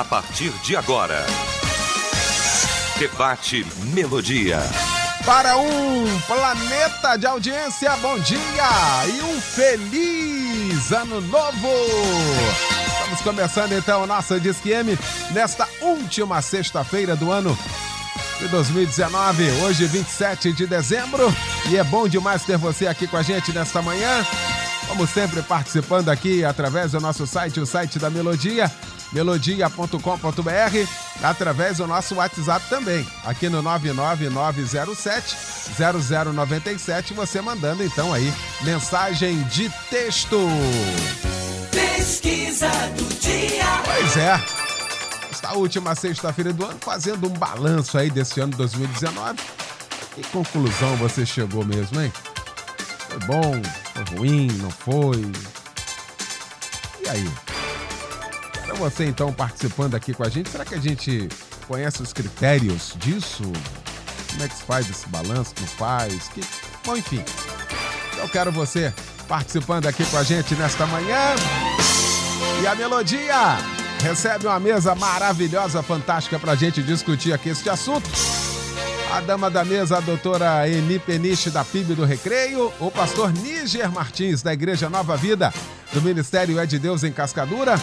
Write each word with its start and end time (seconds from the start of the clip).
A 0.00 0.04
partir 0.04 0.48
de 0.64 0.74
agora, 0.74 1.26
Debate 2.98 3.66
Melodia. 3.92 4.58
Para 5.26 5.58
um 5.58 6.20
planeta 6.20 7.18
de 7.18 7.26
audiência, 7.26 7.94
bom 7.98 8.18
dia 8.20 8.40
e 9.14 9.20
um 9.20 9.38
feliz 9.38 10.90
ano 10.90 11.20
novo! 11.20 11.68
Estamos 12.94 13.20
começando 13.20 13.72
então 13.72 14.04
o 14.04 14.06
nosso 14.06 14.40
Disque 14.40 14.70
M 14.70 14.98
nesta 15.32 15.68
última 15.82 16.40
sexta-feira 16.40 17.14
do 17.14 17.30
ano 17.30 17.54
de 18.38 18.48
2019, 18.48 19.50
hoje 19.64 19.84
27 19.84 20.54
de 20.54 20.66
dezembro, 20.66 21.30
e 21.68 21.76
é 21.76 21.84
bom 21.84 22.08
demais 22.08 22.42
ter 22.42 22.56
você 22.56 22.86
aqui 22.86 23.06
com 23.06 23.18
a 23.18 23.22
gente 23.22 23.52
nesta 23.52 23.82
manhã. 23.82 24.24
Como 24.88 25.06
sempre, 25.06 25.42
participando 25.42 26.08
aqui 26.08 26.42
através 26.42 26.92
do 26.92 27.00
nosso 27.00 27.26
site, 27.26 27.60
o 27.60 27.66
site 27.66 27.98
da 27.98 28.08
Melodia, 28.08 28.72
melodia.com.br, 29.12 30.88
através 31.22 31.78
do 31.78 31.86
nosso 31.86 32.14
WhatsApp 32.16 32.64
também, 32.68 33.06
aqui 33.24 33.48
no 33.48 33.62
99907 33.62 35.36
0097, 35.76 37.14
você 37.14 37.40
mandando 37.40 37.84
então 37.84 38.12
aí 38.12 38.32
mensagem 38.62 39.42
de 39.44 39.70
texto. 39.90 40.38
Pesquisa 41.70 42.70
do 42.96 43.04
dia. 43.20 43.82
Pois 43.84 44.16
é. 44.16 44.40
Esta 45.30 45.54
última 45.54 45.94
sexta-feira 45.94 46.52
do 46.52 46.64
ano, 46.64 46.78
fazendo 46.80 47.26
um 47.28 47.32
balanço 47.32 47.96
aí 47.96 48.10
desse 48.10 48.40
ano 48.40 48.56
2019. 48.56 49.38
Que 50.14 50.22
conclusão 50.24 50.96
você 50.96 51.24
chegou 51.24 51.64
mesmo, 51.64 52.00
hein? 52.00 52.12
Foi 53.08 53.18
bom? 53.20 53.62
Foi 53.94 54.16
ruim? 54.16 54.48
Não 54.60 54.70
foi? 54.70 55.32
E 57.04 57.08
aí? 57.08 57.49
Você 58.80 59.04
então 59.04 59.30
participando 59.30 59.94
aqui 59.94 60.14
com 60.14 60.22
a 60.22 60.30
gente, 60.30 60.48
será 60.48 60.64
que 60.64 60.74
a 60.74 60.80
gente 60.80 61.28
conhece 61.68 62.02
os 62.02 62.14
critérios 62.14 62.94
disso? 62.96 63.42
Como 64.30 64.42
é 64.42 64.48
que 64.48 64.54
se 64.54 64.62
faz 64.62 64.88
esse 64.88 65.06
balanço? 65.06 65.54
Como 65.54 65.66
faz? 65.68 66.28
Que... 66.28 66.40
Bom, 66.86 66.96
enfim. 66.96 67.22
Eu 68.16 68.26
quero 68.30 68.50
você 68.50 68.90
participando 69.28 69.86
aqui 69.86 70.02
com 70.06 70.16
a 70.16 70.22
gente 70.22 70.54
nesta 70.54 70.86
manhã. 70.86 71.34
E 72.62 72.66
a 72.66 72.74
Melodia 72.74 73.58
recebe 74.02 74.46
uma 74.46 74.58
mesa 74.58 74.94
maravilhosa, 74.94 75.82
fantástica 75.82 76.38
para 76.38 76.52
a 76.52 76.56
gente 76.56 76.82
discutir 76.82 77.34
aqui 77.34 77.50
este 77.50 77.68
assunto. 77.68 78.08
A 79.12 79.20
dama 79.20 79.50
da 79.50 79.62
mesa, 79.62 79.98
a 79.98 80.00
doutora 80.00 80.66
Eni 80.66 80.98
Peniche, 80.98 81.50
da 81.50 81.62
PIB 81.62 81.94
do 81.94 82.06
Recreio, 82.06 82.72
o 82.80 82.90
pastor 82.90 83.30
Níger 83.30 83.92
Martins, 83.92 84.40
da 84.40 84.54
Igreja 84.54 84.88
Nova 84.88 85.18
Vida, 85.18 85.52
do 85.92 86.00
Ministério 86.00 86.58
É 86.58 86.64
de 86.64 86.78
Deus 86.78 87.04
em 87.04 87.12
Cascadura, 87.12 87.74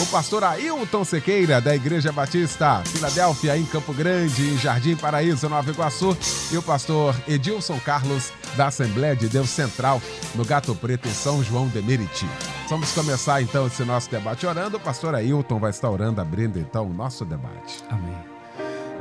o 0.00 0.06
pastor 0.06 0.42
Ailton 0.42 1.04
Sequeira, 1.04 1.60
da 1.60 1.74
Igreja 1.74 2.10
Batista 2.12 2.82
Filadélfia, 2.86 3.56
em 3.56 3.64
Campo 3.64 3.92
Grande, 3.92 4.50
em 4.50 4.58
Jardim 4.58 4.96
Paraíso, 4.96 5.48
Nova 5.48 5.70
Iguaçu, 5.70 6.16
e 6.50 6.56
o 6.56 6.62
pastor 6.62 7.14
Edilson 7.28 7.78
Carlos, 7.78 8.32
da 8.56 8.68
Assembleia 8.68 9.14
de 9.14 9.28
Deus 9.28 9.50
Central, 9.50 10.00
no 10.34 10.44
Gato 10.44 10.74
Preto, 10.74 11.08
em 11.08 11.12
São 11.12 11.42
João 11.42 11.68
de 11.68 11.82
Meriti. 11.82 12.26
Vamos 12.68 12.92
começar 12.92 13.42
então 13.42 13.66
esse 13.66 13.84
nosso 13.84 14.10
debate 14.10 14.46
orando. 14.46 14.78
O 14.78 14.80
pastor 14.80 15.14
Ailton 15.14 15.58
vai 15.58 15.70
estar 15.70 15.90
orando, 15.90 16.20
abrindo 16.20 16.58
então 16.58 16.86
o 16.86 16.92
nosso 16.92 17.24
debate. 17.24 17.84
Amém. 17.90 18.16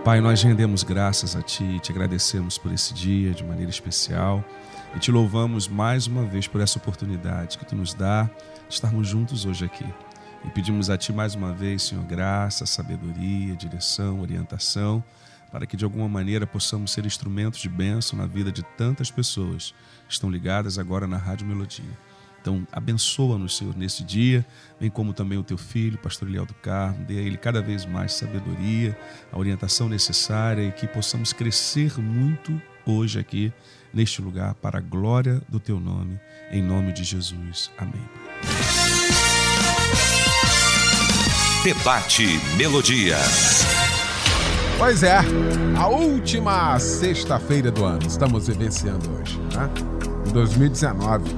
Pai, 0.04 0.20
nós 0.20 0.42
rendemos 0.42 0.84
graças 0.84 1.36
a 1.36 1.42
Ti, 1.42 1.80
te 1.80 1.92
agradecemos 1.92 2.58
por 2.58 2.72
esse 2.72 2.94
dia 2.94 3.32
de 3.32 3.44
maneira 3.44 3.70
especial 3.70 4.44
e 4.96 5.00
te 5.00 5.12
louvamos 5.12 5.68
mais 5.68 6.08
uma 6.08 6.26
vez 6.26 6.48
por 6.48 6.60
essa 6.60 6.80
oportunidade 6.80 7.58
que 7.58 7.66
Tu 7.66 7.76
nos 7.76 7.94
dá 7.94 8.24
de 8.68 8.74
estarmos 8.74 9.08
juntos 9.08 9.46
hoje 9.46 9.64
aqui. 9.64 9.86
E 10.44 10.50
pedimos 10.50 10.90
a 10.90 10.98
Ti 10.98 11.14
mais 11.14 11.36
uma 11.36 11.54
vez, 11.54 11.84
Senhor, 11.84 12.04
graça, 12.04 12.66
sabedoria, 12.66 13.56
direção, 13.56 14.22
orientação, 14.22 15.04
para 15.52 15.66
que 15.66 15.78
de 15.78 15.84
alguma 15.84 16.08
maneira 16.08 16.48
possamos 16.48 16.92
ser 16.92 17.06
instrumentos 17.06 17.60
de 17.60 17.70
bênção 17.70 18.18
na 18.18 18.26
vida 18.26 18.52
de 18.52 18.64
tantas 18.78 19.12
pessoas 19.12 19.74
que 20.08 20.14
estão 20.14 20.32
ligadas 20.32 20.80
agora 20.80 21.06
na 21.06 21.18
Rádio 21.18 21.46
Melodia. 21.46 21.98
Então, 22.42 22.66
abençoa-nos, 22.72 23.56
Senhor, 23.56 23.78
nesse 23.78 24.04
dia, 24.04 24.44
bem 24.80 24.90
como 24.90 25.14
também 25.14 25.38
o 25.38 25.44
teu 25.44 25.60
filho, 25.60 25.98
pastor 26.00 26.28
Eliel 26.28 26.46
do 26.46 26.56
Carmo, 26.56 27.06
dê 27.06 27.20
a 27.20 27.22
ele 27.22 27.38
cada 27.38 27.62
vez 27.62 27.86
mais 27.86 28.14
sabedoria, 28.14 28.98
a 29.32 29.38
orientação 29.38 29.88
necessária 29.88 30.64
e 30.64 30.72
que 30.72 30.88
possamos 30.88 31.32
crescer 31.34 32.00
muito 32.00 32.60
hoje 32.84 33.20
aqui, 33.20 33.54
neste 33.94 34.24
lugar, 34.24 34.56
para 34.56 34.80
a 34.80 34.82
glória 34.82 35.40
do 35.48 35.60
teu 35.60 35.80
nome, 35.80 36.20
em 36.52 36.64
nome 36.64 36.92
de 36.94 37.04
Jesus. 37.04 37.70
Amém. 37.78 38.02
Debate 41.64 42.40
Melodia. 42.58 43.18
Pois 44.80 45.04
é, 45.04 45.20
a 45.78 45.88
última 45.88 46.80
sexta-feira 46.80 47.70
do 47.70 47.86
ano 47.86 48.02
estamos 48.08 48.48
vivenciando 48.48 49.08
hoje, 49.12 49.40
né? 49.54 49.70
Em 50.28 50.32
2019. 50.32 51.36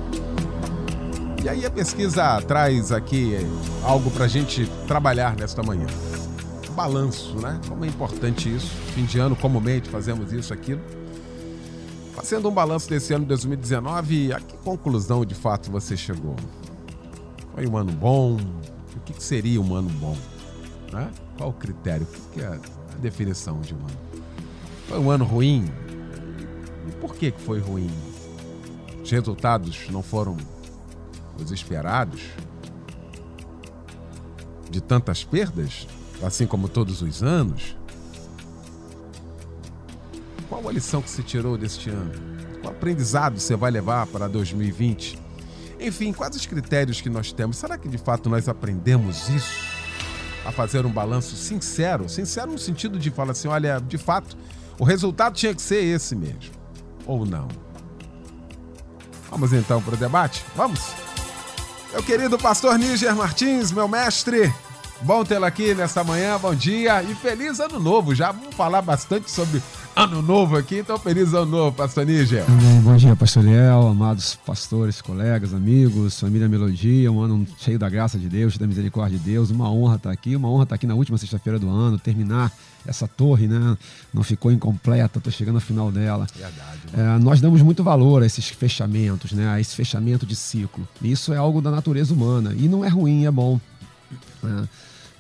E 1.43 1.49
aí 1.49 1.65
a 1.65 1.69
pesquisa 1.69 2.41
traz 2.41 2.89
aqui 2.93 3.35
algo 3.83 4.09
para 4.11 4.23
a 4.23 4.27
gente 4.29 4.65
trabalhar 4.87 5.35
nesta 5.35 5.61
manhã. 5.61 5.87
Balanço, 6.73 7.37
né? 7.41 7.59
Como 7.67 7.83
é 7.83 7.87
importante 7.89 8.47
isso. 8.47 8.71
Fim 8.95 9.03
de 9.03 9.19
ano, 9.19 9.35
comumente 9.35 9.89
fazemos 9.89 10.31
isso, 10.31 10.53
aquilo. 10.53 10.79
Fazendo 12.15 12.47
um 12.47 12.53
balanço 12.53 12.87
desse 12.87 13.13
ano 13.13 13.25
de 13.25 13.27
2019, 13.27 14.31
a 14.31 14.39
que 14.39 14.55
conclusão 14.59 15.25
de 15.25 15.35
fato 15.35 15.69
você 15.69 15.97
chegou? 15.97 16.37
Foi 17.53 17.67
um 17.67 17.75
ano 17.75 17.91
bom? 17.91 18.37
O 18.95 18.99
que 18.99 19.21
seria 19.21 19.59
um 19.59 19.75
ano 19.75 19.89
bom? 19.89 20.17
Né? 20.91 21.11
Qual 21.37 21.49
o 21.49 21.53
critério? 21.53 22.05
O 22.05 22.29
que 22.31 22.41
é 22.41 22.47
a 22.47 22.97
definição 22.99 23.61
de 23.61 23.73
um 23.73 23.77
ano? 23.77 23.99
Foi 24.87 24.99
um 24.99 25.09
ano 25.09 25.25
ruim? 25.25 25.65
E 26.87 26.91
por 26.93 27.15
que 27.15 27.31
foi 27.31 27.59
ruim? 27.59 27.89
Os 29.01 29.09
resultados 29.09 29.89
não 29.89 30.03
foram 30.03 30.37
os 31.41 31.51
esperados? 31.51 32.21
De 34.69 34.81
tantas 34.81 35.23
perdas, 35.23 35.87
assim 36.21 36.45
como 36.45 36.67
todos 36.67 37.01
os 37.01 37.23
anos? 37.23 37.75
Qual 40.49 40.67
a 40.67 40.71
lição 40.71 41.01
que 41.01 41.09
se 41.09 41.23
tirou 41.23 41.57
deste 41.57 41.89
ano? 41.89 42.11
Qual 42.61 42.73
aprendizado 42.73 43.39
você 43.39 43.55
vai 43.55 43.71
levar 43.71 44.05
para 44.07 44.27
2020? 44.27 45.22
Enfim, 45.83 46.13
quais 46.13 46.33
os 46.35 46.45
critérios 46.45 47.01
que 47.01 47.09
nós 47.09 47.33
temos? 47.33 47.57
Será 47.57 47.77
que 47.77 47.89
de 47.89 47.97
fato 47.97 48.29
nós 48.29 48.47
aprendemos 48.47 49.27
isso? 49.27 49.53
A 50.45 50.51
fazer 50.51 50.85
um 50.85 50.89
balanço 50.89 51.35
sincero? 51.35 52.07
Sincero 52.07 52.51
no 52.51 52.57
sentido 52.57 52.97
de 52.97 53.11
falar 53.11 53.31
assim: 53.31 53.49
olha, 53.49 53.79
de 53.79 53.97
fato, 53.97 54.37
o 54.79 54.85
resultado 54.85 55.35
tinha 55.35 55.53
que 55.53 55.61
ser 55.61 55.83
esse 55.83 56.15
mesmo. 56.15 56.51
Ou 57.05 57.25
não? 57.25 57.49
Vamos 59.29 59.51
então 59.51 59.81
para 59.81 59.95
o 59.95 59.97
debate? 59.97 60.45
Vamos? 60.55 60.79
Meu 61.91 62.01
querido 62.01 62.37
pastor 62.37 62.77
Níger 62.79 63.15
Martins, 63.15 63.71
meu 63.71 63.87
mestre, 63.87 64.53
bom 65.01 65.23
tê-lo 65.23 65.45
aqui 65.45 65.75
nesta 65.75 66.03
manhã, 66.03 66.39
bom 66.39 66.55
dia 66.55 67.03
e 67.03 67.13
feliz 67.13 67.59
ano 67.59 67.79
novo. 67.79 68.15
Já 68.15 68.31
vamos 68.31 68.55
falar 68.55 68.81
bastante 68.81 69.29
sobre 69.29 69.61
ano 69.95 70.21
novo 70.21 70.57
aqui, 70.57 70.79
então 70.79 70.97
feliz 70.97 71.33
ano 71.33 71.45
novo, 71.45 71.75
pastor 71.75 72.05
Níger. 72.05 72.45
Bom 72.83 72.97
dia, 72.97 73.15
pastor 73.15 73.45
Liel, 73.45 73.87
amados 73.87 74.35
pastores, 74.45 75.01
colegas, 75.01 75.53
amigos, 75.53 76.19
família 76.19 76.49
Melodia, 76.49 77.09
um 77.09 77.21
ano 77.21 77.47
cheio 77.57 77.79
da 77.79 77.87
graça 77.87 78.19
de 78.19 78.27
Deus, 78.27 78.57
da 78.57 78.67
misericórdia 78.67 79.17
de 79.17 79.23
Deus, 79.23 79.51
uma 79.51 79.71
honra 79.71 79.95
estar 79.95 80.11
aqui, 80.11 80.35
uma 80.35 80.49
honra 80.49 80.63
estar 80.63 80.75
aqui 80.75 80.85
na 80.85 80.93
última 80.93 81.17
sexta-feira 81.17 81.57
do 81.57 81.69
ano, 81.69 81.97
terminar 81.97 82.51
essa 82.85 83.07
torre, 83.07 83.47
né? 83.47 83.77
Não 84.13 84.21
ficou 84.21 84.51
incompleta, 84.51 85.17
estou 85.17 85.31
chegando 85.31 85.55
ao 85.55 85.61
final 85.61 85.93
dela. 85.93 86.27
Verdade. 86.35 86.81
É, 86.93 87.19
nós 87.19 87.39
damos 87.39 87.61
muito 87.61 87.85
valor 87.85 88.21
a 88.21 88.25
esses 88.25 88.49
fechamentos, 88.49 89.31
né? 89.31 89.47
A 89.47 89.61
esse 89.61 89.73
fechamento 89.73 90.25
de 90.25 90.35
ciclo. 90.35 90.85
Isso 91.01 91.31
é 91.31 91.37
algo 91.37 91.61
da 91.61 91.71
natureza 91.71 92.13
humana 92.13 92.53
e 92.53 92.67
não 92.67 92.83
é 92.83 92.89
ruim, 92.89 93.25
é 93.25 93.31
bom. 93.31 93.61
né? 94.43 94.67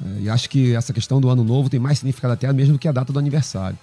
É, 0.05 0.21
e 0.23 0.29
acho 0.29 0.49
que 0.49 0.75
essa 0.75 0.91
questão 0.91 1.21
do 1.21 1.29
ano 1.29 1.45
novo 1.45 1.69
tem 1.69 1.79
mais 1.79 1.99
significado 1.99 2.33
até 2.33 2.51
mesmo 2.51 2.73
do 2.73 2.79
que 2.79 2.89
a 2.89 2.91
data 2.91 3.13
do 3.13 3.19
aniversário. 3.19 3.77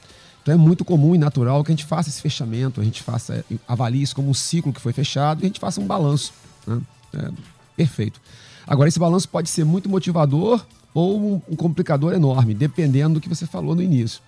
Então 0.51 0.61
é 0.61 0.67
muito 0.67 0.85
comum 0.85 1.15
e 1.15 1.19
natural 1.19 1.63
que 1.63 1.71
a 1.71 1.75
gente 1.75 1.85
faça 1.85 2.09
esse 2.09 2.21
fechamento, 2.21 2.81
a 2.81 2.85
gente 2.85 3.05
faça, 3.05 3.45
eh, 3.49 3.57
avalie 3.69 4.03
isso 4.03 4.17
como 4.17 4.29
um 4.29 4.35
ciclo 4.35 4.73
que 4.73 4.81
foi 4.81 4.93
fechado 4.93 5.41
e 5.41 5.45
a 5.45 5.47
gente 5.47 5.61
faça 5.61 5.81
um 5.81 5.87
balanço. 5.87 6.33
né? 6.67 6.81
É, 7.15 7.31
perfeito. 7.77 8.21
Agora, 8.67 8.89
esse 8.89 8.99
balanço 8.99 9.29
pode 9.29 9.49
ser 9.49 9.65
muito 9.65 9.89
motivador 9.89 10.67
ou 10.93 11.21
um, 11.21 11.43
um 11.49 11.55
complicador 11.55 12.15
enorme, 12.15 12.53
dependendo 12.53 13.15
do 13.15 13.21
que 13.21 13.29
você 13.29 13.47
falou 13.47 13.77
no 13.77 13.83
início, 13.83 14.21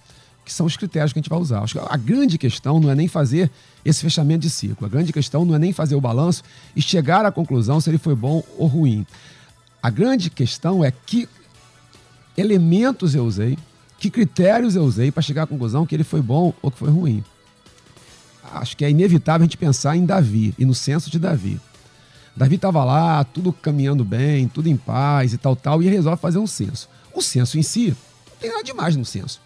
que 0.45 0.53
são 0.53 0.65
os 0.65 0.77
critérios 0.77 1.13
que 1.13 1.19
a 1.19 1.23
gente 1.23 1.29
vai 1.29 1.41
usar. 1.41 1.65
A 1.89 1.97
grande 1.97 2.39
questão 2.39 2.79
não 2.79 2.89
é 2.89 2.95
nem 2.95 3.09
fazer 3.09 3.51
esse 3.85 4.01
fechamento 4.01 4.43
de 4.43 4.51
ciclo, 4.51 4.87
a 4.87 4.89
grande 4.89 5.13
questão 5.13 5.45
não 5.45 5.57
é 5.57 5.59
nem 5.59 5.73
fazer 5.73 5.97
o 5.97 6.01
balanço 6.01 6.45
e 6.77 6.81
chegar 6.81 7.27
à 7.27 7.33
conclusão 7.33 7.81
se 7.81 7.91
ele 7.91 7.99
foi 7.99 8.15
bom 8.15 8.45
ou 8.57 8.69
ruim. 8.69 9.05
A 9.83 9.91
grande 9.91 10.31
questão 10.31 10.85
é 10.85 10.93
que 10.93 11.29
elementos 12.37 13.17
eu 13.17 13.25
usei, 13.25 13.59
que 14.03 14.11
critérios 14.11 14.75
eu 14.75 14.83
usei 14.83 15.13
para 15.13 15.23
chegar 15.23 15.45
à 15.45 15.47
conclusão 15.47 15.87
que 15.87 15.95
ele 15.95 16.03
foi 16.03 16.21
bom 16.21 16.53
ou 16.61 16.73
que 16.73 16.79
foi 16.79 16.91
ruim. 16.91 17.23
Acho 18.53 18.77
que 18.77 18.85
é 18.85 18.91
inevitável 18.91 19.45
a 19.45 19.47
gente 19.47 19.57
pensar 19.57 19.97
em 19.97 20.05
Davi 20.05 20.53
e 20.59 20.65
no 20.65 20.75
senso 20.75 21.09
de 21.09 21.21
Davi. 21.21 21.61
Davi 22.35 22.57
estava 22.57 22.83
lá, 22.83 23.23
tudo 23.23 23.53
caminhando 23.53 24.05
bem, 24.05 24.49
tudo 24.49 24.69
em 24.69 24.77
paz 24.77 25.33
e 25.33 25.39
tal, 25.39 25.55
tal, 25.55 25.81
e 25.81 25.89
resolve 25.89 26.21
fazer 26.21 26.39
um 26.39 26.49
censo. 26.49 26.89
O 27.15 27.23
censo 27.23 27.57
em 27.57 27.63
si, 27.63 27.91
não 28.29 28.37
tem 28.41 28.51
nada 28.51 28.65
demais 28.65 28.97
no 28.97 29.05
censo. 29.05 29.41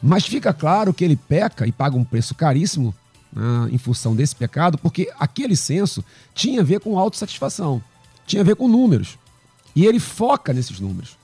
Mas 0.00 0.24
fica 0.24 0.52
claro 0.52 0.94
que 0.94 1.04
ele 1.04 1.16
peca 1.16 1.66
e 1.66 1.72
paga 1.72 1.96
um 1.96 2.04
preço 2.04 2.36
caríssimo 2.36 2.94
né, 3.32 3.42
em 3.72 3.78
função 3.78 4.14
desse 4.14 4.36
pecado, 4.36 4.78
porque 4.78 5.12
aquele 5.18 5.56
censo 5.56 6.04
tinha 6.32 6.60
a 6.60 6.64
ver 6.64 6.78
com 6.78 6.96
autossatisfação, 6.96 7.82
tinha 8.24 8.42
a 8.42 8.44
ver 8.44 8.54
com 8.54 8.68
números. 8.68 9.18
E 9.74 9.84
ele 9.84 9.98
foca 9.98 10.52
nesses 10.52 10.78
números. 10.78 11.18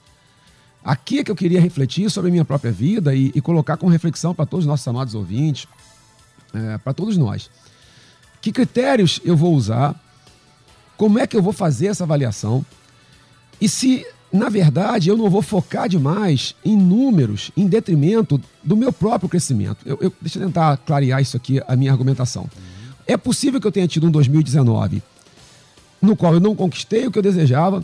Aqui 0.84 1.20
é 1.20 1.25
que 1.25 1.31
eu 1.31 1.36
queria 1.36 1.60
refletir 1.60 2.10
sobre 2.10 2.28
a 2.28 2.32
minha 2.32 2.44
própria 2.44 2.70
vida 2.70 3.14
e, 3.14 3.32
e 3.34 3.40
colocar 3.40 3.76
como 3.76 3.90
reflexão 3.90 4.34
para 4.34 4.44
todos 4.44 4.64
os 4.64 4.69
nossos 4.69 4.86
amados 4.86 5.14
ouvintes, 5.14 5.66
é, 6.52 6.78
para 6.78 6.92
todos 6.92 7.16
nós. 7.16 7.50
Que 8.42 8.52
critérios 8.52 9.20
eu 9.25 9.34
vou 9.34 9.54
usar 9.54 9.98
como 10.96 11.19
é 11.19 11.26
que 11.26 11.36
eu 11.36 11.42
vou 11.42 11.52
fazer 11.52 11.86
essa 11.86 12.04
avaliação? 12.04 12.64
E 13.60 13.69
se, 13.69 14.06
na 14.32 14.48
verdade, 14.48 15.08
eu 15.08 15.16
não 15.16 15.31
vou 15.31 15.42
focar 15.42 15.88
demais 15.88 16.54
em 16.64 16.76
números 16.76 17.50
em 17.56 17.66
detrimento 17.66 18.40
do 18.62 18.76
meu 18.76 18.92
próprio 18.92 19.28
crescimento? 19.28 19.78
Eu, 19.86 19.98
eu, 20.00 20.12
deixa 20.20 20.38
eu 20.38 20.46
tentar 20.46 20.76
clarear 20.76 21.20
isso 21.20 21.36
aqui, 21.36 21.60
a 21.66 21.75
minha 21.75 21.90
argumentação. 21.90 22.48
É 23.06 23.16
possível 23.16 23.60
que 23.60 23.66
eu 23.66 23.72
tenha 23.72 23.88
tido 23.88 24.06
um 24.06 24.10
2019 24.10 25.02
no 26.04 26.14
qual 26.14 26.34
eu 26.34 26.40
não 26.40 26.54
conquistei 26.54 27.06
o 27.06 27.10
que 27.10 27.19
eu 27.19 27.22
desejava, 27.22 27.82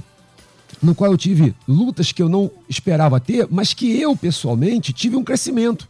no 0.82 0.94
qual 0.94 1.12
eu 1.12 1.18
tive 1.18 1.54
lutas 1.66 2.12
que 2.12 2.22
eu 2.22 2.28
não 2.28 2.50
esperava 2.68 3.20
ter, 3.20 3.46
mas 3.50 3.74
que 3.74 4.00
eu, 4.00 4.16
pessoalmente, 4.16 4.92
tive 4.92 5.16
um 5.16 5.24
crescimento. 5.24 5.88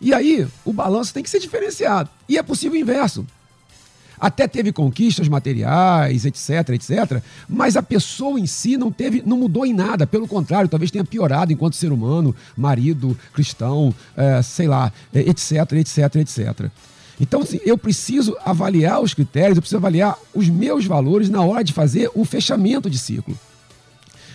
E 0.00 0.14
aí, 0.14 0.46
o 0.64 0.72
balanço 0.72 1.12
tem 1.12 1.22
que 1.22 1.30
ser 1.30 1.40
diferenciado. 1.40 2.08
E 2.28 2.38
é 2.38 2.42
possível 2.42 2.78
o 2.78 2.80
inverso. 2.80 3.26
Até 4.18 4.46
teve 4.46 4.70
conquistas 4.70 5.28
materiais, 5.28 6.26
etc, 6.26 6.70
etc, 6.70 7.22
mas 7.48 7.74
a 7.74 7.82
pessoa 7.82 8.38
em 8.38 8.46
si 8.46 8.76
não 8.76 8.92
teve, 8.92 9.22
não 9.24 9.38
mudou 9.38 9.64
em 9.64 9.72
nada. 9.72 10.06
Pelo 10.06 10.28
contrário, 10.28 10.68
talvez 10.68 10.90
tenha 10.90 11.04
piorado 11.04 11.52
enquanto 11.52 11.74
ser 11.74 11.90
humano, 11.90 12.36
marido, 12.54 13.16
cristão, 13.32 13.94
é, 14.14 14.42
sei 14.42 14.68
lá, 14.68 14.92
etc, 15.14 15.72
etc, 15.72 16.16
etc. 16.16 16.70
Então, 17.18 17.40
assim, 17.40 17.60
eu 17.64 17.78
preciso 17.78 18.36
avaliar 18.44 19.00
os 19.00 19.14
critérios, 19.14 19.56
eu 19.56 19.62
preciso 19.62 19.78
avaliar 19.78 20.18
os 20.34 20.48
meus 20.50 20.84
valores 20.84 21.30
na 21.30 21.42
hora 21.42 21.64
de 21.64 21.72
fazer 21.72 22.10
um 22.14 22.24
fechamento 22.24 22.90
de 22.90 22.98
ciclo. 22.98 23.38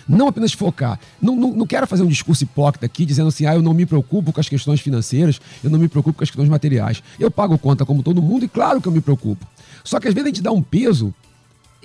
Não 0.08 0.28
apenas 0.28 0.52
focar. 0.52 0.98
Não, 1.20 1.34
não, 1.34 1.52
não, 1.52 1.66
quero 1.66 1.86
fazer 1.86 2.02
um 2.02 2.08
discurso 2.08 2.44
hipócrita 2.44 2.86
aqui 2.86 3.04
dizendo 3.04 3.28
assim, 3.28 3.46
ah, 3.46 3.54
eu 3.54 3.62
não 3.62 3.74
me 3.74 3.84
preocupo 3.84 4.32
com 4.32 4.40
as 4.40 4.48
questões 4.48 4.80
financeiras, 4.80 5.40
eu 5.64 5.70
não 5.70 5.78
me 5.78 5.88
preocupo 5.88 6.18
com 6.18 6.24
as 6.24 6.30
questões 6.30 6.48
materiais. 6.48 7.02
Eu 7.18 7.30
pago 7.30 7.58
conta 7.58 7.84
como 7.84 8.02
todo 8.02 8.22
mundo 8.22 8.44
e 8.44 8.48
claro 8.48 8.80
que 8.80 8.86
eu 8.86 8.92
me 8.92 9.00
preocupo. 9.00 9.46
Só 9.82 9.98
que 9.98 10.08
às 10.08 10.14
vezes 10.14 10.26
a 10.26 10.28
gente 10.28 10.42
dá 10.42 10.52
um 10.52 10.62
peso 10.62 11.12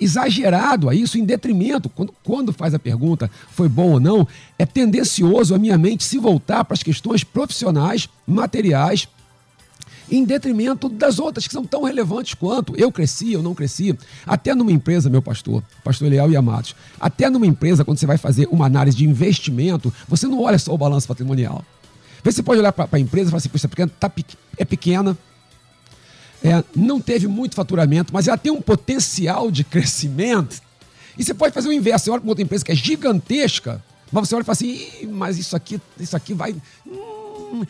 exagerado 0.00 0.88
a 0.88 0.94
isso, 0.94 1.18
em 1.18 1.24
detrimento, 1.24 1.88
quando, 1.88 2.14
quando 2.24 2.52
faz 2.52 2.74
a 2.74 2.78
pergunta 2.78 3.30
foi 3.50 3.68
bom 3.68 3.92
ou 3.92 4.00
não, 4.00 4.26
é 4.58 4.66
tendencioso 4.66 5.54
a 5.54 5.58
minha 5.58 5.78
mente 5.78 6.04
se 6.04 6.18
voltar 6.18 6.64
para 6.64 6.74
as 6.74 6.82
questões 6.82 7.22
profissionais, 7.22 8.08
materiais, 8.26 9.06
em 10.12 10.24
detrimento 10.24 10.88
das 10.88 11.18
outras 11.18 11.46
que 11.46 11.52
são 11.52 11.64
tão 11.64 11.84
relevantes 11.84 12.34
quanto 12.34 12.76
eu 12.76 12.92
cresci, 12.92 13.32
eu 13.32 13.42
não 13.42 13.54
cresci. 13.54 13.96
Até 14.26 14.54
numa 14.54 14.70
empresa, 14.70 15.08
meu 15.08 15.22
pastor, 15.22 15.62
pastor 15.82 16.08
Leal 16.10 16.30
e 16.30 16.36
Amados, 16.36 16.76
até 17.00 17.30
numa 17.30 17.46
empresa, 17.46 17.84
quando 17.84 17.98
você 17.98 18.06
vai 18.06 18.18
fazer 18.18 18.46
uma 18.50 18.66
análise 18.66 18.96
de 18.96 19.06
investimento, 19.06 19.92
você 20.06 20.26
não 20.26 20.42
olha 20.42 20.58
só 20.58 20.74
o 20.74 20.78
balanço 20.78 21.08
patrimonial. 21.08 21.64
Você 22.22 22.42
pode 22.42 22.60
olhar 22.60 22.72
para 22.72 22.88
a 22.92 23.00
empresa 23.00 23.28
e 23.28 23.30
falar 23.30 23.38
assim, 23.38 23.48
Poxa, 23.48 23.68
tá, 23.98 24.12
é 24.58 24.64
pequena, 24.64 25.16
é, 26.44 26.62
não 26.76 27.00
teve 27.00 27.26
muito 27.26 27.54
faturamento, 27.54 28.12
mas 28.12 28.28
ela 28.28 28.36
tem 28.36 28.52
um 28.52 28.60
potencial 28.60 29.50
de 29.50 29.64
crescimento. 29.64 30.60
E 31.16 31.24
você 31.24 31.32
pode 31.32 31.54
fazer 31.54 31.68
o 31.68 31.72
inverso. 31.72 32.04
Você 32.04 32.10
olha 32.10 32.20
para 32.20 32.28
outra 32.28 32.42
empresa 32.42 32.64
que 32.64 32.72
é 32.72 32.74
gigantesca, 32.74 33.82
mas 34.10 34.28
você 34.28 34.34
olha 34.34 34.42
e 34.42 34.44
fala 34.44 34.54
assim, 34.54 35.06
mas 35.10 35.38
isso 35.38 35.56
aqui, 35.56 35.80
isso 35.98 36.16
aqui 36.16 36.34
vai. 36.34 36.54
Hum, 36.86 37.11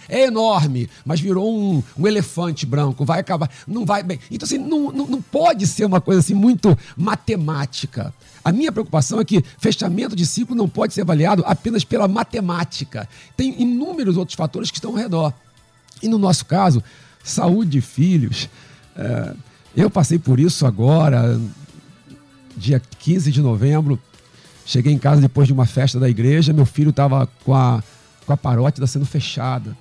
é 0.08 0.26
enorme, 0.26 0.88
mas 1.04 1.20
virou 1.20 1.52
um, 1.52 1.82
um, 1.98 2.06
elefante 2.06 2.64
branco, 2.64 3.04
vai 3.04 3.20
acabar. 3.20 3.50
Não 3.66 3.84
vai 3.84 4.02
bem. 4.02 4.18
Então, 4.30 4.46
assim, 4.46 4.58
não, 4.58 4.92
não, 4.92 5.06
não 5.06 5.22
pode 5.22 5.66
ser 5.66 5.84
uma 5.84 6.00
coisa 6.00 6.20
assim 6.20 6.34
muito 6.34 6.76
matemática. 6.96 8.12
A 8.44 8.50
minha 8.50 8.72
preocupação 8.72 9.20
é 9.20 9.24
que 9.24 9.44
fechamento 9.58 10.16
de 10.16 10.26
ciclo 10.26 10.54
não 10.54 10.68
pode 10.68 10.94
ser 10.94 11.02
avaliado 11.02 11.44
apenas 11.46 11.84
pela 11.84 12.08
matemática. 12.08 13.08
Tem 13.36 13.60
inúmeros 13.60 14.16
outros 14.16 14.36
fatores 14.36 14.70
que 14.70 14.78
estão 14.78 14.90
ao 14.90 14.96
redor. 14.96 15.32
E 16.02 16.08
no 16.08 16.18
nosso 16.18 16.44
caso, 16.46 16.82
saúde 17.22 17.70
de 17.70 17.80
filhos. 17.80 18.48
É, 18.96 19.34
eu 19.76 19.88
passei 19.88 20.18
por 20.18 20.40
isso 20.40 20.66
agora, 20.66 21.40
dia 22.56 22.82
15 22.98 23.30
de 23.30 23.40
novembro. 23.40 23.98
Cheguei 24.66 24.92
em 24.92 24.98
casa 24.98 25.20
depois 25.20 25.46
de 25.46 25.52
uma 25.52 25.66
festa 25.66 25.98
da 25.98 26.08
igreja, 26.08 26.52
meu 26.52 26.66
filho 26.66 26.90
estava 26.90 27.28
com 27.44 27.54
a, 27.54 27.82
com 28.26 28.32
a 28.32 28.36
parótida 28.36 28.86
sendo 28.86 29.06
fechada. 29.06 29.76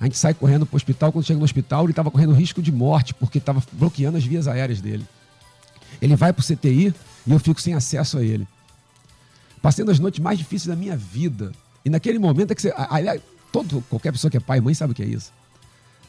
A 0.00 0.04
gente 0.04 0.18
sai 0.18 0.34
correndo 0.34 0.66
para 0.66 0.74
o 0.74 0.76
hospital. 0.76 1.12
Quando 1.12 1.24
chega 1.24 1.38
no 1.38 1.44
hospital, 1.44 1.84
ele 1.84 1.92
estava 1.92 2.10
correndo 2.10 2.32
risco 2.32 2.60
de 2.60 2.70
morte, 2.70 3.14
porque 3.14 3.38
estava 3.38 3.62
bloqueando 3.72 4.18
as 4.18 4.24
vias 4.24 4.46
aéreas 4.46 4.80
dele. 4.80 5.06
Ele 6.00 6.14
vai 6.16 6.32
para 6.32 6.40
o 6.40 6.44
CTI 6.44 6.94
e 7.26 7.32
eu 7.32 7.38
fico 7.38 7.60
sem 7.60 7.74
acesso 7.74 8.18
a 8.18 8.22
ele. 8.22 8.46
Passei 9.62 9.84
das 9.84 9.98
noites 9.98 10.20
mais 10.20 10.38
difíceis 10.38 10.68
da 10.68 10.76
minha 10.76 10.96
vida. 10.96 11.52
E 11.84 11.90
naquele 11.90 12.18
momento 12.18 12.50
é 12.50 12.54
que 12.54 12.62
você. 12.62 12.72
Aliás, 12.76 13.20
todo, 13.50 13.82
qualquer 13.88 14.12
pessoa 14.12 14.30
que 14.30 14.36
é 14.36 14.40
pai 14.40 14.58
e 14.58 14.60
mãe 14.60 14.74
sabe 14.74 14.92
o 14.92 14.94
que 14.94 15.02
é 15.02 15.06
isso. 15.06 15.32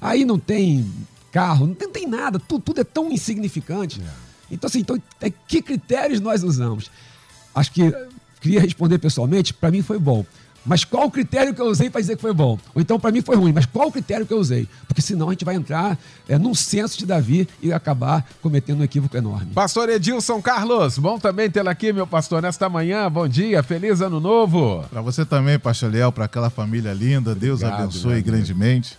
Aí 0.01 0.25
não 0.25 0.38
tem 0.38 0.92
carro, 1.31 1.68
não 1.68 1.74
tem, 1.74 1.88
não 1.88 1.94
tem 1.94 2.07
nada, 2.07 2.39
tudo, 2.39 2.62
tudo, 2.62 2.81
é 2.81 2.83
tão 2.83 3.12
insignificante. 3.12 4.01
É. 4.01 4.27
Então, 4.51 4.68
assim, 4.68 4.80
então, 4.80 5.01
é, 5.21 5.30
que 5.30 5.62
critérios 5.62 6.19
nós 6.19 6.44
usamos? 6.44 6.89
Acho 7.54 7.71
que 7.71 7.94
queria 8.39 8.62
responder 8.62 8.98
pessoalmente, 9.00 9.54
para 9.54 9.71
mim 9.71 9.81
foi 9.81 10.00
bom. 10.00 10.25
Mas 10.68 10.84
qual 10.84 11.06
o 11.06 11.12
critério 11.12 11.54
que 11.54 11.62
eu 11.62 11.66
usei 11.66 11.90
para 11.90 12.02
dizer 12.02 12.18
que 12.18 12.21
foi 12.21 12.33
bom? 12.33 12.59
Ou 12.76 12.81
então 12.81 13.00
para 13.00 13.09
mim 13.12 13.21
foi 13.21 13.38
ruim, 13.38 13.54
mas 13.54 13.66
qual 13.66 13.88
o 13.88 13.92
critério 13.92 14.26
que 14.26 14.33
eu 14.33 14.38
usei? 14.38 14.68
Porque 14.86 15.02
senão 15.02 15.30
a 15.30 15.31
gente 15.31 15.45
vai 15.45 15.56
entrar 15.56 15.97
é, 16.28 16.38
num 16.38 16.54
senso 16.54 16.97
de 16.97 17.06
Davi 17.06 17.47
e 17.62 17.71
acabar 17.71 18.28
cometendo 18.42 18.81
um 18.81 18.83
equívoco 18.83 19.16
enorme. 19.16 19.54
Pastor 19.54 19.88
Edilson 19.88 20.42
Carlos, 20.42 20.97
bom 20.97 21.18
também 21.18 21.50
tê-lo 21.50 21.69
aqui, 21.69 21.94
meu 21.94 22.06
pastor, 22.06 22.42
nesta 22.42 22.68
manhã. 22.68 23.09
Bom 23.09 23.28
dia, 23.28 23.64
feliz 23.64 24.02
ano 24.02 24.19
novo. 24.19 24.83
Para 24.90 25.02
você 25.02 25.26
também, 25.26 25.57
pastor 25.57 25.92
Léo, 25.92 26.12
para 26.12 26.26
aquela 26.26 26.50
família 26.50 26.94
linda, 26.94 27.33
Deus 27.33 27.62
Obrigado, 27.62 27.83
abençoe 27.83 28.21
grandemente. 28.21 28.97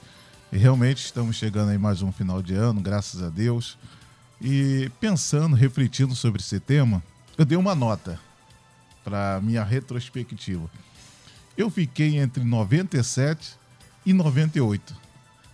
E 0.50 0.56
realmente 0.56 1.04
estamos 1.04 1.36
chegando 1.36 1.68
aí 1.70 1.78
mais 1.78 2.00
um 2.00 2.10
final 2.10 2.40
de 2.40 2.54
ano, 2.54 2.80
graças 2.80 3.22
a 3.22 3.28
Deus. 3.28 3.76
E 4.40 4.90
pensando, 4.98 5.54
refletindo 5.54 6.14
sobre 6.14 6.40
esse 6.40 6.58
tema, 6.58 7.02
eu 7.36 7.44
dei 7.44 7.58
uma 7.58 7.74
nota 7.74 8.18
para 9.04 9.40
minha 9.42 9.62
retrospectiva. 9.62 10.70
Eu 11.58 11.68
fiquei 11.68 12.18
entre 12.18 12.44
97 12.44 13.58
e 14.06 14.12
98. 14.12 14.94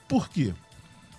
Por 0.06 0.28
quê? 0.28 0.52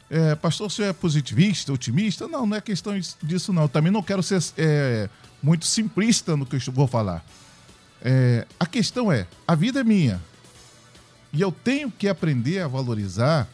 É, 0.07 0.35
pastor, 0.35 0.69
você 0.69 0.83
é 0.83 0.93
positivista, 0.93 1.73
otimista? 1.73 2.27
Não, 2.27 2.45
não 2.45 2.55
é 2.55 2.61
questão 2.61 2.93
disso, 3.23 3.51
não. 3.51 3.63
Eu 3.63 3.69
também 3.69 3.91
não 3.91 4.03
quero 4.03 4.21
ser 4.21 4.39
é, 4.55 5.09
muito 5.41 5.65
simplista 5.65 6.37
no 6.37 6.45
que 6.45 6.55
eu 6.55 6.61
vou 6.71 6.85
falar. 6.85 7.25
É, 7.99 8.45
a 8.59 8.67
questão 8.67 9.11
é: 9.11 9.25
a 9.47 9.55
vida 9.55 9.79
é 9.79 9.83
minha. 9.83 10.21
E 11.33 11.41
eu 11.41 11.51
tenho 11.51 11.89
que 11.89 12.07
aprender 12.07 12.59
a 12.59 12.67
valorizar 12.67 13.49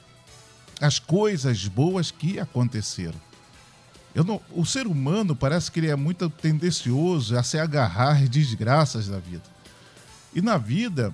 as 0.81 0.99
coisas 0.99 1.65
boas 1.65 2.11
que 2.11 2.41
aconteceram. 2.41 3.19
Não, 4.13 4.41
o 4.51 4.65
ser 4.65 4.85
humano 4.85 5.33
parece 5.33 5.71
que 5.71 5.79
ele 5.79 5.89
é 5.89 5.95
muito 5.95 6.29
tendencioso 6.29 7.37
a 7.37 7.41
se 7.41 7.57
agarrar 7.57 8.27
desgraças 8.27 9.07
da 9.07 9.17
vida. 9.17 9.60
E 10.33 10.41
na 10.41 10.57
vida 10.57 11.13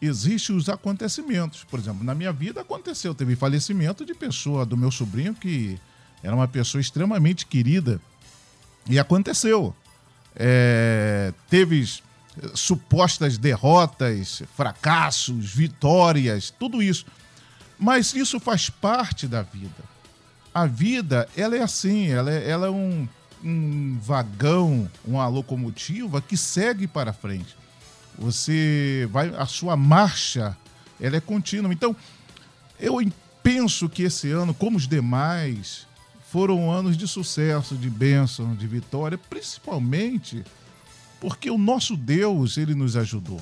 existem 0.00 0.54
os 0.56 0.68
acontecimentos. 0.68 1.64
Por 1.64 1.78
exemplo, 1.78 2.04
na 2.04 2.14
minha 2.14 2.32
vida 2.32 2.60
aconteceu, 2.60 3.14
teve 3.14 3.36
falecimento 3.36 4.04
de 4.04 4.14
pessoa 4.14 4.66
do 4.66 4.76
meu 4.76 4.90
sobrinho 4.90 5.34
que 5.34 5.78
era 6.22 6.34
uma 6.34 6.48
pessoa 6.48 6.80
extremamente 6.80 7.46
querida 7.46 8.00
e 8.88 8.98
aconteceu. 8.98 9.74
É, 10.34 11.32
teve 11.48 11.86
supostas 12.54 13.38
derrotas, 13.38 14.42
fracassos, 14.54 15.54
vitórias, 15.54 16.50
tudo 16.50 16.82
isso. 16.82 17.06
Mas 17.78 18.14
isso 18.14 18.40
faz 18.40 18.70
parte 18.70 19.26
da 19.26 19.42
vida. 19.42 19.96
A 20.54 20.66
vida, 20.66 21.28
ela 21.36 21.56
é 21.56 21.62
assim, 21.62 22.08
ela 22.08 22.30
é, 22.30 22.48
ela 22.48 22.66
é 22.66 22.70
um, 22.70 23.06
um 23.44 23.98
vagão, 24.00 24.90
uma 25.04 25.28
locomotiva 25.28 26.20
que 26.20 26.36
segue 26.36 26.86
para 26.86 27.12
frente. 27.12 27.56
Você 28.18 29.08
vai, 29.10 29.28
a 29.36 29.46
sua 29.46 29.76
marcha, 29.76 30.56
ela 31.00 31.16
é 31.16 31.20
contínua. 31.20 31.72
Então, 31.72 31.94
eu 32.80 32.98
penso 33.42 33.88
que 33.88 34.02
esse 34.02 34.30
ano, 34.30 34.54
como 34.54 34.76
os 34.76 34.88
demais, 34.88 35.86
foram 36.30 36.70
anos 36.70 36.96
de 36.96 37.06
sucesso, 37.06 37.76
de 37.76 37.88
bênção, 37.88 38.54
de 38.54 38.66
vitória, 38.66 39.18
principalmente 39.18 40.44
porque 41.20 41.50
o 41.50 41.58
nosso 41.58 41.96
Deus, 41.96 42.56
ele 42.56 42.74
nos 42.74 42.96
ajudou. 42.96 43.40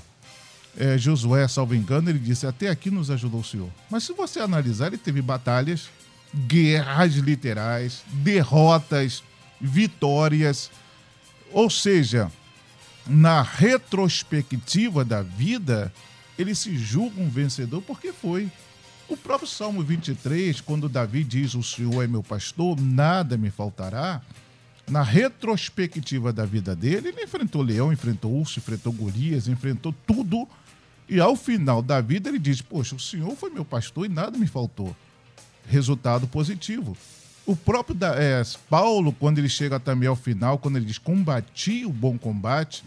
É, 0.76 0.98
Josué, 0.98 1.46
salvo 1.46 1.74
engano, 1.74 2.10
ele 2.10 2.18
disse: 2.18 2.46
Até 2.46 2.68
aqui 2.68 2.90
nos 2.90 3.10
ajudou 3.10 3.40
o 3.40 3.44
Senhor. 3.44 3.70
Mas 3.90 4.04
se 4.04 4.12
você 4.12 4.40
analisar, 4.40 4.88
ele 4.88 4.98
teve 4.98 5.22
batalhas, 5.22 5.88
guerras 6.46 7.14
literais, 7.14 8.02
derrotas, 8.08 9.22
vitórias. 9.60 10.70
Ou 11.52 11.70
seja, 11.70 12.30
na 13.06 13.42
retrospectiva 13.42 15.04
da 15.04 15.22
vida, 15.22 15.92
ele 16.38 16.54
se 16.54 16.76
julga 16.76 17.20
um 17.20 17.28
vencedor 17.28 17.82
porque 17.82 18.12
foi. 18.12 18.50
O 19.08 19.16
próprio 19.16 19.48
Salmo 19.48 19.82
23, 19.82 20.60
quando 20.60 20.88
Davi 20.88 21.22
diz: 21.22 21.54
O 21.54 21.62
Senhor 21.62 22.02
é 22.02 22.06
meu 22.06 22.22
pastor, 22.22 22.80
nada 22.80 23.36
me 23.36 23.50
faltará. 23.50 24.22
Na 24.88 25.02
retrospectiva 25.02 26.32
da 26.32 26.44
vida 26.44 26.74
dele, 26.74 27.08
ele 27.08 27.22
enfrentou 27.22 27.62
leão, 27.62 27.92
enfrentou 27.92 28.32
urso, 28.32 28.58
enfrentou 28.58 28.92
Golias, 28.92 29.48
enfrentou 29.48 29.94
tudo. 30.06 30.46
E 31.08 31.20
ao 31.20 31.36
final 31.36 31.82
da 31.82 32.00
vida, 32.00 32.28
ele 32.28 32.38
diz: 32.38 32.62
Poxa, 32.62 32.94
o 32.94 33.00
Senhor 33.00 33.34
foi 33.36 33.50
meu 33.50 33.64
pastor 33.64 34.06
e 34.06 34.08
nada 34.08 34.38
me 34.38 34.46
faltou. 34.46 34.94
Resultado 35.66 36.26
positivo. 36.26 36.96
O 37.46 37.54
próprio 37.54 37.94
da, 37.94 38.14
é, 38.14 38.42
Paulo, 38.70 39.12
quando 39.12 39.38
ele 39.38 39.50
chega 39.50 39.78
também 39.78 40.08
ao 40.08 40.16
final, 40.16 40.58
quando 40.58 40.76
ele 40.76 40.86
diz: 40.86 40.98
Combati 40.98 41.84
o 41.84 41.90
bom 41.90 42.16
combate, 42.18 42.82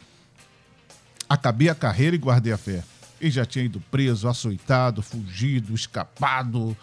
acabei 1.30 1.70
a 1.70 1.76
carreira 1.76 2.16
e 2.16 2.20
guardei 2.20 2.54
a 2.54 2.58
fé. 2.58 2.84
Ele 3.20 3.32
já 3.32 3.46
tinha 3.46 3.66
ido 3.66 3.82
preso, 3.92 4.28
açoitado, 4.28 5.02
fugido, 5.02 5.74
escapado, 5.74 6.78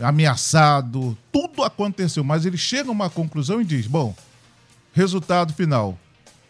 ameaçado, 0.00 1.16
tudo 1.32 1.64
aconteceu, 1.64 2.22
mas 2.22 2.46
ele 2.46 2.56
chega 2.56 2.88
a 2.88 2.92
uma 2.92 3.10
conclusão 3.10 3.60
e 3.60 3.64
diz: 3.64 3.86
Bom, 3.86 4.14
resultado 4.92 5.52
final, 5.52 5.98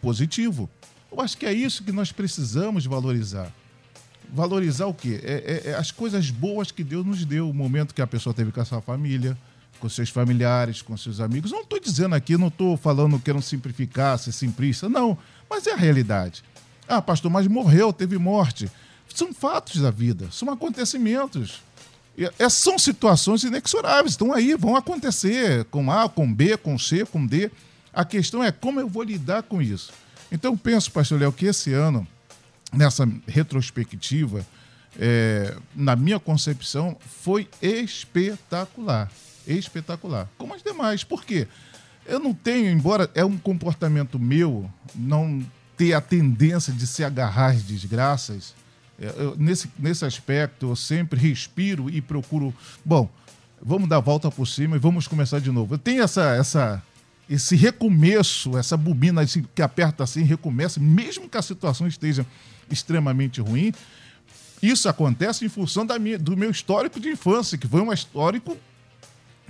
positivo. 0.01 0.69
Eu 1.11 1.19
acho 1.19 1.37
que 1.37 1.45
é 1.45 1.53
isso 1.53 1.83
que 1.83 1.91
nós 1.91 2.11
precisamos 2.11 2.85
valorizar. 2.85 3.51
Valorizar 4.33 4.85
o 4.85 4.93
quê? 4.93 5.19
É, 5.23 5.61
é, 5.65 5.71
é 5.71 5.75
as 5.75 5.91
coisas 5.91 6.29
boas 6.29 6.71
que 6.71 6.83
Deus 6.83 7.05
nos 7.05 7.25
deu, 7.25 7.49
o 7.49 7.53
momento 7.53 7.93
que 7.93 8.01
a 8.01 8.07
pessoa 8.07 8.33
teve 8.33 8.51
com 8.51 8.61
a 8.61 8.65
sua 8.65 8.81
família, 8.81 9.37
com 9.79 9.89
seus 9.89 10.09
familiares, 10.09 10.81
com 10.81 10.95
seus 10.95 11.19
amigos. 11.19 11.51
Não 11.51 11.61
estou 11.61 11.79
dizendo 11.79 12.15
aqui, 12.15 12.37
não 12.37 12.47
estou 12.47 12.77
falando, 12.77 13.19
querendo 13.19 13.41
simplificar, 13.41 14.17
ser 14.17 14.31
simplista, 14.31 14.87
não, 14.87 15.17
mas 15.49 15.67
é 15.67 15.73
a 15.73 15.75
realidade. 15.75 16.43
Ah, 16.91 17.01
pastor, 17.01 17.31
mas 17.31 17.47
morreu, 17.47 17.93
teve 17.93 18.17
morte. 18.17 18.69
São 19.15 19.33
fatos 19.33 19.79
da 19.79 19.89
vida, 19.89 20.27
são 20.29 20.51
acontecimentos. 20.51 21.61
É, 22.37 22.49
são 22.49 22.77
situações 22.77 23.45
inexoráveis, 23.45 24.11
estão 24.11 24.33
aí, 24.33 24.55
vão 24.55 24.75
acontecer 24.75 25.63
com 25.65 25.89
A, 25.89 26.09
com 26.09 26.31
B, 26.31 26.57
com 26.57 26.77
C, 26.77 27.05
com 27.05 27.25
D. 27.25 27.49
A 27.93 28.03
questão 28.03 28.43
é 28.43 28.51
como 28.51 28.81
eu 28.81 28.89
vou 28.89 29.03
lidar 29.03 29.43
com 29.43 29.61
isso. 29.61 29.93
Então, 30.29 30.57
penso, 30.57 30.91
pastor 30.91 31.17
Léo, 31.17 31.31
que 31.31 31.45
esse 31.45 31.71
ano, 31.71 32.05
nessa 32.73 33.07
retrospectiva, 33.25 34.45
é, 34.99 35.55
na 35.73 35.95
minha 35.95 36.19
concepção, 36.19 36.97
foi 37.23 37.47
espetacular. 37.61 39.09
Espetacular. 39.47 40.27
Como 40.37 40.53
as 40.53 40.61
demais. 40.61 41.05
Por 41.05 41.23
quê? 41.23 41.47
Eu 42.05 42.19
não 42.19 42.33
tenho, 42.33 42.69
embora 42.69 43.09
é 43.15 43.23
um 43.23 43.37
comportamento 43.37 44.19
meu, 44.19 44.69
não 44.93 45.41
ter 45.81 45.93
a 45.95 46.01
tendência 46.01 46.71
de 46.71 46.85
se 46.85 47.03
agarrar 47.03 47.47
às 47.47 47.63
desgraças, 47.63 48.53
é, 49.01 49.11
eu, 49.17 49.35
nesse, 49.35 49.67
nesse 49.79 50.05
aspecto, 50.05 50.69
eu 50.69 50.75
sempre 50.75 51.19
respiro 51.19 51.89
e 51.89 51.99
procuro. 51.99 52.53
Bom, 52.85 53.09
vamos 53.59 53.89
dar 53.89 53.97
a 53.97 53.99
volta 53.99 54.29
por 54.29 54.45
cima 54.45 54.75
e 54.75 54.79
vamos 54.79 55.07
começar 55.07 55.39
de 55.39 55.49
novo. 55.49 55.73
Eu 55.73 55.79
tenho 55.79 56.03
essa, 56.03 56.35
essa, 56.35 56.83
esse 57.27 57.55
recomeço, 57.55 58.55
essa 58.59 58.77
bobina 58.77 59.25
que 59.25 59.61
aperta 59.63 60.03
assim, 60.03 60.21
recomeça, 60.21 60.79
mesmo 60.79 61.27
que 61.27 61.35
a 61.35 61.41
situação 61.41 61.87
esteja 61.87 62.27
extremamente 62.69 63.41
ruim. 63.41 63.73
Isso 64.61 64.87
acontece 64.87 65.43
em 65.43 65.49
função 65.49 65.83
da 65.83 65.97
minha, 65.97 66.19
do 66.19 66.37
meu 66.37 66.51
histórico 66.51 66.99
de 66.99 67.09
infância, 67.09 67.57
que 67.57 67.67
foi 67.67 67.81
um 67.81 67.91
histórico 67.91 68.55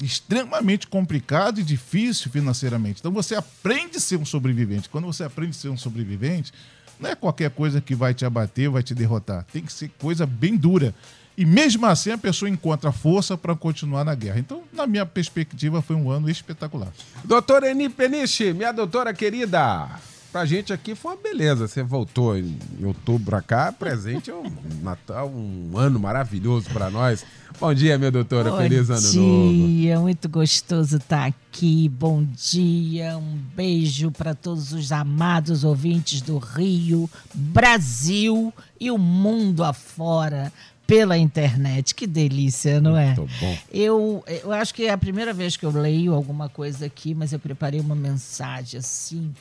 extremamente 0.01 0.87
complicado 0.87 1.59
e 1.59 1.63
difícil 1.63 2.31
financeiramente. 2.31 2.99
Então 2.99 3.11
você 3.11 3.35
aprende 3.35 3.97
a 3.97 3.99
ser 3.99 4.17
um 4.17 4.25
sobrevivente. 4.25 4.89
Quando 4.89 5.05
você 5.05 5.23
aprende 5.23 5.51
a 5.51 5.59
ser 5.59 5.69
um 5.69 5.77
sobrevivente, 5.77 6.51
não 6.99 7.09
é 7.09 7.15
qualquer 7.15 7.49
coisa 7.49 7.81
que 7.81 7.95
vai 7.95 8.13
te 8.13 8.25
abater, 8.25 8.69
vai 8.69 8.83
te 8.83 8.93
derrotar. 8.93 9.45
Tem 9.51 9.63
que 9.63 9.73
ser 9.73 9.89
coisa 9.99 10.25
bem 10.25 10.55
dura. 10.55 10.93
E 11.37 11.45
mesmo 11.45 11.85
assim 11.85 12.11
a 12.11 12.17
pessoa 12.17 12.49
encontra 12.49 12.91
força 12.91 13.37
para 13.37 13.55
continuar 13.55 14.03
na 14.03 14.13
guerra. 14.13 14.39
Então, 14.39 14.63
na 14.71 14.85
minha 14.85 15.05
perspectiva, 15.05 15.81
foi 15.81 15.95
um 15.95 16.11
ano 16.11 16.29
espetacular. 16.29 16.89
Doutora 17.23 17.71
Eni 17.71 17.89
Peniche, 17.89 18.53
minha 18.53 18.71
doutora 18.71 19.13
querida, 19.13 19.89
pra 20.31 20.45
gente 20.45 20.71
aqui 20.71 20.95
foi 20.95 21.13
uma 21.13 21.21
beleza. 21.21 21.67
Você 21.67 21.83
voltou 21.83 22.37
em 22.37 22.57
outubro 22.83 23.25
pra 23.25 23.41
cá, 23.41 23.71
presente 23.71 24.29
é 24.31 24.35
um 24.35 24.51
Natal, 24.81 25.29
um 25.29 25.77
ano 25.77 25.99
maravilhoso 25.99 26.69
para 26.71 26.89
nós. 26.89 27.25
Bom 27.59 27.73
dia, 27.73 27.97
minha 27.97 28.09
doutora. 28.09 28.49
Bom 28.49 28.57
Feliz 28.57 28.89
ano 28.89 29.01
novo. 29.01 29.51
Bom 29.51 29.67
dia, 29.67 29.99
muito 29.99 30.29
gostoso 30.29 30.97
estar 30.97 31.25
aqui. 31.25 31.89
Bom 31.89 32.23
dia, 32.23 33.17
um 33.17 33.37
beijo 33.55 34.09
para 34.09 34.33
todos 34.33 34.71
os 34.71 34.91
amados 34.91 35.63
ouvintes 35.63 36.21
do 36.21 36.37
Rio, 36.37 37.09
Brasil 37.33 38.53
e 38.79 38.89
o 38.89 38.97
mundo 38.97 39.63
afora 39.63 40.51
pela 40.87 41.17
internet. 41.17 41.93
Que 41.93 42.07
delícia, 42.07 42.81
não 42.81 42.97
é? 42.97 43.15
Muito 43.15 43.29
bom. 43.39 43.57
Eu, 43.71 44.23
eu 44.27 44.51
acho 44.51 44.73
que 44.73 44.85
é 44.85 44.91
a 44.91 44.97
primeira 44.97 45.33
vez 45.33 45.55
que 45.55 45.65
eu 45.65 45.71
leio 45.71 46.13
alguma 46.13 46.49
coisa 46.49 46.85
aqui, 46.85 47.13
mas 47.13 47.31
eu 47.31 47.39
preparei 47.39 47.79
uma 47.79 47.95
mensagem 47.95 48.79
assim 48.79 49.33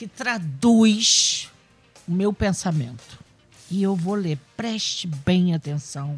que 0.00 0.08
traduz 0.08 1.48
o 2.08 2.12
meu 2.12 2.32
pensamento. 2.32 3.18
E 3.70 3.82
eu 3.82 3.94
vou 3.94 4.14
ler, 4.14 4.38
preste 4.56 5.06
bem 5.06 5.54
atenção 5.54 6.16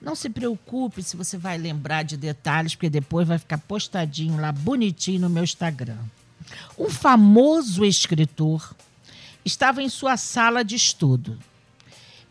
não 0.00 0.14
se 0.14 0.30
preocupe 0.30 1.02
se 1.02 1.16
você 1.16 1.36
vai 1.36 1.58
lembrar 1.58 2.04
de 2.04 2.16
detalhes, 2.16 2.74
porque 2.74 2.88
depois 2.88 3.26
vai 3.26 3.38
ficar 3.38 3.58
postadinho 3.58 4.40
lá 4.40 4.52
bonitinho 4.52 5.20
no 5.20 5.30
meu 5.30 5.42
Instagram. 5.42 5.98
Um 6.78 6.88
famoso 6.88 7.84
escritor 7.84 8.74
estava 9.44 9.82
em 9.82 9.88
sua 9.88 10.16
sala 10.16 10.64
de 10.64 10.76
estudo. 10.76 11.38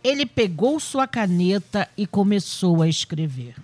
Ele 0.02 0.26
pegou 0.26 0.80
sua 0.80 1.08
caneta 1.08 1.90
e 1.98 2.08
começou 2.08 2.82
a 2.82 2.88
escrever. 2.88 3.56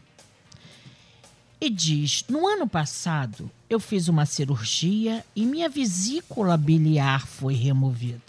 E 1.61 1.69
diz: 1.69 2.25
No 2.27 2.45
ano 2.45 2.67
passado, 2.67 3.49
eu 3.73 3.79
fiz 3.79 4.07
uma 4.07 4.25
cirurgia 4.25 5.25
e 5.35 5.45
minha 5.45 5.67
vesícula 5.67 6.55
biliar 6.55 7.25
foi 7.25 7.53
removida. 7.53 8.21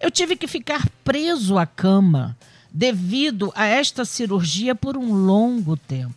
Eu 0.00 0.10
tive 0.10 0.36
que 0.36 0.48
ficar 0.48 0.88
preso 1.04 1.56
à 1.56 1.64
cama 1.64 2.36
devido 2.72 3.52
a 3.54 3.66
esta 3.66 4.04
cirurgia 4.04 4.74
por 4.74 4.96
um 4.96 5.12
longo 5.12 5.76
tempo. 5.76 6.14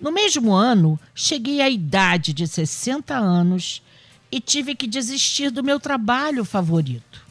No 0.00 0.10
mesmo 0.10 0.52
ano, 0.52 0.98
cheguei 1.14 1.60
à 1.60 1.68
idade 1.68 2.32
de 2.32 2.46
60 2.48 3.14
anos 3.14 3.82
e 4.32 4.40
tive 4.40 4.74
que 4.74 4.86
desistir 4.86 5.50
do 5.50 5.62
meu 5.62 5.78
trabalho 5.78 6.44
favorito. 6.44 7.26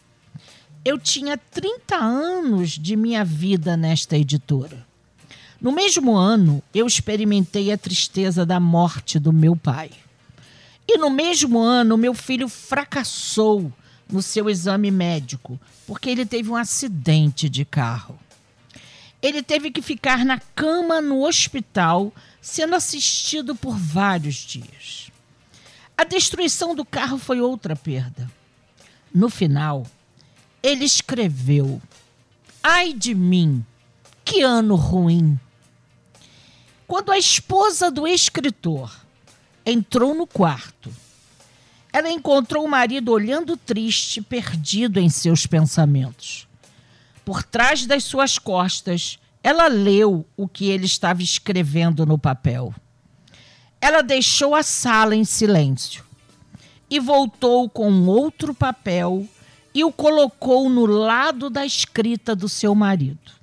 Eu 0.86 1.00
tinha 1.00 1.36
30 1.38 1.96
anos 1.96 2.72
de 2.72 2.96
minha 2.96 3.26
vida 3.26 3.76
nesta 3.76 4.16
editora. 4.16 4.89
No 5.62 5.74
mesmo 5.74 6.16
ano, 6.16 6.64
eu 6.74 6.88
experimentei 6.88 7.72
a 7.72 7.78
tristeza 7.78 8.46
da 8.46 8.60
morte 8.60 9.20
do 9.20 9.34
meu 9.34 9.56
pai. 9.56 9.92
E 10.88 10.98
no 10.98 11.10
mesmo 11.10 11.60
ano, 11.60 11.98
meu 11.98 12.14
filho 12.14 12.48
fracassou 12.48 13.72
no 14.10 14.22
seu 14.22 14.50
exame 14.50 14.90
médico, 14.90 15.60
porque 15.86 16.10
ele 16.10 16.26
teve 16.26 16.50
um 16.50 16.56
acidente 16.56 17.50
de 17.50 17.66
carro. 17.66 18.18
Ele 19.22 19.44
teve 19.44 19.70
que 19.70 19.82
ficar 19.82 20.24
na 20.24 20.40
cama 20.56 21.02
no 21.02 21.26
hospital, 21.28 22.14
sendo 22.42 22.74
assistido 22.74 23.54
por 23.54 23.76
vários 23.78 24.36
dias. 24.36 25.12
A 25.98 26.06
destruição 26.06 26.74
do 26.74 26.86
carro 26.86 27.18
foi 27.18 27.42
outra 27.42 27.76
perda. 27.76 28.32
No 29.14 29.30
final, 29.30 29.86
ele 30.64 30.86
escreveu: 30.86 31.82
Ai 32.64 32.94
de 32.94 33.14
mim, 33.14 33.66
que 34.24 34.42
ano 34.42 34.76
ruim! 34.76 35.38
Quando 36.90 37.12
a 37.12 37.20
esposa 37.20 37.92
do 37.92 38.08
escritor 38.08 38.92
entrou 39.64 40.16
no 40.16 40.26
quarto, 40.26 40.92
ela 41.94 42.10
encontrou 42.10 42.66
o 42.66 42.68
marido 42.68 43.12
olhando 43.12 43.56
triste, 43.56 44.24
perdido 44.24 45.00
em 45.00 45.08
seus 45.08 45.46
pensamentos. 45.46 46.48
Por 47.24 47.44
trás 47.44 47.86
das 47.86 48.04
suas 48.04 48.40
costas, 48.40 49.20
ela 49.44 49.68
leu 49.68 50.26
o 50.36 50.48
que 50.48 50.72
ele 50.72 50.88
estava 50.88 51.22
escrevendo 51.22 52.08
no 52.08 52.18
papel. 52.18 52.74
Ela 53.80 54.02
deixou 54.02 54.56
a 54.56 54.64
sala 54.64 55.16
em 55.16 55.24
silêncio. 55.24 56.04
e 56.90 57.00
voltou 57.00 57.70
com 57.70 58.08
outro 58.08 58.52
papel 58.52 59.28
e 59.76 59.84
o 59.84 59.92
colocou 59.92 60.68
no 60.72 60.88
lado 60.88 61.48
da 61.48 61.64
escrita 61.64 62.36
do 62.36 62.50
seu 62.50 62.74
marido. 62.74 63.39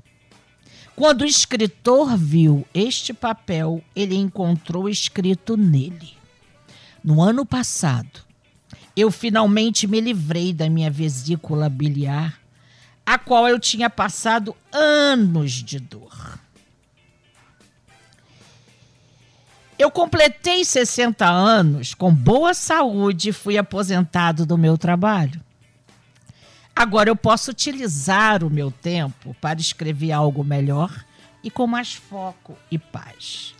Quando 0.96 1.20
o 1.20 1.26
escritor 1.26 2.16
viu 2.16 2.66
este 2.72 3.12
papel, 3.12 3.84
ele 3.94 4.14
encontrou 4.14 4.88
escrito 4.88 5.54
nele: 5.54 6.14
No 7.04 7.22
ano 7.22 7.44
passado, 7.44 8.20
eu 8.96 9.10
finalmente 9.10 9.86
me 9.86 10.00
livrei 10.00 10.54
da 10.54 10.70
minha 10.70 10.90
vesícula 10.90 11.68
biliar, 11.68 12.40
a 13.04 13.18
qual 13.18 13.46
eu 13.46 13.60
tinha 13.60 13.90
passado 13.90 14.56
anos 14.72 15.52
de 15.52 15.78
dor. 15.78 16.40
Eu 19.78 19.90
completei 19.90 20.64
60 20.64 21.26
anos 21.26 21.92
com 21.92 22.10
boa 22.12 22.54
saúde 22.54 23.28
e 23.28 23.32
fui 23.34 23.58
aposentado 23.58 24.46
do 24.46 24.56
meu 24.56 24.78
trabalho. 24.78 25.44
Agora 26.76 27.08
eu 27.08 27.16
posso 27.16 27.50
utilizar 27.50 28.44
o 28.44 28.50
meu 28.50 28.70
tempo 28.70 29.34
para 29.40 29.58
escrever 29.58 30.12
algo 30.12 30.44
melhor 30.44 31.06
e 31.42 31.50
com 31.50 31.66
mais 31.66 31.94
foco 31.94 32.54
e 32.70 32.78
paz. 32.78 33.54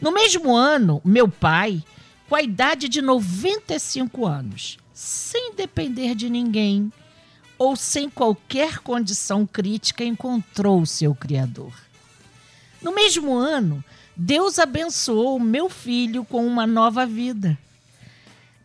No 0.00 0.10
mesmo 0.10 0.56
ano, 0.56 1.00
meu 1.04 1.28
pai, 1.28 1.80
com 2.28 2.34
a 2.34 2.42
idade 2.42 2.88
de 2.88 3.00
95 3.00 4.26
anos, 4.26 4.76
sem 4.92 5.54
depender 5.54 6.16
de 6.16 6.28
ninguém 6.28 6.92
ou 7.56 7.76
sem 7.76 8.10
qualquer 8.10 8.80
condição 8.80 9.46
crítica, 9.46 10.02
encontrou 10.02 10.80
o 10.80 10.86
seu 10.86 11.14
Criador. 11.14 11.72
No 12.82 12.92
mesmo 12.92 13.36
ano, 13.36 13.84
Deus 14.16 14.58
abençoou 14.58 15.38
meu 15.38 15.68
filho 15.68 16.24
com 16.24 16.44
uma 16.44 16.66
nova 16.66 17.06
vida. 17.06 17.56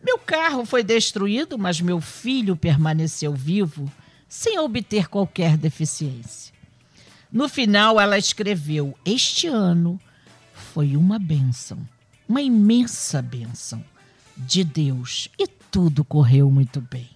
Meu 0.04 0.18
carro 0.18 0.66
foi 0.66 0.84
destruído, 0.84 1.58
mas 1.58 1.80
meu 1.80 1.98
filho 1.98 2.54
permaneceu 2.54 3.32
vivo, 3.32 3.90
sem 4.28 4.58
obter 4.58 5.08
qualquer 5.08 5.56
deficiência. 5.56 6.52
No 7.32 7.48
final, 7.48 7.98
ela 7.98 8.18
escreveu: 8.18 8.94
Este 9.02 9.46
ano 9.46 9.98
foi 10.52 10.94
uma 10.94 11.18
bênção, 11.18 11.78
uma 12.28 12.42
imensa 12.42 13.22
bênção 13.22 13.82
de 14.36 14.62
Deus, 14.62 15.30
e 15.38 15.46
tudo 15.46 16.04
correu 16.04 16.50
muito 16.50 16.82
bem. 16.82 17.08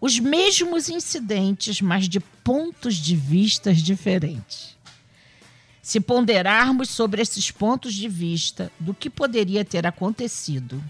Os 0.00 0.20
mesmos 0.20 0.88
incidentes, 0.88 1.80
mas 1.80 2.08
de 2.08 2.20
pontos 2.20 2.94
de 2.94 3.16
vistas 3.16 3.78
diferentes. 3.82 4.76
Se 5.82 5.98
ponderarmos 5.98 6.90
sobre 6.90 7.20
esses 7.20 7.50
pontos 7.50 7.92
de 7.92 8.08
vista 8.08 8.70
do 8.78 8.94
que 8.94 9.10
poderia 9.10 9.64
ter 9.64 9.86
acontecido, 9.86 10.82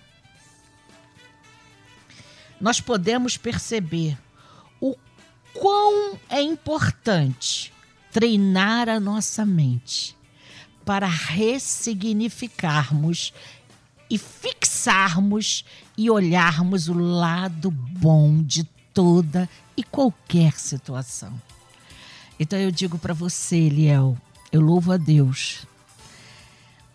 nós 2.61 2.81
podemos 2.81 3.37
perceber 3.37 4.17
o 4.81 4.97
quão 5.53 6.17
é 6.29 6.41
importante 6.41 7.73
treinar 8.13 8.89
a 8.89 9.01
nossa 9.01 9.45
mente 9.45 10.17
para 10.85 11.07
ressignificarmos 11.07 13.33
e 14.09 14.19
fixarmos 14.19 15.65
e 15.97 16.11
olharmos 16.11 16.89
o 16.89 16.95
lado 16.95 17.71
bom 17.71 18.43
de 18.43 18.65
toda 18.93 19.49
e 19.77 19.83
qualquer 19.83 20.55
situação. 20.55 21.33
Então 22.39 22.59
eu 22.59 22.71
digo 22.71 22.99
para 22.99 23.15
você, 23.15 23.57
Eliel, 23.57 24.17
eu 24.53 24.61
louvo 24.61 24.93
a 24.93 24.97
Deus, 24.97 25.67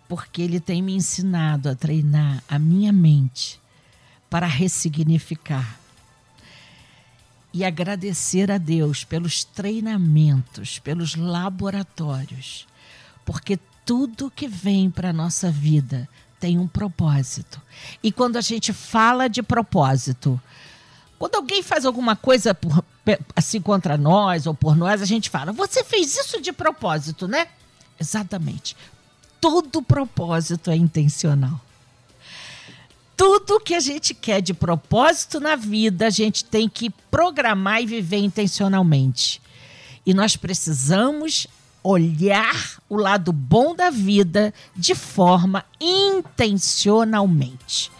porque 0.08 0.42
Ele 0.42 0.60
tem 0.60 0.82
me 0.82 0.94
ensinado 0.94 1.70
a 1.70 1.76
treinar 1.76 2.44
a 2.48 2.58
minha 2.58 2.94
mente 2.94 3.60
para 4.30 4.48
ressignificar 4.48 5.80
e 7.54 7.66
agradecer 7.66 8.52
a 8.52 8.58
Deus 8.58 9.04
pelos 9.04 9.44
treinamentos, 9.44 10.80
pelos 10.80 11.16
laboratórios, 11.16 12.68
porque 13.26 13.58
tudo 13.86 14.32
que 14.32 14.48
vem 14.48 14.90
para 14.90 15.10
a 15.10 15.14
nossa 15.14 15.50
vida 15.50 16.08
tem 16.40 16.60
um 16.60 16.68
propósito. 16.68 17.62
E 18.04 18.12
quando 18.12 18.38
a 18.38 18.42
gente 18.42 18.72
fala 18.72 19.28
de 19.28 19.42
propósito, 19.42 20.40
quando 21.18 21.36
alguém 21.36 21.64
faz 21.64 21.86
alguma 21.86 22.16
coisa 22.16 22.54
por, 22.54 22.84
assim 23.36 23.60
contra 23.60 23.98
nós 23.98 24.46
ou 24.46 24.54
por 24.54 24.76
nós, 24.76 25.02
a 25.02 25.06
gente 25.06 25.30
fala: 25.30 25.52
"Você 25.52 25.84
fez 25.84 26.16
isso 26.16 26.40
de 26.40 26.54
propósito, 26.54 27.28
né?" 27.28 27.48
Exatamente. 28.00 28.78
Todo 29.42 29.82
propósito 29.82 30.70
é 30.70 30.76
intencional. 30.76 31.60
Tudo 33.20 33.60
que 33.60 33.76
a 33.76 33.80
gente 33.82 34.14
quer 34.14 34.42
de 34.42 34.54
propósito 34.54 35.42
na 35.42 35.58
vida, 35.58 36.08
a 36.08 36.10
gente 36.10 36.46
tem 36.46 36.70
que 36.70 36.90
programar 37.12 37.82
e 37.82 37.86
viver 37.86 38.20
intencionalmente. 38.20 39.42
E 40.06 40.14
nós 40.14 40.38
precisamos 40.38 41.46
olhar 41.84 42.80
o 42.88 42.96
lado 42.96 43.34
bom 43.34 43.76
da 43.76 43.90
vida 43.90 44.54
de 44.74 44.96
forma 44.96 45.66
intencionalmente. 45.82 47.92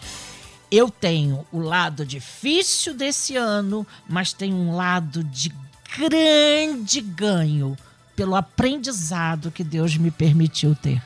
Eu 0.70 0.88
tenho 0.88 1.46
o 1.52 1.58
lado 1.58 2.06
difícil 2.06 2.94
desse 2.94 3.36
ano, 3.36 3.86
mas 4.08 4.32
tenho 4.32 4.56
um 4.56 4.74
lado 4.74 5.22
de 5.22 5.52
grande 5.98 7.02
ganho 7.02 7.76
pelo 8.16 8.34
aprendizado 8.34 9.50
que 9.50 9.64
Deus 9.64 9.98
me 9.98 10.10
permitiu 10.10 10.74
ter. 10.74 11.02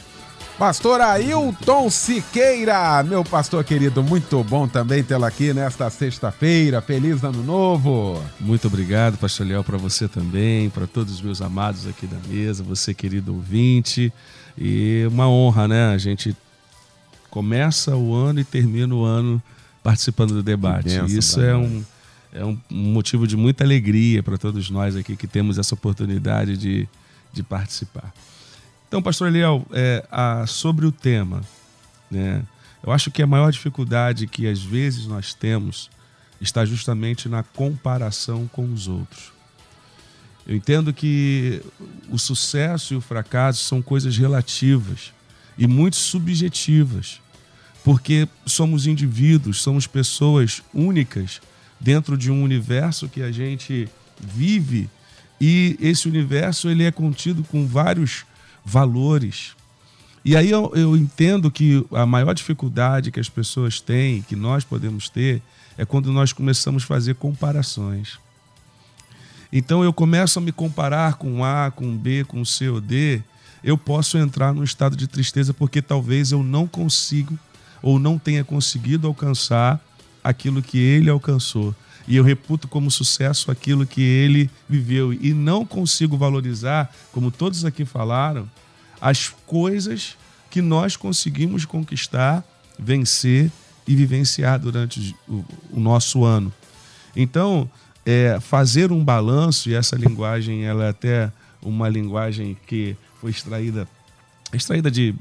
Pastor 0.59 1.01
Ailton 1.01 1.91
Siqueira, 1.91 3.03
meu 3.03 3.25
pastor 3.25 3.65
querido, 3.65 4.05
muito 4.05 4.43
bom 4.45 4.69
também 4.69 5.03
tê-lo 5.03 5.25
aqui 5.25 5.53
nesta 5.53 5.91
sexta-feira. 5.91 6.81
Feliz 6.81 7.25
ano 7.25 7.43
novo. 7.43 8.23
Muito 8.39 8.69
obrigado, 8.69 9.19
pastor 9.19 9.49
Léo, 9.49 9.65
para 9.65 9.77
você 9.77 10.07
também, 10.07 10.71
para 10.71 10.87
todos 10.87 11.15
os 11.15 11.21
meus 11.21 11.43
amados 11.43 11.89
aqui 11.89 12.07
da 12.07 12.19
mesa, 12.29 12.63
você 12.63 12.95
querido 12.95 13.35
ouvinte. 13.35 14.13
E 14.57 15.05
uma 15.11 15.29
honra, 15.29 15.67
né? 15.67 15.93
A 15.93 15.99
gente 15.99 16.37
começa 17.31 17.97
o 17.97 18.15
ano 18.15 18.39
e 18.39 18.45
termina 18.45 18.95
o 18.95 19.05
ano 19.05 19.43
participando 19.83 20.35
do 20.35 20.43
debate. 20.43 20.85
Benção, 20.85 21.07
Isso 21.07 21.41
é 21.41 21.57
um, 21.57 21.85
é 22.33 22.45
um 22.45 22.59
motivo 22.71 23.27
de 23.27 23.37
muita 23.37 23.65
alegria 23.65 24.23
para 24.23 24.39
todos 24.39 24.71
nós 24.71 24.95
aqui 24.95 25.17
que 25.17 25.27
temos 25.27 25.59
essa 25.59 25.75
oportunidade 25.75 26.57
de, 26.57 26.89
de 27.33 27.43
participar. 27.43 28.15
Então, 28.95 29.03
pastor 29.03 29.27
Eliel, 29.27 29.67
é, 29.73 30.07
a, 30.09 30.47
sobre 30.47 30.87
o 30.87 30.93
tema, 30.93 31.43
né, 32.09 32.45
eu 32.81 32.93
acho 32.93 33.11
que 33.11 33.25
a 33.25 33.27
maior 33.27 33.51
dificuldade 33.51 34.29
que 34.29 34.47
às 34.47 34.63
vezes 34.63 35.09
nós 35.09 35.35
temos 35.35 35.91
está 36.41 36.65
justamente 36.65 37.29
na 37.29 37.43
comparação 37.43 38.49
com 38.53 38.73
os 38.73 38.87
outros. 38.87 39.33
Eu 40.47 40.55
entendo 40.55 40.93
que 40.93 41.61
o 42.09 42.17
sucesso 42.21 42.95
e 42.95 42.97
o 42.97 43.01
fracasso 43.01 43.65
são 43.65 43.83
coisas 43.83 44.17
relativas 44.17 45.13
e 45.59 45.67
muito 45.67 45.97
subjetivas 45.97 47.21
porque 47.83 48.29
somos 48.47 48.87
indivíduos, 48.87 49.61
somos 49.61 49.89
pessoas 49.89 50.63
únicas 50.73 51.41
dentro 51.81 52.17
de 52.17 52.31
um 52.31 52.45
universo 52.45 53.09
que 53.09 53.23
a 53.23 53.33
gente 53.33 53.89
vive 54.21 54.89
e 55.41 55.77
esse 55.81 56.07
universo 56.07 56.71
ele 56.71 56.85
é 56.85 56.93
contido 56.93 57.43
com 57.43 57.67
vários 57.67 58.25
valores. 58.65 59.55
E 60.25 60.37
aí 60.37 60.51
eu, 60.51 60.73
eu 60.75 60.97
entendo 60.97 61.51
que 61.51 61.85
a 61.93 62.07
maior 62.07 62.33
dificuldade 62.33 63.11
que 63.11 63.21
as 63.21 63.29
pessoas 63.29 63.81
têm, 63.81 64.23
que 64.23 64.35
nós 64.35 64.65
podemos 64.65 65.09
ter, 65.09 65.43
é 65.77 65.85
quando 65.85 66.13
nós 66.13 66.33
começamos 66.33 66.85
a 66.85 66.87
fazer 66.87 67.15
comparações. 67.17 68.19
Então 69.53 69.85
eu 69.85 69.93
começo 69.93 70.39
a 70.39 70.43
me 70.43 70.51
comparar 70.51 71.15
com 71.15 71.45
A, 71.45 71.71
com 71.71 71.97
B, 71.97 72.25
com 72.25 72.45
C 72.45 72.69
ou 72.69 72.81
D, 72.81 73.23
eu 73.63 73.79
posso 73.79 74.19
entrar 74.19 74.53
num 74.53 74.65
estado 74.65 74.97
de 74.97 75.07
tristeza 75.07 75.55
porque 75.55 75.81
talvez 75.81 76.33
eu 76.33 76.43
não 76.43 76.67
consiga 76.67 77.35
ou 77.83 77.99
não 77.99 78.19
tenha 78.19 78.43
conseguido 78.43 79.07
alcançar 79.07 79.81
aquilo 80.23 80.63
que 80.63 80.79
ele 80.79 81.11
alcançou. 81.11 81.75
E 82.07 82.17
eu 82.17 82.25
reputo 82.25 82.69
como 82.69 82.91
sucesso 82.91 83.51
aquilo 83.51 83.87
que 83.87 84.03
ele 84.03 84.51
viveu. 84.69 85.13
E 85.13 85.33
não 85.33 85.65
consigo 85.65 86.17
valorizar, 86.17 86.95
como 87.13 87.31
todos 87.31 87.65
aqui 87.65 87.85
falaram, 87.85 88.51
as 89.01 89.29
coisas 89.47 90.17
que 90.51 90.61
nós 90.61 90.97
conseguimos 90.97 91.65
conquistar, 91.65 92.45
vencer 92.79 93.51
e 93.87 93.95
vivenciar 93.95 94.59
durante 94.59 95.15
o, 95.29 95.45
o 95.73 95.81
nosso 95.81 96.25
ano. 96.25 96.53
Então, 97.17 97.71
é, 98.05 98.39
fazer 98.41 98.93
um 98.93 99.03
balanço, 99.03 99.71
e 99.71 99.75
essa 99.75 99.97
linguagem 99.97 100.65
ela 100.65 100.85
é 100.85 100.89
até 100.91 101.33
uma 101.63 101.89
linguagem 101.89 102.57
que 102.67 102.97
foi 103.21 103.31
extraída 103.31 103.89
extraída 104.53 104.89
de 104.89 105.13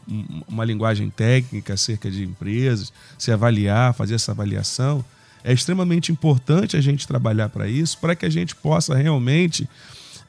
uma 0.48 0.64
linguagem 0.64 1.10
técnica 1.10 1.74
acerca 1.74 2.12
de 2.12 2.24
empresas, 2.24 2.94
se 3.18 3.32
avaliar, 3.32 3.94
fazer 3.94 4.14
essa 4.14 4.32
avaliação. 4.32 5.04
É 5.44 5.52
extremamente 5.52 6.12
importante 6.12 6.78
a 6.78 6.82
gente 6.82 7.08
trabalhar 7.08 7.50
para 7.50 7.68
isso, 7.68 7.98
para 7.98 8.16
que 8.16 8.26
a 8.26 8.30
gente 8.30 8.56
possa 8.56 8.96
realmente, 8.96 9.68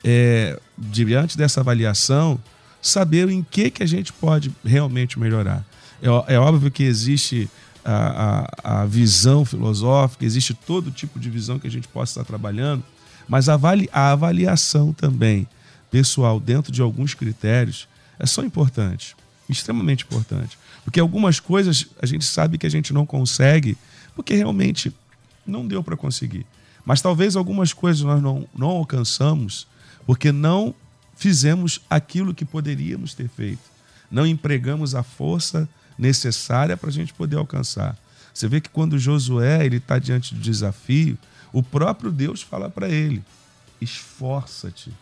é, 0.02 0.58
diante 0.76 1.38
dessa 1.38 1.60
avaliação, 1.60 2.38
saber 2.82 3.28
em 3.30 3.42
que, 3.42 3.70
que 3.70 3.82
a 3.82 3.86
gente 3.86 4.12
pode 4.12 4.52
realmente 4.64 5.18
melhorar. 5.18 5.64
É, 6.02 6.34
é 6.34 6.38
óbvio 6.38 6.70
que 6.70 6.82
existe 6.82 7.48
a, 7.84 8.46
a, 8.62 8.82
a, 8.82 8.86
visão 8.86 9.44
filosófica, 9.44 10.24
existe 10.24 10.52
todo 10.52 10.90
tipo 10.90 11.18
de 11.20 11.30
visão 11.30 11.58
que 11.58 11.66
a 11.66 11.70
gente 11.70 11.86
possa 11.86 12.12
estar 12.12 12.24
trabalhando, 12.24 12.82
mas 13.28 13.48
avali, 13.48 13.88
a 13.92 14.10
avaliação 14.10 14.92
também 14.92 15.46
pessoal 15.90 16.40
dentro 16.40 16.72
de 16.72 16.82
alguns 16.82 17.14
critérios 17.14 17.86
é 18.18 18.26
só 18.26 18.42
importante, 18.42 19.14
extremamente 19.48 20.04
importante. 20.04 20.58
Porque 20.84 20.98
algumas 20.98 21.38
coisas 21.38 21.86
a 22.02 22.06
gente 22.06 22.24
sabe 22.24 22.58
que 22.58 22.66
a 22.66 22.70
gente 22.70 22.92
não 22.92 23.06
consegue 23.06 23.76
porque 24.14 24.34
realmente 24.34 24.92
não 25.46 25.66
deu 25.66 25.82
para 25.82 25.96
conseguir. 25.96 26.46
Mas 26.84 27.00
talvez 27.00 27.36
algumas 27.36 27.72
coisas 27.72 28.02
nós 28.02 28.22
não, 28.22 28.46
não 28.54 28.68
alcançamos 28.68 29.66
porque 30.06 30.30
não 30.30 30.74
fizemos 31.16 31.80
aquilo 31.88 32.34
que 32.34 32.44
poderíamos 32.44 33.14
ter 33.14 33.28
feito. 33.28 33.62
Não 34.10 34.26
empregamos 34.26 34.94
a 34.94 35.02
força 35.02 35.68
necessária 35.98 36.76
para 36.76 36.90
a 36.90 36.92
gente 36.92 37.14
poder 37.14 37.36
alcançar. 37.36 37.96
Você 38.32 38.48
vê 38.48 38.60
que 38.60 38.68
quando 38.68 38.98
Josué 38.98 39.64
ele 39.64 39.76
está 39.76 39.98
diante 39.98 40.34
do 40.34 40.40
desafio, 40.40 41.16
o 41.52 41.62
próprio 41.62 42.10
Deus 42.10 42.42
fala 42.42 42.68
para 42.68 42.88
ele: 42.88 43.22
esforça-te. 43.80 44.92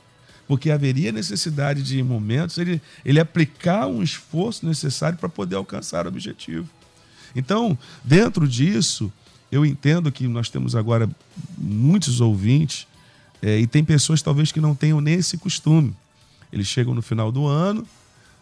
Porque 0.47 0.71
haveria 0.71 1.13
necessidade 1.13 1.83
de, 1.83 1.99
em 1.99 2.03
momentos, 2.03 2.59
ele, 2.59 2.83
ele 3.05 3.19
aplicar 3.19 3.87
um 3.87 4.03
esforço 4.03 4.67
necessário 4.67 5.17
para 5.17 5.29
poder 5.29 5.57
alcançar 5.57 6.05
o 6.05 6.09
objetivo. 6.09 6.69
Então, 7.35 7.79
dentro 8.05 8.47
disso, 8.47 9.11
eu 9.53 9.67
entendo 9.67 10.11
que 10.11 10.27
nós 10.27 10.49
temos 10.49 10.75
agora 10.75 11.09
muitos 11.59 12.23
ouvintes 12.23 12.87
é, 13.43 13.59
e 13.59 13.67
tem 13.67 13.85
pessoas 13.85 14.23
talvez 14.23 14.51
que 14.51 14.63
não 14.63 14.75
tenham 14.75 14.99
nem 14.99 15.15
esse 15.15 15.37
costume. 15.37 15.95
Eles 16.51 16.67
chegam 16.67 16.95
no 16.95 17.03
final 17.03 17.31
do 17.31 17.47
ano, 17.47 17.87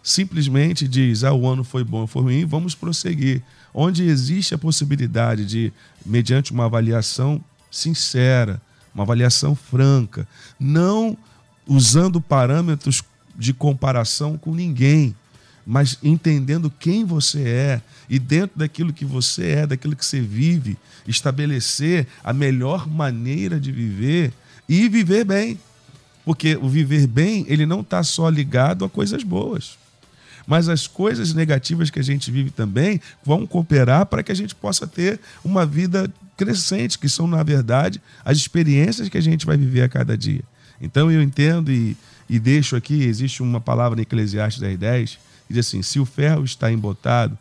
simplesmente 0.04 0.86
diz: 0.86 1.24
ah, 1.24 1.32
o 1.32 1.48
ano 1.48 1.64
foi 1.64 1.82
bom, 1.82 2.06
foi 2.06 2.22
ruim, 2.22 2.46
vamos 2.46 2.76
prosseguir. 2.76 3.42
Onde 3.74 4.04
existe 4.04 4.54
a 4.54 4.58
possibilidade 4.58 5.44
de, 5.44 5.72
mediante 6.06 6.52
uma 6.52 6.66
avaliação 6.66 7.42
sincera, 7.70 8.62
uma 8.94 9.02
avaliação 9.02 9.56
franca, 9.56 10.28
não 10.58 11.18
usando 11.66 12.20
parâmetros 12.20 13.02
de 13.36 13.52
comparação 13.52 14.38
com 14.38 14.54
ninguém, 14.54 15.14
mas 15.70 15.96
entendendo 16.02 16.68
quem 16.68 17.04
você 17.04 17.42
é 17.48 17.82
e 18.08 18.18
dentro 18.18 18.58
daquilo 18.58 18.92
que 18.92 19.04
você 19.04 19.50
é, 19.50 19.66
daquilo 19.68 19.94
que 19.94 20.04
você 20.04 20.20
vive, 20.20 20.76
estabelecer 21.06 22.08
a 22.24 22.32
melhor 22.32 22.88
maneira 22.88 23.60
de 23.60 23.70
viver 23.70 24.32
e 24.68 24.88
viver 24.88 25.24
bem. 25.24 25.60
Porque 26.24 26.56
o 26.56 26.68
viver 26.68 27.06
bem, 27.06 27.46
ele 27.48 27.66
não 27.66 27.82
está 27.82 28.02
só 28.02 28.28
ligado 28.28 28.84
a 28.84 28.90
coisas 28.90 29.22
boas. 29.22 29.78
Mas 30.44 30.68
as 30.68 30.88
coisas 30.88 31.32
negativas 31.32 31.88
que 31.88 32.00
a 32.00 32.04
gente 32.04 32.32
vive 32.32 32.50
também 32.50 33.00
vão 33.24 33.46
cooperar 33.46 34.06
para 34.06 34.24
que 34.24 34.32
a 34.32 34.34
gente 34.36 34.56
possa 34.56 34.88
ter 34.88 35.20
uma 35.44 35.64
vida 35.64 36.12
crescente, 36.36 36.98
que 36.98 37.08
são, 37.08 37.28
na 37.28 37.44
verdade, 37.44 38.02
as 38.24 38.36
experiências 38.36 39.08
que 39.08 39.16
a 39.16 39.22
gente 39.22 39.46
vai 39.46 39.56
viver 39.56 39.82
a 39.82 39.88
cada 39.88 40.18
dia. 40.18 40.42
Então 40.82 41.12
eu 41.12 41.22
entendo 41.22 41.70
e, 41.70 41.96
e 42.28 42.40
deixo 42.40 42.74
aqui, 42.74 43.04
existe 43.04 43.40
uma 43.40 43.60
palavra 43.60 44.00
em 44.00 44.02
Eclesiastes 44.02 44.60
10, 44.76 45.29
que 45.50 45.54
diz 45.54 45.66
assim: 45.66 45.82
se 45.82 45.98
o 45.98 46.06
ferro 46.06 46.44
está 46.44 46.70
embotado 46.70 47.36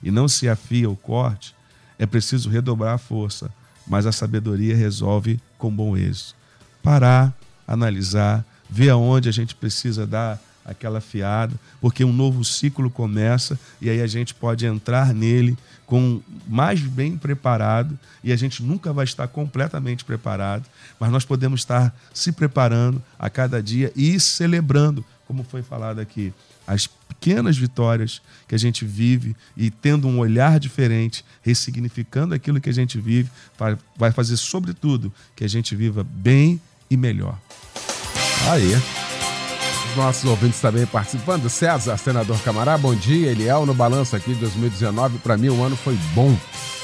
e 0.00 0.12
não 0.12 0.28
se 0.28 0.48
afia 0.48 0.88
o 0.88 0.94
corte, 0.94 1.56
é 1.98 2.06
preciso 2.06 2.48
redobrar 2.48 2.94
a 2.94 2.98
força, 2.98 3.50
mas 3.84 4.06
a 4.06 4.12
sabedoria 4.12 4.76
resolve 4.76 5.40
com 5.58 5.68
bom 5.68 5.96
êxito. 5.96 6.36
Parar, 6.84 7.36
analisar, 7.66 8.44
ver 8.70 8.90
aonde 8.90 9.28
a 9.28 9.32
gente 9.32 9.56
precisa 9.56 10.06
dar 10.06 10.40
aquela 10.64 11.00
fiada, 11.00 11.52
porque 11.80 12.04
um 12.04 12.12
novo 12.12 12.44
ciclo 12.44 12.88
começa 12.88 13.58
e 13.80 13.90
aí 13.90 14.00
a 14.00 14.06
gente 14.06 14.34
pode 14.34 14.64
entrar 14.64 15.12
nele 15.12 15.58
com 15.84 16.20
mais 16.46 16.80
bem 16.80 17.16
preparado 17.16 17.98
e 18.22 18.30
a 18.32 18.36
gente 18.36 18.62
nunca 18.62 18.92
vai 18.92 19.04
estar 19.04 19.26
completamente 19.26 20.04
preparado, 20.04 20.64
mas 21.00 21.10
nós 21.10 21.24
podemos 21.24 21.62
estar 21.62 21.92
se 22.14 22.30
preparando 22.30 23.02
a 23.18 23.28
cada 23.28 23.60
dia 23.60 23.90
e 23.96 24.20
celebrando, 24.20 25.04
como 25.26 25.42
foi 25.42 25.62
falado 25.62 25.98
aqui, 25.98 26.32
as 26.68 26.86
pequenas 26.86 27.56
vitórias 27.56 28.20
que 28.46 28.54
a 28.54 28.58
gente 28.58 28.84
vive 28.84 29.34
e 29.56 29.70
tendo 29.70 30.06
um 30.06 30.18
olhar 30.18 30.60
diferente, 30.60 31.24
ressignificando 31.40 32.34
aquilo 32.34 32.60
que 32.60 32.68
a 32.68 32.74
gente 32.74 32.98
vive, 33.00 33.30
vai 33.96 34.12
fazer 34.12 34.36
sobretudo 34.36 35.10
que 35.34 35.42
a 35.42 35.48
gente 35.48 35.74
viva 35.74 36.04
bem 36.04 36.60
e 36.90 36.96
melhor. 36.96 37.38
Aí. 38.50 38.74
Os 39.90 39.96
nossos 39.96 40.24
ouvintes 40.24 40.60
também 40.60 40.84
participando. 40.84 41.48
César, 41.48 41.96
senador 41.96 42.38
Camará, 42.42 42.76
bom 42.76 42.94
dia. 42.94 43.30
Eliel, 43.30 43.64
no 43.64 43.72
balanço 43.72 44.14
aqui 44.14 44.34
de 44.34 44.40
2019, 44.40 45.18
para 45.18 45.38
mim 45.38 45.48
o 45.48 45.64
ano 45.64 45.74
foi 45.76 45.94
bom. 46.14 46.36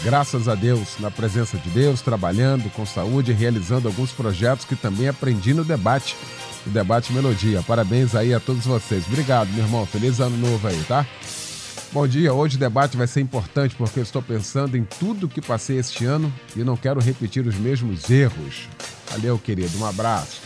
Graças 0.03 0.49
a 0.49 0.55
Deus, 0.55 0.97
na 0.99 1.11
presença 1.11 1.59
de 1.59 1.69
Deus, 1.69 2.01
trabalhando 2.01 2.71
com 2.71 2.87
saúde 2.87 3.33
realizando 3.33 3.89
alguns 3.89 4.11
projetos 4.11 4.65
que 4.65 4.75
também 4.75 5.09
aprendi 5.09 5.53
no 5.53 5.65
debate. 5.65 6.17
O 6.67 6.71
debate 6.71 7.13
Melodia. 7.13 7.63
Parabéns 7.63 8.15
aí 8.15 8.33
a 8.33 8.41
todos 8.41 8.65
vocês. 8.65 9.07
Obrigado, 9.07 9.49
meu 9.51 9.65
irmão. 9.65 9.85
Feliz 9.85 10.21
ano 10.21 10.37
novo 10.37 10.67
aí, 10.67 10.83
tá? 10.85 11.07
Bom 11.93 12.09
dia, 12.09 12.33
hoje 12.33 12.57
o 12.57 12.59
debate 12.59 12.97
vai 12.97 13.07
ser 13.07 13.21
importante 13.21 13.77
porque 13.77 14.01
eu 14.01 14.03
estou 14.03 14.21
pensando 14.21 14.77
em 14.77 14.83
tudo 14.83 15.29
que 15.29 15.41
passei 15.41 15.79
este 15.79 16.05
ano 16.05 16.33
e 16.57 16.65
não 16.65 16.77
quero 16.77 16.99
repetir 16.99 17.47
os 17.47 17.55
mesmos 17.55 18.11
erros. 18.11 18.69
Valeu, 19.13 19.39
querido, 19.39 19.79
um 19.79 19.87
abraço. 19.87 20.41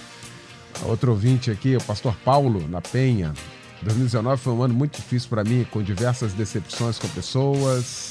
Outro 0.82 1.12
ouvinte 1.12 1.50
aqui, 1.50 1.74
o 1.74 1.82
pastor 1.82 2.14
Paulo, 2.22 2.68
na 2.68 2.82
Penha. 2.82 3.32
2019 3.80 4.42
foi 4.42 4.52
um 4.52 4.62
ano 4.62 4.74
muito 4.74 4.96
difícil 4.96 5.28
para 5.30 5.42
mim, 5.42 5.66
com 5.70 5.82
diversas 5.82 6.34
decepções 6.34 6.98
com 6.98 7.08
pessoas, 7.08 8.10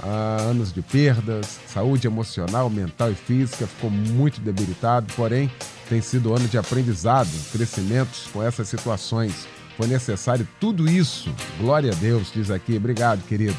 ah, 0.00 0.38
anos 0.42 0.72
de 0.72 0.82
perdas, 0.82 1.60
saúde 1.66 2.06
emocional, 2.06 2.70
mental 2.70 3.10
e 3.10 3.14
física 3.14 3.66
ficou 3.66 3.90
muito 3.90 4.40
debilitado, 4.40 5.12
porém 5.14 5.50
tem 5.88 6.00
sido 6.00 6.34
ano 6.34 6.48
de 6.48 6.56
aprendizado, 6.56 7.30
crescimentos 7.50 8.28
com 8.32 8.42
essas 8.42 8.68
situações. 8.68 9.46
Foi 9.76 9.86
necessário 9.86 10.46
tudo 10.60 10.88
isso. 10.88 11.32
Glória 11.58 11.92
a 11.92 11.94
Deus, 11.94 12.30
diz 12.32 12.50
aqui. 12.50 12.76
Obrigado, 12.76 13.22
querido. 13.26 13.56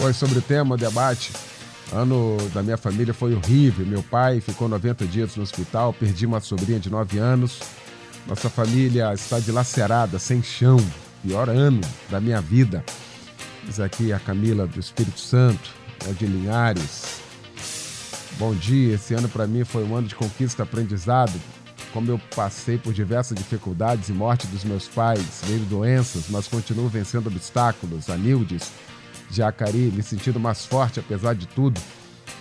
Hoje 0.00 0.18
sobre 0.18 0.38
o 0.38 0.42
tema, 0.42 0.74
o 0.74 0.78
debate, 0.78 1.32
Ano 1.92 2.36
da 2.52 2.62
minha 2.62 2.76
família 2.76 3.12
foi 3.12 3.34
horrível. 3.34 3.86
Meu 3.86 4.02
pai 4.02 4.40
ficou 4.40 4.68
90 4.68 5.06
dias 5.06 5.36
no 5.36 5.42
hospital, 5.42 5.92
perdi 5.92 6.26
uma 6.26 6.40
sobrinha 6.40 6.80
de 6.80 6.90
9 6.90 7.18
anos. 7.18 7.60
Nossa 8.26 8.48
família 8.48 9.12
está 9.12 9.38
dilacerada, 9.38 10.18
sem 10.18 10.42
chão. 10.42 10.78
Pior 11.22 11.48
ano 11.48 11.80
da 12.10 12.20
minha 12.20 12.40
vida. 12.40 12.84
Diz 13.66 13.80
aqui 13.80 14.12
a 14.12 14.18
Camila 14.18 14.66
do 14.66 14.78
Espírito 14.78 15.18
Santo, 15.18 15.70
é 16.06 16.12
de 16.12 16.26
Linhares. 16.26 17.20
Bom 18.38 18.54
dia, 18.54 18.94
esse 18.94 19.14
ano 19.14 19.28
para 19.28 19.46
mim 19.46 19.64
foi 19.64 19.84
um 19.84 19.96
ano 19.96 20.06
de 20.06 20.14
conquista 20.14 20.62
aprendizado. 20.62 21.32
Como 21.92 22.10
eu 22.10 22.20
passei 22.34 22.76
por 22.76 22.92
diversas 22.92 23.38
dificuldades 23.38 24.08
e 24.08 24.12
morte 24.12 24.46
dos 24.48 24.64
meus 24.64 24.86
pais, 24.88 25.42
veio 25.44 25.60
doenças, 25.60 26.24
mas 26.28 26.48
continuo 26.48 26.88
vencendo 26.88 27.28
obstáculos. 27.28 28.10
A 28.10 28.16
Nildes 28.16 28.72
Jacari, 29.30 29.92
me 29.94 30.02
sentindo 30.02 30.38
mais 30.38 30.66
forte 30.66 31.00
apesar 31.00 31.34
de 31.34 31.46
tudo. 31.46 31.80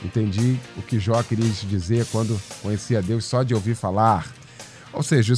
Entendi 0.03 0.59
o 0.77 0.81
que 0.81 0.99
Jó 0.99 1.21
queria 1.23 1.47
dizer 1.47 2.05
quando 2.11 2.39
conhecia 2.61 3.01
Deus 3.01 3.25
só 3.25 3.43
de 3.43 3.53
ouvir 3.53 3.75
falar. 3.75 4.27
Ou 4.93 5.01
seja, 5.01 5.33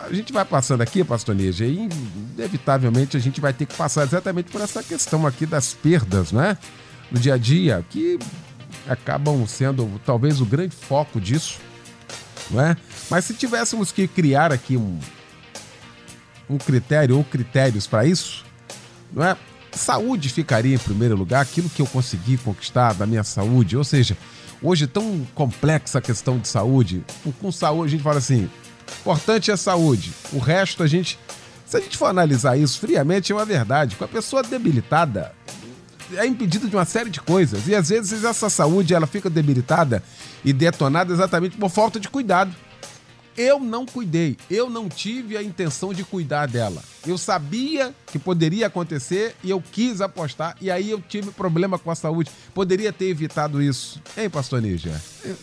a 0.00 0.12
gente 0.12 0.32
vai 0.32 0.44
passando 0.44 0.82
aqui, 0.82 1.02
pastor 1.02 1.34
Neja, 1.34 1.66
e 1.66 1.88
inevitavelmente 2.36 3.16
a 3.16 3.20
gente 3.20 3.40
vai 3.40 3.52
ter 3.52 3.66
que 3.66 3.74
passar 3.74 4.04
exatamente 4.04 4.50
por 4.50 4.60
essa 4.60 4.82
questão 4.82 5.26
aqui 5.26 5.44
das 5.44 5.74
perdas, 5.74 6.30
né? 6.30 6.56
No 7.10 7.18
dia 7.18 7.34
a 7.34 7.38
dia, 7.38 7.84
que 7.90 8.18
acabam 8.88 9.44
sendo 9.48 10.00
talvez 10.06 10.40
o 10.40 10.46
grande 10.46 10.76
foco 10.76 11.20
disso, 11.20 11.58
não 12.50 12.60
é? 12.60 12.76
Mas 13.10 13.24
se 13.24 13.34
tivéssemos 13.34 13.90
que 13.90 14.06
criar 14.06 14.52
aqui 14.52 14.76
um, 14.76 14.98
um 16.48 16.56
critério 16.56 17.16
ou 17.16 17.24
critérios 17.24 17.88
para 17.88 18.06
isso, 18.06 18.44
não 19.12 19.24
é? 19.24 19.36
Saúde 19.72 20.28
ficaria 20.28 20.74
em 20.74 20.78
primeiro 20.78 21.16
lugar, 21.16 21.40
aquilo 21.40 21.68
que 21.68 21.82
eu 21.82 21.86
consegui 21.86 22.36
conquistar 22.38 22.92
da 22.94 23.06
minha 23.06 23.22
saúde. 23.22 23.76
Ou 23.76 23.84
seja, 23.84 24.16
hoje 24.62 24.84
é 24.84 24.86
tão 24.86 25.26
complexa 25.34 25.98
a 25.98 26.02
questão 26.02 26.38
de 26.38 26.48
saúde. 26.48 27.04
Com 27.40 27.52
saúde, 27.52 27.86
a 27.86 27.90
gente 27.90 28.02
fala 28.02 28.18
assim: 28.18 28.50
importante 29.00 29.50
é 29.50 29.54
a 29.54 29.56
saúde. 29.56 30.12
O 30.32 30.38
resto, 30.38 30.82
a 30.82 30.86
gente. 30.86 31.18
Se 31.66 31.76
a 31.76 31.80
gente 31.80 31.96
for 31.96 32.06
analisar 32.06 32.56
isso 32.56 32.80
friamente, 32.80 33.30
é 33.30 33.34
uma 33.34 33.44
verdade. 33.44 33.94
Com 33.94 34.04
a 34.04 34.08
pessoa 34.08 34.42
debilitada, 34.42 35.32
é 36.16 36.26
impedida 36.26 36.66
de 36.66 36.74
uma 36.74 36.84
série 36.84 37.10
de 37.10 37.20
coisas. 37.20 37.68
E 37.68 37.74
às 37.74 37.88
vezes 37.88 38.24
essa 38.24 38.50
saúde 38.50 38.94
ela 38.94 39.06
fica 39.06 39.30
debilitada 39.30 40.02
e 40.44 40.52
detonada 40.52 41.12
exatamente 41.12 41.56
por 41.56 41.70
falta 41.70 42.00
de 42.00 42.08
cuidado. 42.08 42.54
Eu 43.42 43.58
não 43.58 43.86
cuidei, 43.86 44.36
eu 44.50 44.68
não 44.68 44.86
tive 44.86 45.34
a 45.34 45.42
intenção 45.42 45.94
de 45.94 46.04
cuidar 46.04 46.46
dela. 46.46 46.82
Eu 47.06 47.16
sabia 47.16 47.94
que 48.06 48.18
poderia 48.18 48.66
acontecer 48.66 49.34
e 49.42 49.48
eu 49.48 49.62
quis 49.62 50.02
apostar, 50.02 50.54
e 50.60 50.70
aí 50.70 50.90
eu 50.90 51.00
tive 51.00 51.30
problema 51.30 51.78
com 51.78 51.90
a 51.90 51.94
saúde. 51.94 52.30
Poderia 52.52 52.92
ter 52.92 53.06
evitado 53.06 53.62
isso. 53.62 53.98
Hein, 54.14 54.28
pastor 54.28 54.60
Níger? 54.60 54.92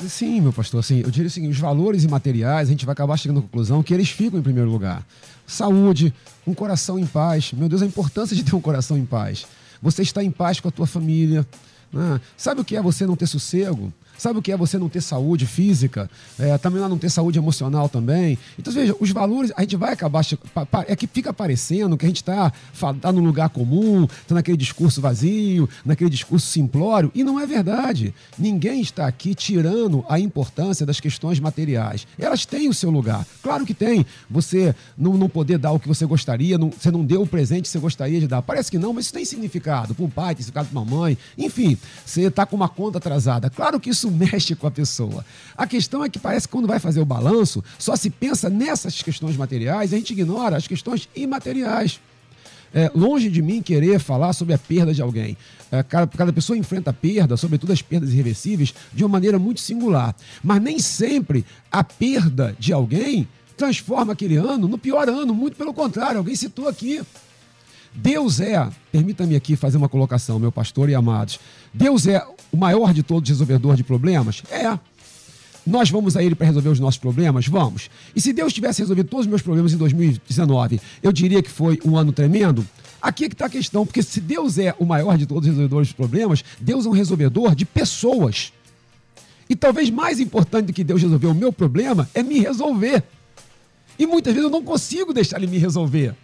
Sim, 0.08 0.42
meu 0.42 0.54
pastor, 0.54 0.82
assim, 0.82 1.00
eu 1.00 1.10
diria 1.10 1.26
assim, 1.26 1.50
os 1.50 1.58
valores 1.58 2.04
imateriais, 2.04 2.68
a 2.68 2.72
gente 2.72 2.86
vai 2.86 2.94
acabar 2.94 3.18
chegando 3.18 3.40
à 3.40 3.42
conclusão 3.42 3.82
que 3.82 3.96
eles 3.96 4.12
ficam 4.12 4.40
em 4.40 4.44
primeiro 4.44 4.70
lugar. 4.70 5.04
Saúde, 5.48 6.14
um 6.46 6.54
coração 6.54 7.00
em 7.00 7.06
paz. 7.08 7.52
Meu 7.52 7.68
Deus, 7.68 7.82
a 7.82 7.86
importância 7.88 8.36
de 8.36 8.44
ter 8.44 8.56
um 8.56 8.62
coração 8.62 8.96
em 8.96 9.06
paz. 9.06 9.48
Você 9.82 10.04
está 10.04 10.24
em 10.24 10.30
paz 10.30 10.60
com 10.60 10.68
a 10.68 10.72
tua 10.72 10.86
família, 10.86 11.44
Né? 11.92 12.20
Sabe 12.36 12.62
o 12.62 12.66
que 12.66 12.76
é 12.76 12.82
você 12.82 13.06
não 13.06 13.16
ter 13.16 13.28
sossego? 13.28 13.92
Sabe 14.18 14.40
o 14.40 14.42
que 14.42 14.52
é 14.52 14.58
você 14.58 14.78
não 14.78 14.90
ter 14.90 15.02
saúde 15.02 15.46
física? 15.46 16.10
É, 16.40 16.58
também 16.58 16.82
não 16.82 16.98
ter 16.98 17.10
saúde 17.10 17.38
emocional 17.38 17.88
também. 17.88 18.38
Então, 18.58 18.74
veja, 18.74 18.96
os 19.00 19.12
valores, 19.12 19.52
a 19.56 19.62
gente 19.62 19.76
vai 19.76 19.94
acabar. 19.94 20.26
É 20.88 20.96
que 20.96 21.08
fica 21.08 21.34
parecendo 21.34 21.98
que 21.98 22.06
a 22.06 22.08
gente 22.08 22.18
está 22.18 22.52
tá 23.02 23.12
num 23.12 23.24
lugar 23.24 23.50
comum, 23.50 24.06
está 24.06 24.36
naquele 24.36 24.58
discurso 24.58 25.02
vazio, 25.02 25.70
naquele 25.86 26.10
discurso 26.10 26.48
simplório, 26.48 27.12
e 27.14 27.24
não 27.24 27.40
é 27.40 27.46
verdade. 27.46 28.14
Ninguém 28.38 28.82
está 28.82 29.08
aqui 29.08 29.36
tirando 29.36 30.04
a 30.10 30.20
importância 30.20 30.86
das 30.86 31.00
questões 31.00 31.40
materiais. 31.40 32.08
Elas 32.18 32.46
têm 32.46 32.68
o 32.70 32.74
seu 32.74 32.90
lugar. 32.90 33.26
Claro 33.44 33.66
que 33.66 33.74
tem. 33.74 34.06
Você 34.30 34.76
não, 34.98 35.14
não 35.14 35.30
poder 35.30 35.58
dar 35.58 35.72
o 35.72 35.80
que 35.80 35.88
você 35.88 36.06
gostaria, 36.06 36.58
não, 36.58 36.72
você 36.72 36.92
não 36.92 37.06
deu 37.06 37.22
o 37.22 37.28
presente 37.28 37.64
que 37.64 37.70
você 37.70 37.80
gostaria 37.80 38.20
de 38.20 38.28
dar. 38.28 38.42
Parece 38.42 38.72
que 38.72 38.78
não, 38.78 38.94
mas 38.94 39.06
isso 39.06 39.14
tem 39.14 39.26
significado. 39.26 39.94
Para 39.94 40.06
um 40.06 40.10
pai, 40.10 40.36
tem 40.36 40.44
significado 40.44 40.70
para 40.70 40.80
uma 40.80 40.86
mãe. 40.86 41.18
Enfim, 41.38 41.78
você 42.06 42.24
está 42.24 42.46
com 42.46 42.56
uma 42.56 42.70
conta 42.70 42.98
atrasada. 42.98 43.50
Claro 43.50 43.80
que 43.80 43.90
isso 43.90 44.07
isso 44.08 44.12
mexe 44.12 44.56
com 44.56 44.68
a 44.68 44.72
pessoa. 44.72 45.26
A 45.56 45.68
questão 45.68 46.04
é 46.04 46.10
que 46.10 46.18
parece 46.18 46.48
que 46.48 46.52
quando 46.52 46.68
vai 46.68 46.80
fazer 46.80 47.00
o 47.00 47.06
balanço, 47.06 47.64
só 47.78 47.96
se 47.96 48.10
pensa 48.10 48.50
nessas 48.50 49.02
questões 49.02 49.36
materiais, 49.36 49.94
a 49.94 49.98
gente 49.98 50.14
ignora 50.14 50.56
as 50.56 50.68
questões 50.68 51.10
imateriais. 51.16 52.00
É, 52.74 52.92
longe 52.94 53.30
de 53.30 53.42
mim 53.42 53.62
querer 53.62 53.98
falar 53.98 54.34
sobre 54.34 54.54
a 54.54 54.58
perda 54.58 54.94
de 54.94 55.02
alguém. 55.02 55.38
É, 55.72 55.82
cada, 55.84 56.06
cada, 56.08 56.34
pessoa 56.34 56.58
enfrenta 56.58 56.90
a 56.90 56.94
perda, 56.94 57.38
sobretudo 57.38 57.72
as 57.72 57.82
perdas 57.82 58.12
irreversíveis, 58.12 58.74
de 58.94 59.04
uma 59.04 59.10
maneira 59.10 59.40
muito 59.40 59.62
singular. 59.62 60.16
Mas 60.44 60.62
nem 60.62 60.78
sempre 60.80 61.46
a 61.72 61.84
perda 61.84 62.56
de 62.60 62.74
alguém 62.74 63.28
transforma 63.56 64.14
aquele 64.14 64.36
ano 64.36 64.68
no 64.68 64.78
pior 64.78 65.08
ano. 65.10 65.34
Muito 65.34 65.56
pelo 65.56 65.74
contrário, 65.74 66.18
alguém 66.18 66.36
citou 66.36 66.68
aqui. 66.68 67.02
Deus 67.94 68.40
é, 68.40 68.70
permita-me 68.92 69.36
aqui 69.36 69.56
fazer 69.56 69.78
uma 69.78 69.90
colocação, 69.90 70.38
meu 70.38 70.52
pastor 70.52 70.90
e 70.90 70.94
amados. 70.94 71.40
Deus 71.74 72.06
é 72.06 72.24
o 72.52 72.58
maior 72.58 72.94
de 72.94 73.04
todos 73.04 73.30
resolvedor 73.30 73.76
de 73.76 73.84
problemas? 73.84 74.44
É. 74.50 74.78
Nós 75.66 75.90
vamos 75.90 76.16
a 76.16 76.24
Ele 76.24 76.34
para 76.34 76.48
resolver 76.48 76.70
os 76.70 76.80
nossos 76.80 76.98
problemas? 76.98 77.46
Vamos. 77.48 77.90
E 78.16 78.22
se 78.22 78.32
Deus 78.32 78.54
tivesse 78.54 78.82
resolvido 78.82 79.10
todos 79.10 79.26
os 79.26 79.30
meus 79.30 79.42
problemas 79.42 79.74
em 79.74 79.78
2019, 79.78 80.80
eu 81.04 81.12
diria 81.12 81.44
que 81.44 81.50
foi 81.50 81.78
um 81.84 81.98
ano 81.98 82.14
tremendo? 82.14 82.66
Aqui 83.02 83.26
é 83.26 83.28
que 83.30 83.36
está 83.36 83.48
a 83.48 83.50
questão, 83.50 83.86
porque 83.86 84.02
se 84.02 84.22
Deus 84.22 84.58
é 84.58 84.74
o 84.80 84.86
maior 84.86 85.18
de 85.18 85.26
todos 85.26 85.44
os 85.44 85.50
resolvedores 85.50 85.90
de 85.90 85.94
problemas, 85.94 86.44
Deus 86.60 86.86
é 86.86 86.90
um 86.90 86.94
resolvedor 86.94 87.54
de 87.54 87.66
pessoas. 87.66 88.54
E 89.50 89.56
talvez 89.56 89.90
mais 89.90 90.20
importante 90.22 90.68
do 90.68 90.74
que 90.74 90.84
Deus 90.84 91.02
resolver 91.02 91.28
o 91.28 91.36
meu 91.36 91.52
problema 91.52 92.10
é 92.14 92.24
me 92.24 92.40
resolver. 92.40 93.04
E 94.00 94.06
muitas 94.06 94.34
vezes 94.34 94.46
eu 94.46 94.52
não 94.52 94.64
consigo 94.64 95.14
deixar 95.14 95.38
Ele 95.38 95.48
me 95.48 95.58
resolver. 95.58 96.16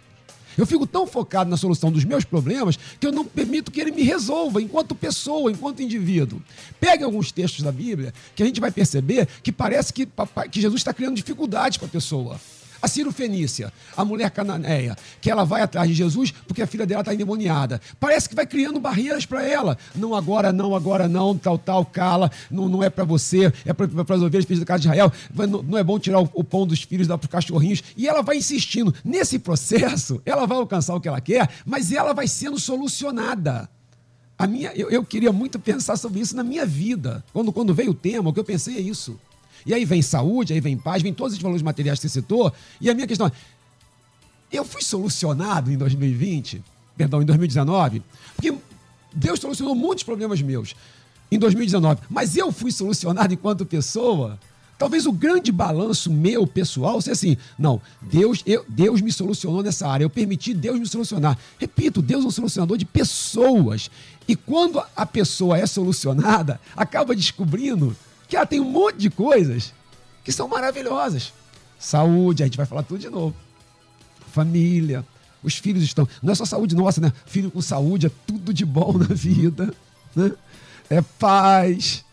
Eu 0.56 0.66
fico 0.66 0.86
tão 0.86 1.06
focado 1.06 1.50
na 1.50 1.56
solução 1.56 1.90
dos 1.90 2.04
meus 2.04 2.24
problemas 2.24 2.78
que 2.98 3.06
eu 3.06 3.12
não 3.12 3.24
permito 3.24 3.70
que 3.70 3.80
ele 3.80 3.90
me 3.90 4.02
resolva 4.02 4.60
enquanto 4.62 4.94
pessoa, 4.94 5.50
enquanto 5.50 5.82
indivíduo. 5.82 6.40
Pegue 6.80 7.04
alguns 7.04 7.32
textos 7.32 7.62
da 7.62 7.72
Bíblia 7.72 8.12
que 8.34 8.42
a 8.42 8.46
gente 8.46 8.60
vai 8.60 8.70
perceber 8.70 9.28
que 9.42 9.52
parece 9.52 9.92
que, 9.92 10.08
que 10.50 10.60
Jesus 10.60 10.80
está 10.80 10.92
criando 10.92 11.16
dificuldades 11.16 11.78
para 11.78 11.86
a 11.86 11.90
pessoa. 11.90 12.40
A 12.84 12.86
Ciro 12.86 13.10
Fenícia, 13.10 13.72
a 13.96 14.04
mulher 14.04 14.30
cananeia, 14.30 14.94
que 15.18 15.30
ela 15.30 15.42
vai 15.42 15.62
atrás 15.62 15.88
de 15.88 15.94
Jesus 15.94 16.34
porque 16.46 16.60
a 16.60 16.66
filha 16.66 16.84
dela 16.84 17.00
está 17.00 17.14
endemoniada. 17.14 17.80
Parece 17.98 18.28
que 18.28 18.34
vai 18.34 18.46
criando 18.46 18.78
barreiras 18.78 19.24
para 19.24 19.42
ela. 19.42 19.78
Não 19.94 20.14
agora, 20.14 20.52
não, 20.52 20.76
agora 20.76 21.08
não, 21.08 21.34
tal, 21.34 21.56
tal, 21.56 21.86
cala. 21.86 22.30
Não, 22.50 22.68
não 22.68 22.82
é 22.82 22.90
para 22.90 23.02
você, 23.02 23.50
é 23.64 23.72
para 23.72 23.86
as 23.86 24.20
ovelhas 24.20 24.44
da 24.44 24.66
casa 24.66 24.80
de 24.80 24.88
Israel. 24.88 25.10
Não, 25.34 25.62
não, 25.62 25.78
é 25.78 25.82
bom 25.82 25.98
tirar 25.98 26.20
o, 26.20 26.28
o 26.34 26.44
pão 26.44 26.66
dos 26.66 26.82
filhos 26.82 27.06
para 27.06 27.16
os 27.16 27.26
cachorrinhos. 27.26 27.82
E 27.96 28.06
ela 28.06 28.20
vai 28.20 28.36
insistindo. 28.36 28.94
Nesse 29.02 29.38
processo, 29.38 30.20
ela 30.26 30.46
vai 30.46 30.58
alcançar 30.58 30.94
o 30.94 31.00
que 31.00 31.08
ela 31.08 31.22
quer, 31.22 31.48
mas 31.64 31.90
ela 31.90 32.12
vai 32.12 32.28
sendo 32.28 32.60
solucionada. 32.60 33.66
A 34.36 34.46
minha, 34.46 34.72
eu, 34.74 34.90
eu 34.90 35.02
queria 35.02 35.32
muito 35.32 35.58
pensar 35.58 35.96
sobre 35.96 36.20
isso 36.20 36.36
na 36.36 36.44
minha 36.44 36.66
vida. 36.66 37.24
Quando, 37.32 37.50
quando 37.50 37.72
veio 37.72 37.92
o 37.92 37.94
tema, 37.94 38.28
o 38.28 38.32
que 38.34 38.40
eu 38.40 38.44
pensei 38.44 38.76
é 38.76 38.80
isso. 38.80 39.18
E 39.66 39.72
aí 39.72 39.84
vem 39.84 40.02
saúde, 40.02 40.52
aí 40.52 40.60
vem 40.60 40.76
paz, 40.76 41.02
vem 41.02 41.12
todos 41.12 41.34
os 41.34 41.42
valores 41.42 41.62
materiais 41.62 41.98
que 41.98 42.08
você 42.08 42.20
citou. 42.20 42.52
E 42.80 42.90
a 42.90 42.94
minha 42.94 43.06
questão 43.06 43.26
é: 43.26 43.32
eu 44.52 44.64
fui 44.64 44.82
solucionado 44.82 45.72
em 45.72 45.76
2020, 45.76 46.62
perdão, 46.96 47.22
em 47.22 47.24
2019, 47.24 48.02
porque 48.36 48.54
Deus 49.12 49.40
solucionou 49.40 49.74
muitos 49.74 50.04
problemas 50.04 50.40
meus 50.42 50.74
em 51.30 51.38
2019, 51.38 52.02
mas 52.10 52.36
eu 52.36 52.52
fui 52.52 52.70
solucionado 52.70 53.32
enquanto 53.32 53.64
pessoa. 53.66 54.38
Talvez 54.76 55.06
o 55.06 55.12
grande 55.12 55.52
balanço 55.52 56.12
meu 56.12 56.46
pessoal 56.46 57.00
seja 57.00 57.12
assim: 57.12 57.36
não, 57.58 57.80
Deus, 58.02 58.42
eu, 58.44 58.64
Deus 58.68 59.00
me 59.00 59.12
solucionou 59.12 59.62
nessa 59.62 59.88
área, 59.88 60.04
eu 60.04 60.10
permiti 60.10 60.52
Deus 60.52 60.78
me 60.78 60.86
solucionar. 60.86 61.38
Repito, 61.58 62.02
Deus 62.02 62.24
é 62.24 62.28
um 62.28 62.30
solucionador 62.30 62.76
de 62.76 62.84
pessoas. 62.84 63.90
E 64.26 64.34
quando 64.34 64.82
a 64.96 65.06
pessoa 65.06 65.56
é 65.56 65.66
solucionada, 65.66 66.60
acaba 66.76 67.14
descobrindo 67.14 67.96
que 68.34 68.36
ela 68.36 68.46
tem 68.46 68.58
um 68.58 68.68
monte 68.68 68.96
de 68.96 69.10
coisas 69.10 69.72
que 70.24 70.32
são 70.32 70.48
maravilhosas. 70.48 71.32
Saúde, 71.78 72.42
a 72.42 72.46
gente 72.46 72.56
vai 72.56 72.66
falar 72.66 72.82
tudo 72.82 72.98
de 72.98 73.08
novo. 73.08 73.34
Família, 74.32 75.04
os 75.40 75.54
filhos 75.56 75.84
estão. 75.84 76.08
Não 76.20 76.32
é 76.32 76.34
só 76.34 76.44
saúde 76.44 76.74
nossa, 76.74 77.00
né? 77.00 77.12
Filho 77.26 77.48
com 77.48 77.62
saúde 77.62 78.06
é 78.06 78.10
tudo 78.26 78.52
de 78.52 78.64
bom 78.64 78.98
na 78.98 79.06
vida. 79.06 79.72
Né? 80.16 80.32
É 80.90 81.00
paz. 81.00 82.04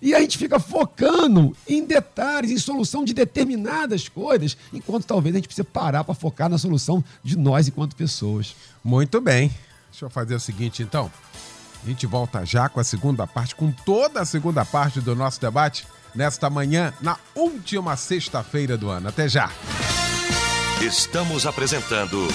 E 0.00 0.14
a 0.14 0.20
gente 0.20 0.38
fica 0.38 0.60
focando 0.60 1.56
em 1.66 1.84
detalhes, 1.84 2.52
em 2.52 2.58
solução 2.58 3.04
de 3.04 3.12
determinadas 3.12 4.08
coisas, 4.08 4.56
enquanto 4.72 5.04
talvez 5.04 5.34
a 5.34 5.38
gente 5.38 5.48
precise 5.48 5.66
parar 5.66 6.04
para 6.04 6.14
focar 6.14 6.48
na 6.48 6.58
solução 6.58 7.02
de 7.24 7.36
nós 7.36 7.66
enquanto 7.66 7.96
pessoas. 7.96 8.54
Muito 8.84 9.20
bem. 9.20 9.50
Deixa 9.90 10.04
eu 10.04 10.10
fazer 10.10 10.36
o 10.36 10.40
seguinte, 10.40 10.82
então. 10.84 11.10
A 11.82 11.88
gente 11.88 12.06
volta 12.06 12.44
já 12.44 12.68
com 12.68 12.80
a 12.80 12.84
segunda 12.84 13.26
parte, 13.26 13.54
com 13.54 13.70
toda 13.70 14.20
a 14.20 14.24
segunda 14.24 14.64
parte 14.64 15.00
do 15.00 15.14
nosso 15.14 15.40
debate, 15.40 15.86
nesta 16.14 16.48
manhã, 16.48 16.92
na 17.00 17.16
última 17.34 17.96
sexta-feira 17.96 18.76
do 18.76 18.88
ano. 18.88 19.08
Até 19.08 19.28
já! 19.28 19.50
Estamos 20.80 21.46
apresentando 21.46 22.28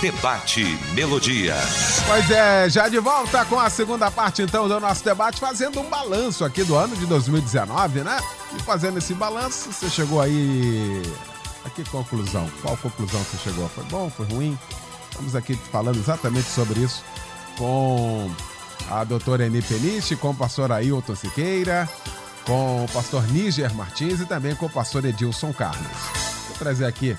Debate 0.00 0.64
Melodia. 0.94 1.54
Pois 2.06 2.30
é, 2.30 2.70
já 2.70 2.88
de 2.88 2.98
volta 2.98 3.44
com 3.44 3.58
a 3.58 3.68
segunda 3.68 4.10
parte 4.10 4.42
então 4.42 4.68
do 4.68 4.80
nosso 4.80 5.04
debate, 5.04 5.40
fazendo 5.40 5.80
um 5.80 5.90
balanço 5.90 6.44
aqui 6.44 6.64
do 6.64 6.74
ano 6.76 6.96
de 6.96 7.04
2019, 7.06 8.00
né? 8.00 8.18
E 8.56 8.62
fazendo 8.62 8.98
esse 8.98 9.12
balanço, 9.12 9.72
você 9.72 9.90
chegou 9.90 10.20
aí. 10.20 11.02
A 11.64 11.70
que 11.70 11.84
conclusão? 11.90 12.50
Qual 12.62 12.76
conclusão 12.78 13.20
você 13.22 13.50
chegou? 13.50 13.68
Foi 13.68 13.84
bom? 13.84 14.08
Foi 14.08 14.24
ruim? 14.26 14.58
Estamos 15.10 15.36
aqui 15.36 15.54
falando 15.54 15.98
exatamente 15.98 16.48
sobre 16.48 16.80
isso 16.80 17.04
com 17.58 18.30
a 18.90 19.04
doutora 19.04 19.46
Eni 19.46 19.62
Peniche, 19.62 20.16
com 20.16 20.30
o 20.30 20.34
pastor 20.34 20.72
Ailton 20.72 21.14
Siqueira, 21.14 21.88
com 22.44 22.84
o 22.84 22.88
pastor 22.88 23.22
Níger 23.28 23.72
Martins 23.72 24.20
e 24.20 24.26
também 24.26 24.54
com 24.56 24.66
o 24.66 24.70
pastor 24.70 25.04
Edilson 25.04 25.52
Carlos. 25.52 25.86
Vou 26.48 26.56
trazer 26.58 26.86
aqui 26.86 27.16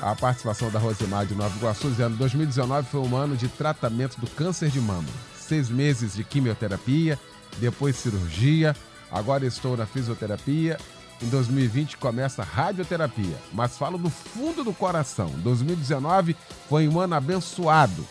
a 0.00 0.16
participação 0.16 0.68
da 0.68 0.80
Rosemar 0.80 1.24
de 1.24 1.34
Nova 1.36 1.56
Iguaçu, 1.56 1.88
dizendo 1.88 2.16
2019 2.16 2.88
foi 2.88 3.00
um 3.00 3.16
ano 3.16 3.36
de 3.36 3.46
tratamento 3.46 4.20
do 4.20 4.26
câncer 4.28 4.68
de 4.68 4.80
mama. 4.80 5.08
Seis 5.38 5.68
meses 5.68 6.14
de 6.14 6.24
quimioterapia, 6.24 7.18
depois 7.58 7.94
cirurgia, 7.94 8.74
agora 9.12 9.46
estou 9.46 9.76
na 9.76 9.86
fisioterapia. 9.86 10.76
Em 11.22 11.28
2020 11.28 11.98
começa 11.98 12.42
a 12.42 12.44
radioterapia, 12.44 13.36
mas 13.52 13.76
falo 13.78 13.98
do 13.98 14.10
fundo 14.10 14.64
do 14.64 14.72
coração. 14.72 15.28
2019 15.42 16.34
foi 16.68 16.88
um 16.88 16.98
ano 16.98 17.14
abençoado 17.14 18.04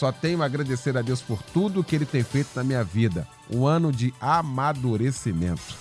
só 0.00 0.10
tenho 0.10 0.40
a 0.42 0.46
agradecer 0.46 0.96
a 0.96 1.02
Deus 1.02 1.20
por 1.20 1.42
tudo 1.42 1.84
que 1.84 1.94
Ele 1.94 2.06
tem 2.06 2.24
feito 2.24 2.48
na 2.56 2.64
minha 2.64 2.82
vida. 2.82 3.28
Um 3.52 3.66
ano 3.66 3.92
de 3.92 4.14
amadurecimento. 4.18 5.76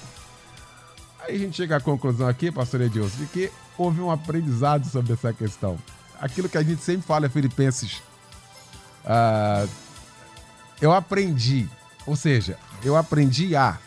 Aí 1.22 1.38
a 1.38 1.40
gente 1.40 1.56
chega 1.56 1.78
à 1.78 1.80
conclusão 1.80 2.28
aqui, 2.28 2.52
pastor 2.52 2.82
Edilson, 2.82 3.16
de 3.18 3.28
que 3.28 3.50
houve 3.78 4.02
um 4.02 4.12
aprendizado 4.12 4.86
sobre 4.90 5.14
essa 5.14 5.32
questão. 5.32 5.78
Aquilo 6.20 6.50
que 6.50 6.58
a 6.58 6.64
gente 6.64 6.82
sempre 6.82 7.08
fala, 7.08 7.30
Filipenses. 7.30 8.02
Uh, 9.06 9.70
eu 10.82 10.92
aprendi, 10.92 11.70
ou 12.06 12.18
seja, 12.18 12.58
eu 12.84 12.98
aprendi 12.98 13.56
a, 13.56 13.78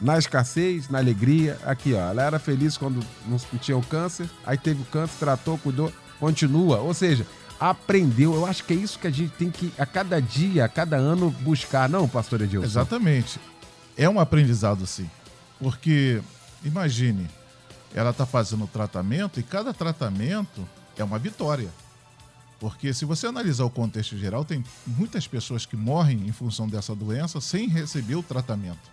na 0.00 0.16
escassez, 0.16 0.88
na 0.88 0.98
alegria, 0.98 1.58
aqui 1.64 1.94
ó, 1.94 2.10
ela 2.10 2.22
era 2.22 2.38
feliz 2.38 2.78
quando 2.78 3.04
não 3.26 3.38
tinha 3.58 3.76
o 3.76 3.82
câncer, 3.82 4.30
aí 4.46 4.56
teve 4.56 4.82
o 4.82 4.84
câncer, 4.84 5.18
tratou, 5.18 5.58
cuidou, 5.58 5.92
continua. 6.20 6.78
Ou 6.78 6.94
seja, 6.94 7.26
aprendeu. 7.60 8.34
Eu 8.34 8.46
acho 8.46 8.64
que 8.64 8.72
é 8.72 8.76
isso 8.76 8.98
que 8.98 9.06
a 9.06 9.10
gente 9.10 9.32
tem 9.32 9.50
que, 9.50 9.70
a 9.78 9.84
cada 9.84 10.20
dia, 10.20 10.64
a 10.64 10.68
cada 10.68 10.96
ano, 10.96 11.30
buscar, 11.30 11.88
não, 11.88 12.08
pastor 12.08 12.40
Edilson? 12.40 12.66
Exatamente. 12.66 13.38
É 13.96 14.08
um 14.08 14.18
aprendizado, 14.18 14.86
sim. 14.86 15.08
Porque, 15.58 16.22
imagine, 16.64 17.28
ela 17.94 18.10
está 18.10 18.24
fazendo 18.24 18.66
tratamento 18.66 19.38
e 19.38 19.42
cada 19.42 19.74
tratamento 19.74 20.66
é 20.96 21.04
uma 21.04 21.18
vitória. 21.18 21.68
Porque 22.58 22.94
se 22.94 23.04
você 23.04 23.26
analisar 23.26 23.64
o 23.64 23.70
contexto 23.70 24.16
geral, 24.16 24.44
tem 24.44 24.64
muitas 24.86 25.26
pessoas 25.26 25.66
que 25.66 25.76
morrem 25.76 26.26
em 26.26 26.32
função 26.32 26.66
dessa 26.66 26.94
doença 26.94 27.40
sem 27.40 27.68
receber 27.68 28.16
o 28.16 28.22
tratamento. 28.22 28.90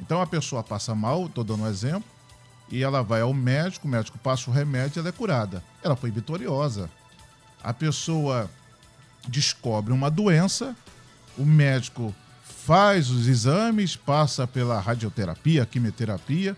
Então 0.00 0.20
a 0.20 0.26
pessoa 0.26 0.62
passa 0.62 0.94
mal, 0.94 1.26
estou 1.26 1.44
dando 1.44 1.64
um 1.64 1.68
exemplo, 1.68 2.08
e 2.68 2.82
ela 2.82 3.02
vai 3.02 3.20
ao 3.20 3.34
médico, 3.34 3.86
o 3.86 3.90
médico 3.90 4.18
passa 4.18 4.48
o 4.48 4.52
remédio 4.52 4.98
e 4.98 5.00
ela 5.00 5.08
é 5.08 5.12
curada. 5.12 5.62
Ela 5.82 5.96
foi 5.96 6.10
vitoriosa 6.10 6.88
a 7.62 7.72
pessoa 7.72 8.50
descobre 9.28 9.92
uma 9.92 10.10
doença, 10.10 10.74
o 11.36 11.44
médico 11.44 12.14
faz 12.42 13.10
os 13.10 13.26
exames, 13.26 13.96
passa 13.96 14.46
pela 14.46 14.80
radioterapia, 14.80 15.66
quimioterapia, 15.66 16.56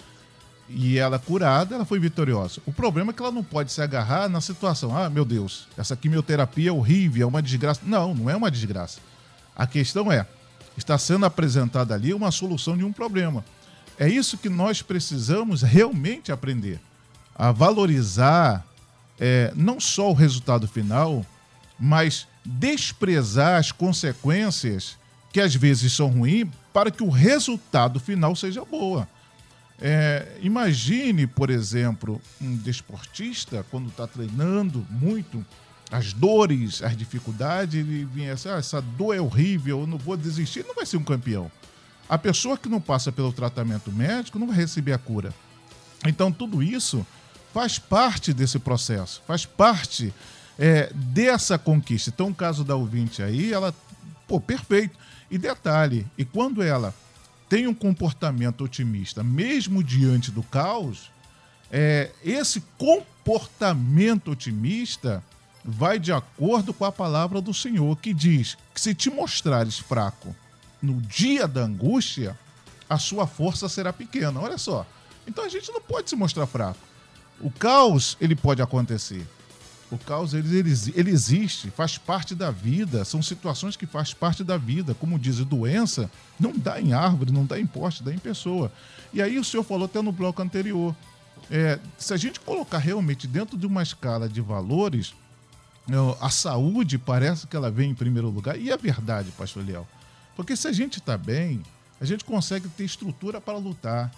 e 0.69 0.97
ela 0.99 1.19
curada, 1.19 1.75
ela 1.75 1.85
foi 1.85 1.99
vitoriosa. 1.99 2.61
O 2.67 2.73
problema 2.73 3.11
é 3.11 3.15
que 3.15 3.21
ela 3.21 3.31
não 3.31 3.45
pode 3.45 3.71
se 3.71 3.83
agarrar 3.83 4.29
na 4.29 4.41
situação. 4.41 4.97
Ah, 4.97 5.11
meu 5.11 5.25
Deus, 5.25 5.69
essa 5.77 5.97
quimioterapia 5.97 6.71
é 6.71 6.73
horrível, 6.73 7.23
é 7.23 7.27
uma 7.27 7.43
desgraça. 7.43 7.81
Não, 7.85 8.15
não 8.15 8.31
é 8.31 8.37
uma 8.37 8.51
desgraça. 8.51 9.01
A 9.55 9.67
questão 9.67 10.11
é, 10.11 10.27
está 10.77 10.97
sendo 10.97 11.27
apresentada 11.27 11.95
ali 11.95 12.15
uma 12.15 12.31
solução 12.31 12.77
de 12.77 12.85
um 12.85 12.93
problema. 12.93 13.45
É 13.99 14.09
isso 14.09 14.39
que 14.39 14.49
nós 14.49 14.81
precisamos 14.81 15.63
realmente 15.63 16.33
aprender. 16.33 16.81
A 17.35 17.53
valorizar 17.53 18.65
é, 19.25 19.53
não 19.55 19.79
só 19.79 20.11
o 20.11 20.15
resultado 20.15 20.67
final, 20.67 21.25
mas 21.79 22.27
desprezar 22.45 23.61
as 23.61 23.71
consequências 23.71 24.99
que 25.33 25.41
às 25.41 25.55
vezes 25.55 25.93
são 25.93 26.09
ruins 26.09 26.49
para 26.73 26.91
que 26.91 27.05
o 27.05 27.09
resultado 27.09 28.01
final 28.01 28.35
seja 28.35 28.65
boa. 28.65 29.09
É, 29.81 30.39
imagine, 30.41 31.29
por 31.29 31.51
exemplo, 31.51 32.21
um 32.41 32.57
desportista, 32.57 33.65
quando 33.71 33.91
está 33.91 34.09
treinando 34.09 34.85
muito, 34.91 35.47
as 35.89 36.13
dores, 36.13 36.83
as 36.83 36.97
dificuldades, 36.97 37.77
ele 37.77 38.05
vinha 38.05 38.33
assim, 38.33 38.49
ah, 38.49 38.57
essa 38.57 38.83
dor 38.83 39.15
é 39.15 39.21
horrível, 39.21 39.83
eu 39.83 39.87
não 39.87 39.99
vou 39.99 40.17
desistir, 40.17 40.65
não 40.67 40.75
vai 40.75 40.85
ser 40.85 40.97
um 40.97 41.05
campeão. 41.05 41.49
A 42.09 42.19
pessoa 42.19 42.59
que 42.59 42.69
não 42.69 42.81
passa 42.81 43.13
pelo 43.13 43.33
tratamento 43.33 43.93
médico 43.93 44.37
não 44.37 44.49
vai 44.49 44.57
receber 44.57 44.93
a 44.93 44.99
cura. 44.99 45.33
Então, 46.05 46.33
tudo 46.33 46.61
isso 46.61 47.07
faz 47.53 47.79
parte 47.79 48.33
desse 48.33 48.59
processo, 48.59 49.23
faz 49.27 49.45
parte 49.45 50.13
é, 50.59 50.91
dessa 50.95 51.59
conquista. 51.59 52.11
Então, 52.11 52.29
o 52.29 52.35
caso 52.35 52.65
da 52.65 52.75
ouvinte 52.75 53.23
aí, 53.23 53.53
ela, 53.53 53.75
pô, 54.27 54.41
perfeito. 54.41 54.99
E 55.31 55.39
detalhe, 55.39 56.07
e 56.17 56.25
quando 56.25 56.63
ela 56.63 56.95
tem 57.49 57.67
um 57.67 57.75
comportamento 57.75 58.65
otimista, 58.65 59.23
mesmo 59.23 59.83
diante 59.83 60.31
do 60.31 60.43
caos, 60.43 61.11
é, 61.71 62.11
esse 62.23 62.63
comportamento 62.77 64.31
otimista 64.31 65.23
vai 65.65 65.99
de 65.99 66.13
acordo 66.13 66.75
com 66.75 66.85
a 66.85 66.93
palavra 66.93 67.41
do 67.41 67.55
Senhor, 67.55 67.97
que 67.99 68.13
diz 68.13 68.57
que 68.75 68.81
se 68.81 68.95
te 68.95 69.11
mostrares 69.11 69.79
fraco 69.79 70.35
no 70.83 71.01
dia 71.01 71.47
da 71.47 71.63
angústia, 71.63 72.37
a 72.89 72.99
sua 72.99 73.27
força 73.27 73.69
será 73.69 73.93
pequena. 73.93 74.41
Olha 74.41 74.59
só. 74.59 74.87
Então 75.27 75.45
a 75.45 75.49
gente 75.49 75.71
não 75.73 75.81
pode 75.81 76.11
se 76.11 76.17
mostrar 76.17 76.47
fraco. 76.47 76.92
O 77.41 77.51
caos, 77.51 78.17
ele 78.21 78.37
pode 78.37 78.63
acontecer. 78.63 79.27
O 79.91 79.99
caos, 79.99 80.33
ele, 80.33 80.59
ele, 80.59 80.73
ele 80.95 81.11
existe, 81.11 81.71
faz 81.71 81.99
parte 81.99 82.35
da 82.35 82.51
vida, 82.51 83.05
são 83.05 83.21
situações 83.21 83.77
que 83.77 83.85
faz 83.85 84.15
parte 84.15 84.43
da 84.43 84.57
vida. 84.57 84.95
Como 84.95 85.19
diz, 85.19 85.37
doença 85.39 86.11
não 86.41 86.53
dá 86.57 86.81
em 86.81 86.93
árvore, 86.93 87.33
não 87.33 87.45
dá 87.45 87.61
em 87.61 87.67
poste, 87.67 88.03
dá 88.03 88.13
em 88.13 88.19
pessoa. 88.19 88.73
E 89.13 89.21
aí 89.21 89.39
o 89.39 89.45
senhor 89.45 89.63
falou 89.65 89.85
até 89.85 90.01
no 90.01 90.13
bloco 90.13 90.41
anterior, 90.41 90.95
é, 91.51 91.79
se 91.99 92.15
a 92.15 92.17
gente 92.17 92.41
colocar 92.41 92.79
realmente 92.79 93.27
dentro 93.27 93.59
de 93.59 93.67
uma 93.67 93.83
escala 93.83 94.29
de 94.29 94.41
valores, 94.41 95.15
é, 95.89 95.95
a 96.21 96.31
saúde 96.31 96.97
parece 96.97 97.47
que 97.47 97.57
ela 97.57 97.71
vem 97.71 97.91
em 97.91 97.95
primeiro 97.95 98.31
lugar. 98.31 98.59
E 98.59 98.71
é 98.71 98.77
verdade, 98.77 99.31
pastor 99.33 99.65
Leal. 99.65 99.87
Porque 100.35 100.57
se 100.57 100.67
a 100.67 100.73
gente 100.73 100.99
está 100.99 101.19
bem, 101.19 101.63
a 102.01 102.05
gente 102.05 102.25
consegue 102.25 102.69
ter 102.69 102.85
estrutura 102.85 103.41
para 103.41 103.59
lutar 103.59 104.11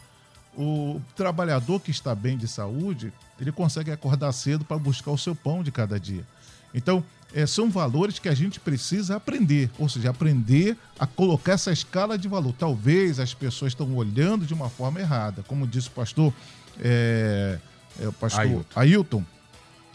o 0.57 1.01
trabalhador 1.17 1.81
que 1.81 1.90
está 1.90 2.14
bem 2.14 2.37
de 2.37 2.47
saúde, 2.47 3.12
ele 3.40 3.53
consegue 3.53 3.90
acordar 3.90 4.33
cedo 4.33 4.64
para 4.64 4.79
buscar 4.79 5.11
o 5.11 5.19
seu 5.19 5.35
pão 5.35 5.62
de 5.62 5.73
cada 5.73 5.99
dia. 5.99 6.25
Então, 6.73 7.05
é, 7.33 7.47
são 7.47 7.69
valores 7.69 8.19
que 8.19 8.29
a 8.29 8.35
gente 8.35 8.61
precisa 8.61 9.17
aprender, 9.17 9.71
ou 9.79 9.88
seja, 9.88 10.11
aprender 10.11 10.77
a 10.99 11.07
colocar 11.07 11.53
essa 11.53 11.73
escala 11.73 12.17
de 12.17 12.29
valor. 12.29 12.55
Talvez 12.57 13.19
as 13.19 13.35
pessoas 13.35 13.73
estão 13.73 13.95
olhando 13.97 14.47
de 14.47 14.55
uma 14.55 14.69
forma 14.69 15.01
errada, 15.01 15.43
como 15.43 15.67
disse 15.67 15.88
o 15.88 15.93
pastor, 15.93 16.33
é, 16.81 17.59
é, 18.01 18.09
o 18.09 18.12
pastor 18.12 18.40
Ailton. 18.40 18.64
Ailton 18.75 19.25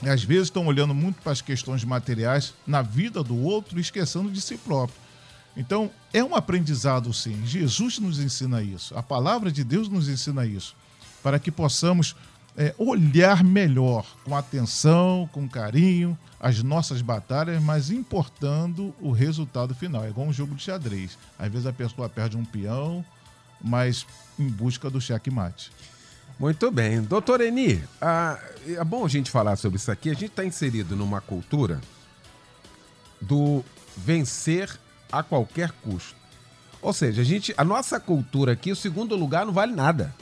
às 0.08 0.24
vezes 0.24 0.43
estão 0.43 0.65
olhando 0.65 0.93
muito 0.93 1.22
para 1.22 1.32
as 1.32 1.41
questões 1.41 1.84
materiais 1.84 2.54
na 2.65 2.82
vida 2.82 3.22
do 3.22 3.38
outro 3.38 3.78
e 3.78 3.82
esquecendo 3.82 4.30
de 4.32 4.39
si 4.39 4.58
próprio. 4.58 4.98
Então, 5.55 5.91
é 6.13 6.23
um 6.23 6.35
aprendizado 6.35 7.13
sim. 7.13 7.45
Jesus 7.45 7.99
nos 7.99 8.19
ensina 8.19 8.62
isso. 8.62 8.97
A 8.97 9.03
palavra 9.03 9.51
de 9.51 9.63
Deus 9.63 9.89
nos 9.89 10.07
ensina 10.07 10.45
isso. 10.45 10.75
Para 11.21 11.39
que 11.39 11.51
possamos 11.51 12.15
é, 12.57 12.73
olhar 12.77 13.43
melhor, 13.43 14.05
com 14.23 14.35
atenção, 14.35 15.29
com 15.31 15.47
carinho, 15.47 16.17
as 16.39 16.63
nossas 16.63 17.01
batalhas, 17.01 17.62
mas 17.62 17.89
importando 17.89 18.93
o 19.01 19.12
resultado 19.12 19.75
final. 19.75 20.05
É 20.05 20.09
igual 20.09 20.27
um 20.27 20.33
jogo 20.33 20.55
de 20.55 20.63
xadrez. 20.63 21.17
Às 21.38 21.51
vezes 21.51 21.67
a 21.67 21.73
pessoa 21.73 22.07
perde 22.07 22.38
um 22.38 22.45
peão, 22.45 23.03
mas 23.62 24.05
em 24.38 24.47
busca 24.47 24.89
do 24.89 25.01
checkmate. 25.01 25.71
Muito 26.39 26.71
bem. 26.71 27.01
Doutor 27.01 27.41
Eni, 27.41 27.83
ah, 28.01 28.39
é 28.65 28.83
bom 28.83 29.03
a 29.03 29.09
gente 29.09 29.29
falar 29.29 29.57
sobre 29.57 29.77
isso 29.77 29.91
aqui. 29.91 30.09
A 30.09 30.13
gente 30.13 30.27
está 30.27 30.45
inserido 30.45 30.95
numa 30.95 31.19
cultura 31.19 31.81
do 33.19 33.63
vencer 33.97 34.79
a 35.12 35.24
qualquer 35.24 35.72
custo. 35.72 36.15
Ou 36.82 36.93
seja, 36.93 37.22
a, 37.22 37.26
gente, 37.26 37.54
a 37.58 37.63
nossa 37.63 38.00
cultura 38.00 38.54
aqui, 38.54 38.72
o 38.72 38.76
segundo 38.76 39.15
lugar 39.15 39.45
não 39.45 39.54
vale 39.54 39.74
nada. 39.74 40.13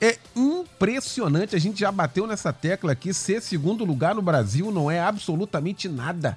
É 0.00 0.18
impressionante, 0.34 1.54
a 1.54 1.58
gente 1.58 1.80
já 1.80 1.92
bateu 1.92 2.26
nessa 2.26 2.52
tecla 2.52 2.92
aqui, 2.92 3.12
ser 3.12 3.42
segundo 3.42 3.84
lugar 3.84 4.14
no 4.14 4.22
Brasil 4.22 4.70
não 4.70 4.90
é 4.90 4.98
absolutamente 4.98 5.88
nada. 5.88 6.36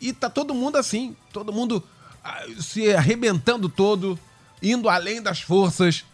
E 0.00 0.12
tá 0.12 0.30
todo 0.30 0.54
mundo 0.54 0.76
assim, 0.76 1.16
todo 1.32 1.52
mundo 1.52 1.82
ah, 2.24 2.44
se 2.58 2.90
arrebentando 2.92 3.68
todo, 3.68 4.18
indo 4.62 4.88
além 4.88 5.20
das 5.20 5.40
forças, 5.40 6.04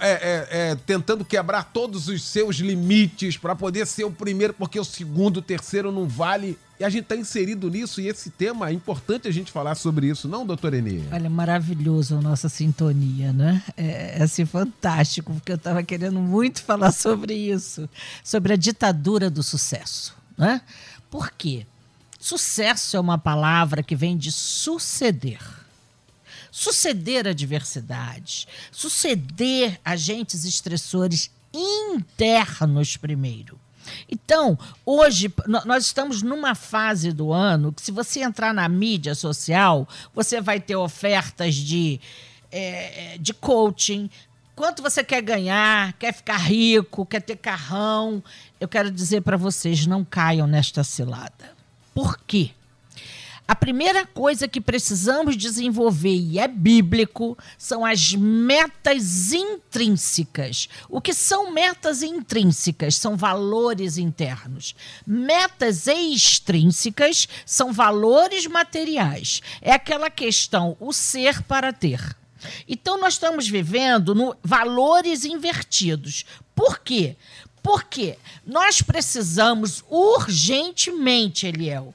é, 0.00 0.10
é, 0.10 0.48
é, 0.50 0.74
tentando 0.86 1.24
quebrar 1.24 1.64
todos 1.72 2.08
os 2.08 2.22
seus 2.22 2.56
limites 2.56 3.36
para 3.36 3.54
poder 3.54 3.86
ser 3.86 4.04
o 4.04 4.10
primeiro, 4.10 4.54
porque 4.54 4.78
o 4.78 4.84
segundo, 4.84 5.38
o 5.38 5.42
terceiro 5.42 5.90
não 5.90 6.06
vale 6.06 6.58
e 6.82 6.84
a 6.84 6.88
gente 6.88 7.04
está 7.04 7.14
inserido 7.14 7.70
nisso 7.70 8.00
e 8.00 8.08
esse 8.08 8.28
tema 8.28 8.68
é 8.68 8.72
importante 8.72 9.28
a 9.28 9.30
gente 9.30 9.52
falar 9.52 9.76
sobre 9.76 10.08
isso, 10.08 10.26
não, 10.26 10.44
doutor 10.44 10.74
Enê? 10.74 11.00
Olha, 11.12 11.30
maravilhoso 11.30 12.16
a 12.16 12.20
nossa 12.20 12.48
sintonia, 12.48 13.32
né? 13.32 13.62
É, 13.76 14.18
é 14.18 14.22
assim, 14.24 14.44
fantástico, 14.44 15.32
porque 15.32 15.52
eu 15.52 15.56
estava 15.56 15.80
querendo 15.84 16.18
muito 16.18 16.60
falar 16.66 16.90
sobre 16.90 17.34
isso, 17.34 17.88
sobre 18.24 18.54
a 18.54 18.56
ditadura 18.56 19.30
do 19.30 19.44
sucesso, 19.44 20.12
né? 20.36 20.60
Por 21.08 21.30
quê? 21.30 21.64
Sucesso 22.18 22.96
é 22.96 23.00
uma 23.00 23.16
palavra 23.16 23.80
que 23.80 23.94
vem 23.94 24.16
de 24.16 24.32
suceder. 24.32 25.38
Suceder 26.50 27.28
adversidades, 27.28 28.48
suceder 28.72 29.80
agentes 29.84 30.44
estressores 30.44 31.30
internos 31.54 32.96
primeiro. 32.96 33.56
Então, 34.10 34.58
hoje, 34.84 35.32
nós 35.64 35.86
estamos 35.86 36.22
numa 36.22 36.54
fase 36.54 37.12
do 37.12 37.32
ano 37.32 37.72
que, 37.72 37.82
se 37.82 37.90
você 37.90 38.20
entrar 38.20 38.52
na 38.52 38.68
mídia 38.68 39.14
social, 39.14 39.88
você 40.14 40.40
vai 40.40 40.60
ter 40.60 40.76
ofertas 40.76 41.54
de, 41.54 42.00
é, 42.50 43.16
de 43.18 43.32
coaching. 43.34 44.10
Quanto 44.54 44.82
você 44.82 45.02
quer 45.02 45.22
ganhar, 45.22 45.92
quer 45.94 46.12
ficar 46.12 46.36
rico, 46.36 47.06
quer 47.06 47.20
ter 47.20 47.36
carrão. 47.36 48.22
Eu 48.60 48.68
quero 48.68 48.90
dizer 48.90 49.22
para 49.22 49.36
vocês: 49.36 49.86
não 49.86 50.04
caiam 50.04 50.46
nesta 50.46 50.84
cilada. 50.84 51.52
Por 51.94 52.18
quê? 52.26 52.50
A 53.52 53.54
primeira 53.54 54.06
coisa 54.06 54.48
que 54.48 54.62
precisamos 54.62 55.36
desenvolver, 55.36 56.16
e 56.16 56.38
é 56.38 56.48
bíblico, 56.48 57.36
são 57.58 57.84
as 57.84 58.14
metas 58.14 59.30
intrínsecas. 59.30 60.70
O 60.88 61.02
que 61.02 61.12
são 61.12 61.52
metas 61.52 62.02
intrínsecas? 62.02 62.94
São 62.94 63.14
valores 63.14 63.98
internos. 63.98 64.74
Metas 65.06 65.86
extrínsecas 65.86 67.28
são 67.44 67.74
valores 67.74 68.46
materiais. 68.46 69.42
É 69.60 69.72
aquela 69.72 70.08
questão, 70.08 70.74
o 70.80 70.90
ser 70.90 71.42
para 71.42 71.74
ter. 71.74 72.00
Então, 72.66 72.98
nós 72.98 73.12
estamos 73.12 73.46
vivendo 73.46 74.14
no 74.14 74.34
valores 74.42 75.26
invertidos. 75.26 76.24
Por 76.54 76.78
quê? 76.78 77.16
Porque 77.62 78.16
nós 78.46 78.80
precisamos 78.80 79.84
urgentemente, 79.90 81.46
Eliel, 81.46 81.94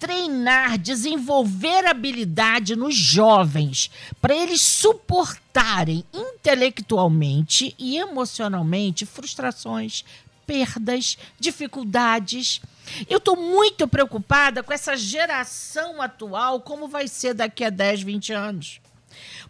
treinar, 0.00 0.78
desenvolver 0.78 1.86
habilidade 1.86 2.74
nos 2.74 2.96
jovens, 2.96 3.90
para 4.18 4.34
eles 4.34 4.62
suportarem 4.62 6.02
intelectualmente 6.12 7.74
e 7.78 7.98
emocionalmente 7.98 9.04
frustrações, 9.04 10.02
perdas, 10.46 11.18
dificuldades. 11.38 12.62
Eu 13.08 13.18
estou 13.18 13.36
muito 13.36 13.86
preocupada 13.86 14.62
com 14.62 14.72
essa 14.72 14.96
geração 14.96 16.00
atual, 16.00 16.62
como 16.62 16.88
vai 16.88 17.06
ser 17.06 17.34
daqui 17.34 17.62
a 17.62 17.70
10, 17.70 18.02
20 18.02 18.32
anos. 18.32 18.80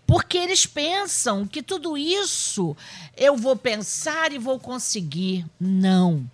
Porque 0.04 0.36
eles 0.36 0.66
pensam 0.66 1.46
que 1.46 1.62
tudo 1.62 1.96
isso 1.96 2.76
eu 3.16 3.36
vou 3.36 3.54
pensar 3.54 4.32
e 4.32 4.38
vou 4.38 4.58
conseguir. 4.58 5.46
Não 5.60 6.28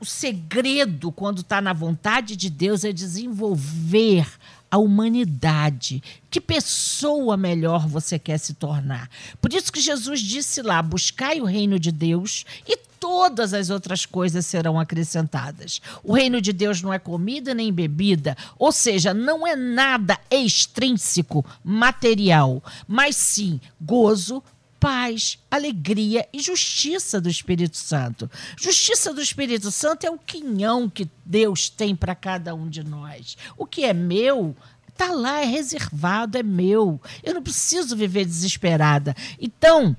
o 0.00 0.04
segredo, 0.04 1.10
quando 1.10 1.40
está 1.40 1.60
na 1.60 1.72
vontade 1.72 2.36
de 2.36 2.50
Deus, 2.50 2.84
é 2.84 2.92
desenvolver 2.92 4.26
a 4.70 4.78
humanidade. 4.78 6.02
Que 6.30 6.40
pessoa 6.40 7.36
melhor 7.36 7.88
você 7.88 8.18
quer 8.18 8.38
se 8.38 8.54
tornar? 8.54 9.10
Por 9.40 9.52
isso 9.52 9.72
que 9.72 9.80
Jesus 9.80 10.20
disse 10.20 10.62
lá: 10.62 10.80
buscai 10.80 11.40
o 11.40 11.44
reino 11.44 11.78
de 11.78 11.90
Deus 11.90 12.44
e 12.66 12.76
todas 13.00 13.54
as 13.54 13.70
outras 13.70 14.04
coisas 14.04 14.44
serão 14.44 14.78
acrescentadas. 14.78 15.80
O 16.04 16.12
reino 16.12 16.40
de 16.40 16.52
Deus 16.52 16.82
não 16.82 16.92
é 16.92 16.98
comida 16.98 17.54
nem 17.54 17.72
bebida, 17.72 18.36
ou 18.58 18.70
seja, 18.70 19.14
não 19.14 19.46
é 19.46 19.56
nada 19.56 20.18
extrínseco, 20.30 21.44
material, 21.64 22.62
mas 22.86 23.16
sim 23.16 23.58
gozo, 23.80 24.42
paz, 24.80 25.38
alegria 25.50 26.26
e 26.32 26.40
justiça 26.40 27.20
do 27.20 27.28
Espírito 27.28 27.76
Santo. 27.76 28.28
Justiça 28.58 29.12
do 29.12 29.20
Espírito 29.20 29.70
Santo 29.70 30.06
é 30.06 30.10
o 30.10 30.18
quinhão 30.18 30.88
que 30.88 31.08
Deus 31.24 31.68
tem 31.68 31.94
para 31.94 32.14
cada 32.14 32.54
um 32.54 32.68
de 32.68 32.82
nós. 32.82 33.36
O 33.58 33.66
que 33.66 33.84
é 33.84 33.92
meu 33.92 34.56
está 34.88 35.12
lá, 35.12 35.40
é 35.40 35.44
reservado, 35.44 36.36
é 36.36 36.42
meu. 36.42 37.00
Eu 37.22 37.34
não 37.34 37.42
preciso 37.42 37.96
viver 37.96 38.24
desesperada. 38.24 39.14
Então, 39.38 39.96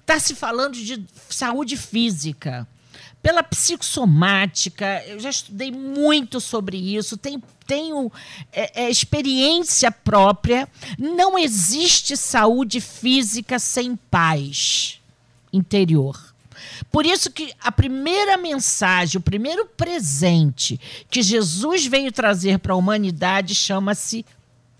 está 0.00 0.18
se 0.18 0.34
falando 0.34 0.74
de 0.74 1.06
saúde 1.30 1.76
física 1.76 2.66
pela 3.22 3.42
psicossomática. 3.42 5.02
Eu 5.06 5.20
já 5.20 5.30
estudei 5.30 5.70
muito 5.70 6.40
sobre 6.40 6.76
isso, 6.76 7.16
tenho, 7.16 7.42
tenho 7.66 8.12
é, 8.52 8.84
é, 8.84 8.90
experiência 8.90 9.90
própria. 9.90 10.68
Não 10.98 11.38
existe 11.38 12.16
saúde 12.16 12.80
física 12.80 13.58
sem 13.58 13.96
paz 13.96 15.00
interior. 15.52 16.34
Por 16.90 17.06
isso 17.06 17.30
que 17.30 17.52
a 17.60 17.70
primeira 17.70 18.36
mensagem, 18.36 19.18
o 19.18 19.22
primeiro 19.22 19.66
presente 19.66 20.80
que 21.10 21.22
Jesus 21.22 21.86
veio 21.86 22.10
trazer 22.10 22.58
para 22.58 22.72
a 22.72 22.76
humanidade 22.76 23.54
chama-se 23.54 24.24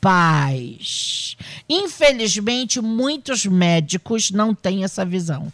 paz. 0.01 1.37
Infelizmente, 1.69 2.81
muitos 2.81 3.47
médicos 3.47 4.31
não 4.31 4.55
têm 4.55 4.85
essa 4.85 5.05
visão 5.05 5.53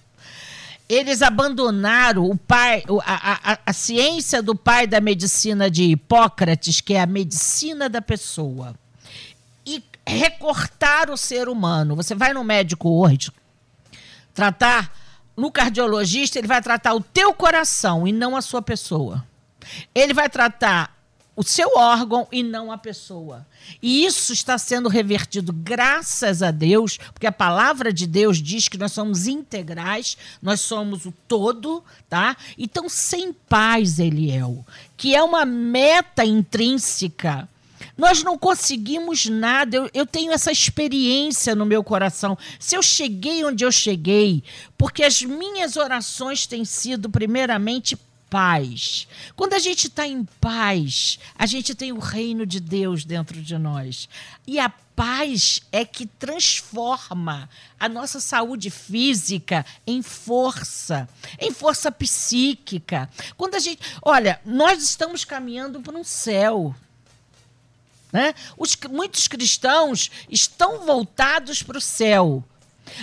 eles 0.89 1.23
abandonaram 1.23 2.25
o 2.29 2.37
pai, 2.37 2.85
a, 3.05 3.53
a, 3.53 3.59
a, 3.67 3.73
ciência 3.73 4.43
do 4.43 4.55
pai 4.55 4.87
da 4.87 5.01
medicina 5.01 5.71
de 5.71 5.85
Hipócrates, 5.85 6.81
que 6.81 6.95
é 6.95 7.01
a 7.01 7.07
medicina 7.07 7.89
da 7.89 8.03
pessoa, 8.03 8.75
e 9.65 9.83
recortaram 10.07 11.15
o 11.15 11.19
ser 11.19 11.49
humano. 11.49 11.97
Você 11.97 12.15
vai 12.15 12.35
no 12.35 12.45
médico 12.45 12.91
hoje 12.91 13.31
tratar, 14.35 14.93
no 15.37 15.51
cardiologista, 15.51 16.39
ele 16.39 16.49
vai 16.49 16.61
tratar 16.61 16.93
o 16.95 17.01
teu 17.01 17.33
coração 17.33 18.07
e 18.07 18.13
não 18.13 18.37
a 18.37 18.43
sua 18.43 18.61
pessoa. 18.61 19.25
Ele 19.95 20.13
vai 20.13 20.29
tratar 20.29 20.94
o 21.37 21.43
seu 21.43 21.77
órgão 21.77 22.29
e 22.31 22.43
não 22.43 22.71
a 22.71 22.79
pessoa. 22.79 23.47
E 23.83 24.05
isso 24.05 24.33
está 24.33 24.57
sendo 24.57 24.89
revertido, 24.89 25.53
graças 25.53 26.43
a 26.43 26.51
Deus, 26.51 26.99
porque 27.13 27.27
a 27.27 27.33
palavra 27.33 27.93
de 27.93 28.07
Deus 28.07 28.41
diz 28.41 28.69
que 28.69 28.79
nós 28.79 28.93
somos 28.93 29.27
integrais, 29.27 30.17
nós 30.41 30.61
somos 30.61 31.07
o 31.07 31.13
todo, 31.27 31.83
tá? 32.09 32.37
Então, 32.57 32.89
sem 32.89 33.33
paz, 33.33 33.99
Eliel, 33.99 34.65
que 34.97 35.15
é 35.15 35.23
uma 35.23 35.45
meta 35.45 36.25
intrínseca. 36.25 37.49
Nós 37.97 38.23
não 38.23 38.37
conseguimos 38.37 39.27
nada. 39.27 39.77
Eu, 39.77 39.91
eu 39.95 40.07
tenho 40.07 40.33
essa 40.33 40.51
experiência 40.51 41.55
no 41.55 41.67
meu 41.67 41.85
coração. 41.85 42.37
Se 42.59 42.77
eu 42.77 42.83
cheguei 42.83 43.45
onde 43.45 43.65
eu 43.65 43.71
cheguei, 43.71 44.43
porque 44.77 45.05
as 45.05 45.23
minhas 45.23 45.77
orações 45.77 46.47
têm 46.47 46.65
sido, 46.65 47.09
primeiramente, 47.09 47.97
paz. 48.35 49.07
Quando 49.37 49.55
a 49.55 49.61
gente 49.61 49.87
está 49.87 50.09
em 50.09 50.25
paz, 50.25 51.21
a 51.39 51.47
gente 51.47 51.73
tem 51.73 51.93
o 51.93 52.01
reino 52.01 52.45
de 52.45 52.59
Deus 52.59 53.05
dentro 53.05 53.41
de 53.41 53.57
nós. 53.57 54.09
E 54.45 54.59
a 54.59 54.69
paz 54.69 55.61
é 55.71 55.85
que 55.85 56.05
transforma 56.05 57.49
a 57.79 57.89
nossa 57.89 58.19
saúde 58.19 58.71
física 58.71 59.65
em 59.87 60.03
força, 60.03 61.09
em 61.39 61.53
força 61.53 61.93
psíquica. 61.93 63.09
Quando 63.37 63.55
a 63.55 63.61
gente. 63.61 63.81
Olha, 64.03 64.41
nós 64.45 64.83
estamos 64.83 65.25
caminhando 65.25 65.81
para 65.81 65.97
um 65.97 66.03
céu. 66.03 66.75
Né? 68.13 68.35
Os, 68.59 68.77
muitos 68.91 69.29
cristãos 69.29 70.11
estão 70.29 70.85
voltados 70.85 71.63
para 71.63 71.79
o 71.79 71.81
céu. 71.81 72.43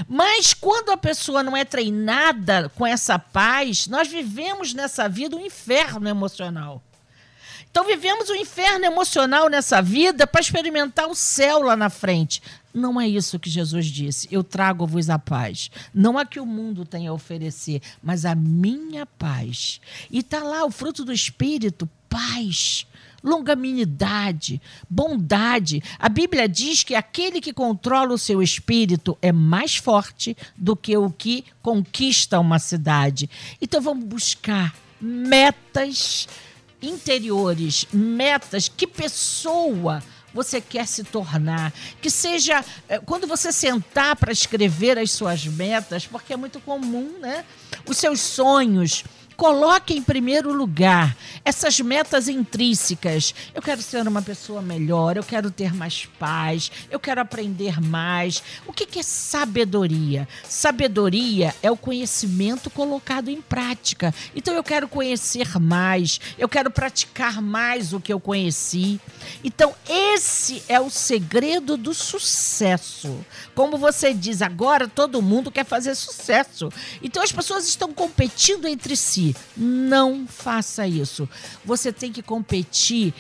Mas 0.08 0.54
quando 0.54 0.92
a 0.92 0.98
pessoa 0.98 1.44
não 1.44 1.56
é 1.56 1.66
treinada 1.66 2.70
com 2.76 2.86
essa 2.86 3.18
paz, 3.18 3.88
nós 3.88 4.08
vivemos 4.08 4.74
nessa 4.74 5.08
vida 5.08 5.36
um 5.36 5.46
inferno 5.46 6.08
emocional. 6.08 6.82
Então 7.70 7.86
vivemos 7.86 8.30
um 8.30 8.36
inferno 8.36 8.86
emocional 8.86 9.50
nessa 9.50 9.82
vida 9.82 10.28
para 10.28 10.42
experimentar 10.42 11.08
o 11.08 11.16
céu 11.16 11.62
lá 11.62 11.76
na 11.76 11.90
frente. 11.90 12.42
Não 12.74 13.00
é 13.00 13.08
isso 13.08 13.40
que 13.40 13.50
Jesus 13.50 13.86
disse. 13.86 14.28
Eu 14.30 14.44
trago-vos 14.44 15.10
a 15.10 15.18
paz. 15.18 15.72
Não 15.94 16.18
a 16.18 16.26
que 16.26 16.40
o 16.40 16.46
mundo 16.46 16.84
tem 16.84 17.08
a 17.08 17.14
oferecer, 17.14 17.82
mas 18.04 18.26
a 18.26 18.36
minha 18.36 19.06
paz. 19.06 19.80
E 20.10 20.20
está 20.20 20.40
lá 20.40 20.66
o 20.66 20.72
fruto 20.72 21.06
do 21.06 21.14
Espírito, 21.14 21.90
paz 22.10 22.86
longanimidade, 23.24 24.62
bondade. 24.90 25.84
A 26.00 26.10
Bíblia 26.10 26.48
diz 26.48 26.84
que 26.84 26.96
aquele 26.96 27.40
que 27.40 27.54
controla 27.54 28.14
o 28.14 28.18
seu 28.18 28.42
espírito 28.42 29.18
é 29.22 29.32
mais 29.32 29.76
forte 29.76 30.36
do 30.58 30.76
que 30.76 30.96
o 30.98 31.10
que 31.10 31.46
conquista 31.62 32.40
uma 32.40 32.60
cidade. 32.60 33.30
Então 33.62 33.82
vamos 33.82 34.06
buscar 34.06 34.76
metas 35.00 36.28
interiores, 36.82 37.86
metas. 37.94 38.68
Que 38.68 38.88
pessoa 38.88 40.04
você 40.34 40.62
quer 40.62 40.88
se 40.88 41.04
tornar? 41.04 41.74
Que 42.02 42.10
seja 42.10 42.64
eh, 42.88 43.00
quando 43.00 43.28
você 43.28 43.52
sentar 43.52 44.16
para 44.16 44.32
escrever 44.32 44.98
as 44.98 45.12
suas 45.12 45.46
metas, 45.46 46.08
porque 46.08 46.34
é 46.34 46.38
muito 46.38 46.60
comum, 46.62 47.20
né? 47.20 47.46
Os 47.86 47.98
seus 47.98 48.20
sonhos 48.20 49.04
Coloque 49.42 49.96
em 49.96 50.04
primeiro 50.04 50.54
lugar 50.54 51.18
essas 51.44 51.80
metas 51.80 52.28
intrínsecas. 52.28 53.34
Eu 53.56 53.62
quero 53.64 53.82
ser 53.82 54.08
uma 54.08 54.22
pessoa 54.22 54.62
melhor, 54.62 55.18
eu 55.18 55.24
quero 55.24 55.50
ter 55.50 55.74
mais 55.74 56.06
paz, 56.20 56.72
eu 56.92 57.00
quero 57.00 57.20
aprender 57.22 57.82
mais. 57.82 58.44
O 58.68 58.72
que, 58.72 59.00
é 59.00 59.02
sabedoria? 59.02 60.28
Sabedoria 60.48 61.56
é 61.64 61.72
o 61.72 61.76
conhecimento 61.76 62.70
colocado 62.70 63.30
em 63.30 63.42
prática. 63.42 64.14
Então 64.36 64.54
eu 64.54 64.64
quero 64.64 64.88
conhecer 64.88 65.60
mais, 65.60 66.22
eu 66.38 66.48
quero 66.48 66.70
praticar 66.70 67.42
mais 67.42 67.94
o 67.94 68.00
que 68.00 68.14
eu 68.14 68.20
conheci. 68.20 69.02
Então 69.44 69.74
esse 69.90 70.62
é 70.68 70.80
o 70.80 70.92
segredo 70.92 71.76
do 71.78 71.96
sucesso. 71.96 73.26
Como 73.56 73.76
você 73.76 74.14
diz, 74.14 74.44
agora 74.44 74.88
todo 74.88 75.20
mundo 75.20 75.50
quer 75.50 75.66
fazer 75.66 75.96
sucesso. 75.96 76.70
Então 77.02 77.24
as 77.24 77.32
pessoas 77.32 77.68
estão 77.68 77.92
competindo 77.92 78.68
entre 78.68 78.96
si. 78.96 79.31
Não 79.56 80.26
faça 80.28 80.88
isso. 80.88 81.28
Você 81.66 81.92
tem 81.92 82.12
que 82.12 82.22
competir 82.22 83.14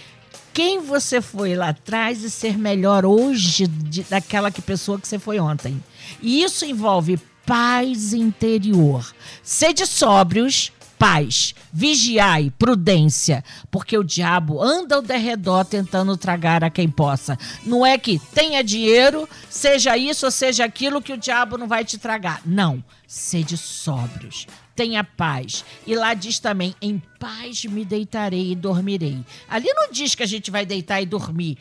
quem 0.54 0.82
você 0.82 1.22
foi 1.22 1.56
lá 1.56 1.70
atrás 1.70 2.24
e 2.24 2.30
ser 2.30 2.58
melhor 2.58 3.06
hoje 3.06 3.68
de, 3.68 4.04
daquela 4.04 4.52
que 4.52 4.62
pessoa 4.62 5.00
que 5.00 5.08
você 5.08 5.18
foi 5.18 5.40
ontem. 5.40 5.82
E 6.22 6.44
isso 6.44 6.66
envolve 6.66 7.20
paz 7.46 8.14
interior. 8.14 9.14
Sede 9.44 9.86
sóbrios, 9.86 10.72
paz. 11.02 11.56
Vigiai, 11.74 12.54
prudência, 12.60 13.44
porque 13.72 13.98
o 13.98 14.04
diabo 14.04 14.62
anda 14.62 14.98
ao 14.98 15.02
derredor 15.02 15.66
tentando 15.66 16.16
tragar 16.16 16.64
a 16.64 16.70
quem 16.70 16.88
possa. 16.88 17.40
Não 17.66 17.84
é 17.84 17.98
que 17.98 18.20
tenha 18.36 18.64
dinheiro, 18.64 19.28
seja 19.50 19.98
isso 19.98 20.28
ou 20.28 20.32
seja 20.32 20.64
aquilo 20.64 21.02
que 21.02 21.12
o 21.12 21.18
diabo 21.18 21.58
não 21.58 21.68
vai 21.68 21.84
te 21.84 21.98
tragar. 21.98 22.44
Não. 22.46 22.84
Sede 23.08 23.58
sóbrios 23.58 24.46
tenha 24.76 25.04
paz. 25.04 25.66
E 25.88 25.96
lá 25.96 26.14
diz 26.14 26.38
também: 26.38 26.76
em 26.80 27.02
paz 27.20 27.66
me 27.66 27.84
deitarei 27.84 28.52
e 28.52 28.56
dormirei. 28.56 29.26
Ali 29.50 29.74
não 29.74 29.92
diz 29.92 30.14
que 30.14 30.24
a 30.24 30.28
gente 30.28 30.52
vai 30.52 30.68
deitar 30.68 31.02
e 31.02 31.06
dormir. 31.08 31.58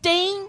Tem 0.00 0.48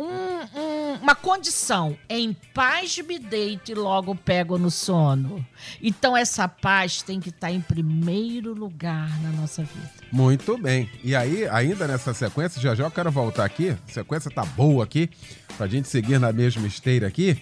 um, 0.00 0.58
um, 0.58 0.94
uma 1.02 1.14
condição: 1.14 1.96
em 2.08 2.32
paz 2.54 2.96
me 2.98 3.18
deito 3.18 3.70
e 3.70 3.74
logo 3.74 4.14
pego 4.14 4.58
no 4.58 4.70
sono. 4.70 5.44
Então, 5.82 6.16
essa 6.16 6.48
paz 6.48 7.02
tem 7.02 7.20
que 7.20 7.28
estar 7.28 7.50
em 7.50 7.60
primeiro 7.60 8.54
lugar 8.54 9.08
na 9.22 9.30
nossa 9.30 9.62
vida. 9.62 9.90
Muito 10.10 10.56
bem. 10.56 10.90
E 11.04 11.14
aí, 11.14 11.46
ainda 11.48 11.86
nessa 11.86 12.14
sequência, 12.14 12.60
já 12.60 12.74
já 12.74 12.84
eu 12.84 12.90
quero 12.90 13.10
voltar 13.10 13.44
aqui. 13.44 13.70
A 13.70 13.92
sequência 13.92 14.30
tá 14.30 14.44
boa 14.44 14.84
aqui, 14.84 15.10
pra 15.56 15.66
gente 15.66 15.88
seguir 15.88 16.18
na 16.18 16.32
mesma 16.32 16.66
esteira 16.66 17.06
aqui. 17.06 17.40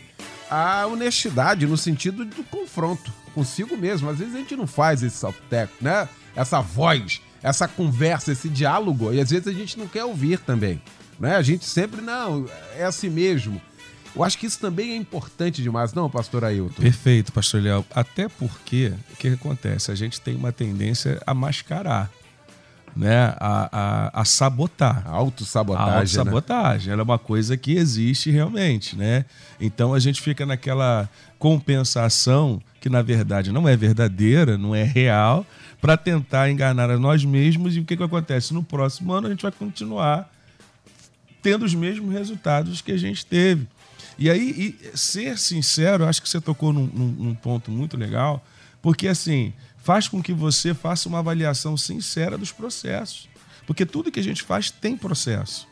A 0.51 0.87
honestidade 0.87 1.67
no 1.67 1.77
sentido 1.77 2.25
do 2.25 2.43
confronto 2.45 3.13
consigo 3.35 3.77
mesmo. 3.77 4.09
Às 4.09 4.19
vezes 4.19 4.35
a 4.35 4.39
gente 4.39 4.57
não 4.57 4.67
faz 4.67 5.03
esse 5.03 5.17
salteco, 5.17 5.73
né? 5.81 6.09
Essa 6.35 6.61
voz, 6.61 7.21
essa 7.43 7.69
conversa, 7.69 8.33
esse 8.33 8.49
diálogo, 8.49 9.13
e 9.13 9.21
às 9.21 9.31
vezes 9.31 9.47
a 9.47 9.53
gente 9.53 9.79
não 9.79 9.87
quer 9.87 10.05
ouvir 10.05 10.39
também. 10.41 10.81
Né? 11.19 11.37
A 11.37 11.43
gente 11.43 11.65
sempre, 11.65 12.01
não, 12.01 12.47
é 12.77 12.85
assim 12.85 13.11
mesmo. 13.11 13.61
Eu 14.15 14.25
acho 14.25 14.39
que 14.39 14.47
isso 14.47 14.59
também 14.59 14.93
é 14.93 14.97
importante 14.97 15.63
demais, 15.63 15.93
não, 15.93 16.09
pastor 16.09 16.45
Ailton? 16.45 16.81
Perfeito, 16.81 17.33
pastor 17.33 17.63
Léo. 17.63 17.85
Até 17.95 18.29
porque, 18.29 18.93
o 19.13 19.17
que 19.17 19.29
acontece? 19.29 19.91
A 19.91 19.95
gente 19.95 20.21
tem 20.21 20.35
uma 20.35 20.51
tendência 20.51 21.21
a 21.27 21.35
mascarar. 21.35 22.11
né, 22.97 23.35
a, 23.39 23.69
a, 23.71 24.21
a 24.23 24.25
sabotar. 24.25 25.05
A 25.07 25.11
autossabotagem. 25.11 25.87
A 25.87 25.91
né? 25.91 25.99
autossabotagem. 25.99 26.93
Ela 26.93 27.03
é 27.03 27.05
uma 27.05 27.19
coisa 27.19 27.57
que 27.57 27.73
existe 27.73 28.31
realmente, 28.31 28.97
né? 28.97 29.25
Então 29.61 29.95
a 29.95 30.01
gente 30.01 30.21
fica 30.21 30.45
naquela 30.45 31.09
compensação 31.39 32.61
que 32.81 32.89
na 32.89 33.03
verdade 33.03 33.53
não 33.53 33.69
é 33.69 33.77
verdadeira, 33.77 34.59
não 34.59 34.75
é 34.75 34.83
real, 34.83 35.47
para 35.81 35.97
tentar 35.97 36.51
enganar 36.51 36.91
a 36.91 36.99
nós 36.99 37.25
mesmos 37.25 37.77
e 37.77 37.81
o 37.81 37.85
que, 37.85 37.97
que 37.97 38.03
acontece? 38.03 38.53
No 38.53 38.65
próximo 38.65 39.13
ano 39.13 39.29
a 39.29 39.31
gente 39.31 39.43
vai 39.43 39.53
continuar 39.53 40.29
tendo 41.43 41.65
os 41.65 41.75
mesmos 41.75 42.13
resultados 42.13 42.81
que 42.81 42.93
a 42.93 42.97
gente 42.97 43.25
teve. 43.25 43.67
E 44.19 44.29
aí, 44.29 44.77
e 44.83 44.97
ser 44.97 45.39
sincero, 45.39 46.05
acho 46.05 46.21
que 46.21 46.29
você 46.29 46.41
tocou 46.41 46.73
num, 46.73 46.87
num, 46.87 47.09
num 47.09 47.35
ponto 47.35 47.71
muito 47.71 47.97
legal, 47.97 48.45
porque 48.83 49.07
assim, 49.07 49.53
faz 49.79 50.09
com 50.09 50.23
que 50.23 50.33
você 50.33 50.75
faça 50.75 51.09
uma 51.09 51.21
avaliação 51.21 51.77
sincera 51.77 52.37
dos 52.37 52.53
processos. 52.53 53.29
Porque 53.67 53.87
tudo 53.87 54.11
que 54.11 54.19
a 54.19 54.23
gente 54.23 54.43
faz 54.43 54.71
tem 54.71 54.97
processo. 54.97 55.69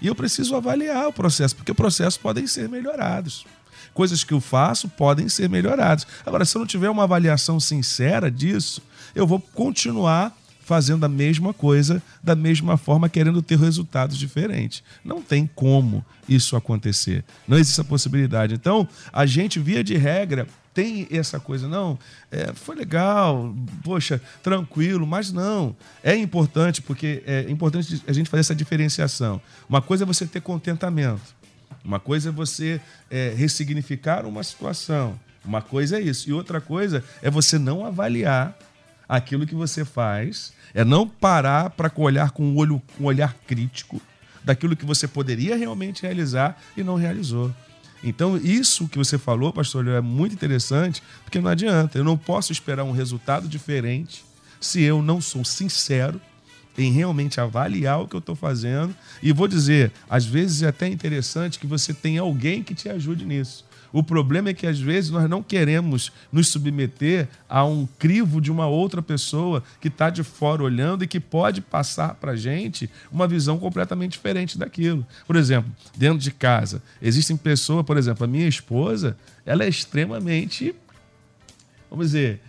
E 0.00 0.06
eu 0.06 0.14
preciso 0.14 0.54
avaliar 0.56 1.08
o 1.08 1.12
processo, 1.12 1.54
porque 1.54 1.72
processos 1.72 2.16
podem 2.16 2.46
ser 2.46 2.68
melhorados. 2.68 3.46
Coisas 3.94 4.24
que 4.24 4.34
eu 4.34 4.40
faço 4.40 4.88
podem 4.88 5.28
ser 5.28 5.48
melhoradas. 5.48 6.06
Agora, 6.24 6.44
se 6.44 6.56
eu 6.56 6.60
não 6.60 6.66
tiver 6.66 6.90
uma 6.90 7.04
avaliação 7.04 7.58
sincera 7.60 8.30
disso, 8.30 8.82
eu 9.14 9.26
vou 9.26 9.40
continuar 9.40 10.36
fazendo 10.66 11.04
a 11.04 11.08
mesma 11.08 11.54
coisa 11.54 12.02
da 12.20 12.34
mesma 12.34 12.76
forma, 12.76 13.08
querendo 13.08 13.40
ter 13.40 13.56
resultados 13.56 14.18
diferentes. 14.18 14.82
Não 15.04 15.22
tem 15.22 15.48
como 15.54 16.04
isso 16.28 16.56
acontecer. 16.56 17.24
Não 17.46 17.56
existe 17.56 17.74
essa 17.80 17.88
possibilidade. 17.88 18.54
Então, 18.54 18.88
a 19.12 19.24
gente, 19.24 19.60
via 19.60 19.84
de 19.84 19.96
regra, 19.96 20.44
tem 20.74 21.06
essa 21.08 21.38
coisa, 21.38 21.68
não, 21.68 21.96
é, 22.32 22.52
foi 22.52 22.74
legal, 22.74 23.54
poxa, 23.84 24.20
tranquilo, 24.42 25.06
mas 25.06 25.32
não. 25.32 25.74
É 26.02 26.16
importante, 26.16 26.82
porque 26.82 27.22
é 27.24 27.46
importante 27.48 28.02
a 28.04 28.12
gente 28.12 28.28
fazer 28.28 28.40
essa 28.40 28.54
diferenciação. 28.54 29.40
Uma 29.68 29.80
coisa 29.80 30.02
é 30.02 30.06
você 30.06 30.26
ter 30.26 30.40
contentamento, 30.40 31.32
uma 31.84 32.00
coisa 32.00 32.30
é 32.30 32.32
você 32.32 32.80
é, 33.08 33.32
ressignificar 33.36 34.26
uma 34.26 34.42
situação, 34.42 35.18
uma 35.44 35.62
coisa 35.62 35.98
é 35.98 36.00
isso, 36.02 36.28
e 36.28 36.32
outra 36.32 36.60
coisa 36.60 37.04
é 37.22 37.30
você 37.30 37.56
não 37.56 37.86
avaliar 37.86 38.58
aquilo 39.08 39.46
que 39.46 39.54
você 39.54 39.84
faz, 39.84 40.52
é 40.74 40.84
não 40.84 41.08
parar 41.08 41.70
para 41.70 41.90
olhar 41.96 42.30
com 42.30 42.44
um, 42.44 42.56
olho, 42.56 42.82
um 43.00 43.04
olhar 43.04 43.34
crítico 43.46 44.00
daquilo 44.44 44.76
que 44.76 44.86
você 44.86 45.08
poderia 45.08 45.56
realmente 45.56 46.02
realizar 46.02 46.60
e 46.76 46.82
não 46.82 46.94
realizou. 46.94 47.52
Então, 48.02 48.36
isso 48.36 48.88
que 48.88 48.98
você 48.98 49.18
falou, 49.18 49.52
pastor, 49.52 49.84
Leo, 49.84 49.96
é 49.96 50.00
muito 50.00 50.34
interessante, 50.34 51.02
porque 51.24 51.40
não 51.40 51.50
adianta. 51.50 51.98
Eu 51.98 52.04
não 52.04 52.16
posso 52.16 52.52
esperar 52.52 52.84
um 52.84 52.92
resultado 52.92 53.48
diferente 53.48 54.24
se 54.60 54.80
eu 54.82 55.02
não 55.02 55.20
sou 55.20 55.44
sincero 55.44 56.20
em 56.78 56.92
realmente 56.92 57.40
avaliar 57.40 58.00
o 58.00 58.06
que 58.06 58.14
eu 58.14 58.20
estou 58.20 58.36
fazendo. 58.36 58.94
E 59.22 59.32
vou 59.32 59.48
dizer, 59.48 59.90
às 60.08 60.24
vezes 60.24 60.62
é 60.62 60.68
até 60.68 60.86
interessante 60.86 61.58
que 61.58 61.66
você 61.66 61.92
tenha 61.92 62.20
alguém 62.20 62.62
que 62.62 62.74
te 62.74 62.88
ajude 62.88 63.24
nisso. 63.24 63.65
O 63.96 64.02
problema 64.02 64.50
é 64.50 64.52
que 64.52 64.66
às 64.66 64.78
vezes 64.78 65.08
nós 65.08 65.26
não 65.26 65.42
queremos 65.42 66.12
nos 66.30 66.48
submeter 66.48 67.26
a 67.48 67.64
um 67.64 67.88
crivo 67.98 68.42
de 68.42 68.52
uma 68.52 68.66
outra 68.66 69.00
pessoa 69.00 69.64
que 69.80 69.88
está 69.88 70.10
de 70.10 70.22
fora 70.22 70.62
olhando 70.62 71.02
e 71.02 71.06
que 71.06 71.18
pode 71.18 71.62
passar 71.62 72.14
para 72.16 72.32
a 72.32 72.36
gente 72.36 72.90
uma 73.10 73.26
visão 73.26 73.58
completamente 73.58 74.12
diferente 74.12 74.58
daquilo. 74.58 75.06
Por 75.26 75.34
exemplo, 75.34 75.72
dentro 75.96 76.18
de 76.18 76.30
casa, 76.30 76.82
existem 77.00 77.38
pessoas, 77.38 77.86
por 77.86 77.96
exemplo, 77.96 78.22
a 78.22 78.26
minha 78.26 78.46
esposa, 78.46 79.16
ela 79.46 79.64
é 79.64 79.68
extremamente, 79.70 80.74
vamos 81.88 82.08
dizer, 82.08 82.42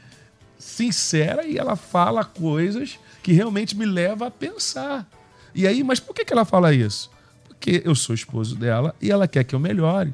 sincera 0.59 1.47
e 1.47 1.57
ela 1.57 1.77
fala 1.77 2.25
coisas 2.25 2.99
que 3.23 3.31
realmente 3.31 3.73
me 3.73 3.85
levam 3.85 4.27
a 4.27 4.31
pensar. 4.31 5.09
E 5.55 5.65
aí, 5.65 5.81
mas 5.81 6.01
por 6.01 6.13
que 6.13 6.25
ela 6.29 6.43
fala 6.43 6.73
isso? 6.73 7.09
Porque 7.47 7.81
eu 7.85 7.95
sou 7.95 8.13
esposo 8.13 8.53
dela 8.53 8.93
e 9.01 9.09
ela 9.09 9.29
quer 9.29 9.45
que 9.45 9.55
eu 9.55 9.59
melhore. 9.61 10.13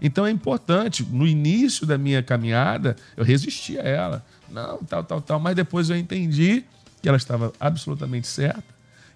Então 0.00 0.26
é 0.26 0.30
importante. 0.30 1.04
No 1.04 1.26
início 1.26 1.86
da 1.86 1.96
minha 1.96 2.22
caminhada, 2.22 2.96
eu 3.16 3.24
resisti 3.24 3.78
a 3.78 3.82
ela. 3.82 4.26
Não, 4.50 4.78
tal, 4.78 5.04
tal, 5.04 5.20
tal. 5.20 5.40
Mas 5.40 5.54
depois 5.54 5.90
eu 5.90 5.96
entendi 5.96 6.64
que 7.02 7.08
ela 7.08 7.16
estava 7.16 7.52
absolutamente 7.60 8.26
certa, 8.26 8.64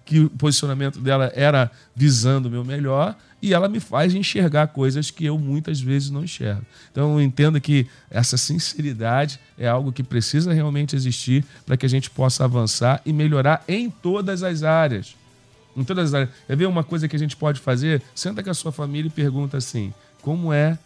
que 0.05 0.19
o 0.19 0.29
posicionamento 0.29 0.99
dela 0.99 1.31
era 1.35 1.71
visando 1.95 2.47
o 2.47 2.51
meu 2.51 2.63
melhor 2.63 3.15
e 3.41 3.53
ela 3.53 3.67
me 3.67 3.79
faz 3.79 4.13
enxergar 4.13 4.67
coisas 4.67 5.09
que 5.09 5.25
eu 5.25 5.37
muitas 5.37 5.81
vezes 5.81 6.09
não 6.09 6.23
enxergo. 6.23 6.65
Então 6.91 7.13
eu 7.13 7.21
entendo 7.21 7.59
que 7.59 7.87
essa 8.09 8.37
sinceridade 8.37 9.39
é 9.57 9.67
algo 9.67 9.91
que 9.91 10.03
precisa 10.03 10.53
realmente 10.53 10.95
existir 10.95 11.43
para 11.65 11.75
que 11.75 11.85
a 11.85 11.89
gente 11.89 12.09
possa 12.09 12.43
avançar 12.43 13.01
e 13.05 13.11
melhorar 13.11 13.63
em 13.67 13.89
todas 13.89 14.43
as 14.43 14.63
áreas. 14.63 15.15
Em 15.75 15.83
todas 15.83 16.09
as 16.09 16.13
áreas. 16.13 16.29
Quer 16.45 16.55
ver 16.55 16.67
uma 16.67 16.83
coisa 16.83 17.07
que 17.07 17.15
a 17.15 17.19
gente 17.19 17.35
pode 17.35 17.59
fazer? 17.59 18.01
Senta 18.13 18.43
com 18.43 18.49
a 18.49 18.53
sua 18.53 18.71
família 18.71 19.07
e 19.07 19.11
pergunta 19.11 19.57
assim: 19.57 19.93
como 20.21 20.53
é 20.53 20.77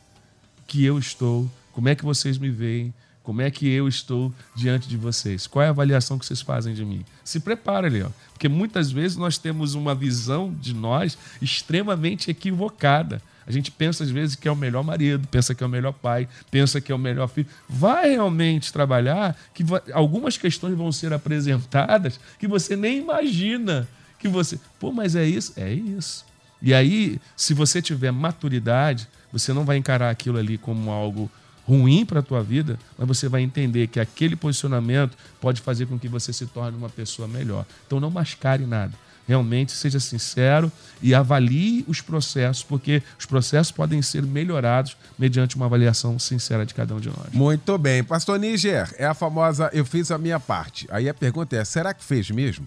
que 0.68 0.84
eu 0.84 0.98
estou, 0.98 1.50
como 1.74 1.90
é 1.90 1.96
que 1.96 2.06
vocês 2.06 2.38
me 2.38 2.50
veem, 2.50 2.94
como 3.26 3.42
é 3.42 3.50
que 3.50 3.68
eu 3.68 3.88
estou 3.88 4.32
diante 4.56 4.88
de 4.88 4.96
vocês? 4.96 5.48
Qual 5.48 5.64
é 5.64 5.68
a 5.68 5.72
avaliação 5.72 6.20
que 6.20 6.26
vocês 6.26 6.42
fazem 6.42 6.76
de 6.76 6.86
mim? 6.86 7.04
Se 7.24 7.40
prepara, 7.40 7.90
Leão, 7.90 8.14
porque 8.32 8.48
muitas 8.48 8.92
vezes 8.92 9.18
nós 9.18 9.38
temos 9.40 9.74
uma 9.74 9.96
visão 9.96 10.54
de 10.54 10.76
nós 10.76 11.18
extremamente 11.42 12.30
equivocada. 12.30 13.20
A 13.48 13.52
gente 13.52 13.72
pensa 13.72 14.04
às 14.04 14.12
vezes 14.12 14.36
que 14.36 14.48
é 14.48 14.52
o 14.52 14.56
melhor 14.56 14.84
marido, 14.84 15.28
pensa 15.28 15.56
que 15.56 15.64
é 15.64 15.66
o 15.66 15.70
melhor 15.70 15.94
pai, 15.94 16.28
pensa 16.52 16.80
que 16.80 16.92
é 16.92 16.96
o 16.96 17.00
melhor 17.00 17.28
filho. 17.28 17.48
Vai 17.68 18.12
realmente 18.12 18.72
trabalhar 18.72 19.36
que 19.54 19.64
algumas 19.92 20.38
questões 20.38 20.76
vão 20.76 20.92
ser 20.92 21.12
apresentadas 21.12 22.20
que 22.40 22.48
você 22.48 22.76
nem 22.76 23.00
imagina 23.00 23.88
que 24.20 24.28
você. 24.28 24.60
Pô, 24.80 24.92
mas 24.92 25.16
é 25.16 25.26
isso? 25.26 25.54
É 25.58 25.72
isso. 25.72 26.26
E 26.62 26.74
aí, 26.74 27.20
se 27.36 27.54
você 27.54 27.82
tiver 27.82 28.12
maturidade, 28.12 29.08
você 29.40 29.52
não 29.52 29.66
vai 29.66 29.76
encarar 29.76 30.10
aquilo 30.10 30.38
ali 30.38 30.58
como 30.58 30.90
algo 30.90 31.30
ruim 31.68 32.06
para 32.06 32.22
a 32.22 32.24
tua 32.24 32.42
vida, 32.42 32.80
mas 32.98 33.06
você 33.06 33.28
vai 33.28 33.42
entender 33.42 33.88
que 33.88 34.00
aquele 34.00 34.34
posicionamento 34.36 35.18
pode 35.42 35.60
fazer 35.60 35.88
com 35.88 36.00
que 36.00 36.08
você 36.08 36.32
se 36.32 36.46
torne 36.46 36.78
uma 36.78 36.90
pessoa 36.90 37.28
melhor. 37.28 37.66
Então 37.86 38.00
não 38.00 38.10
mascare 38.10 38.66
nada. 38.66 38.94
Realmente 39.28 39.74
seja 39.74 40.00
sincero 40.00 40.72
e 41.02 41.14
avalie 41.14 41.84
os 41.86 42.00
processos, 42.00 42.64
porque 42.64 43.04
os 43.20 43.26
processos 43.26 43.72
podem 43.72 44.02
ser 44.02 44.24
melhorados 44.24 44.96
mediante 45.20 45.58
uma 45.58 45.66
avaliação 45.66 46.18
sincera 46.18 46.66
de 46.66 46.74
cada 46.74 46.96
um 46.96 47.00
de 47.00 47.10
nós. 47.10 47.34
Muito 47.34 47.78
bem. 47.78 48.04
Pastor 48.04 48.40
Níger, 48.40 48.96
é 48.98 49.06
a 49.06 49.14
famosa 49.14 49.70
eu 49.74 49.84
fiz 49.84 50.12
a 50.12 50.18
minha 50.18 50.40
parte. 50.40 50.88
Aí 50.90 51.10
a 51.10 51.14
pergunta 51.14 51.58
é: 51.58 51.66
será 51.66 51.94
que 51.94 52.06
fez 52.06 52.30
mesmo? 52.30 52.66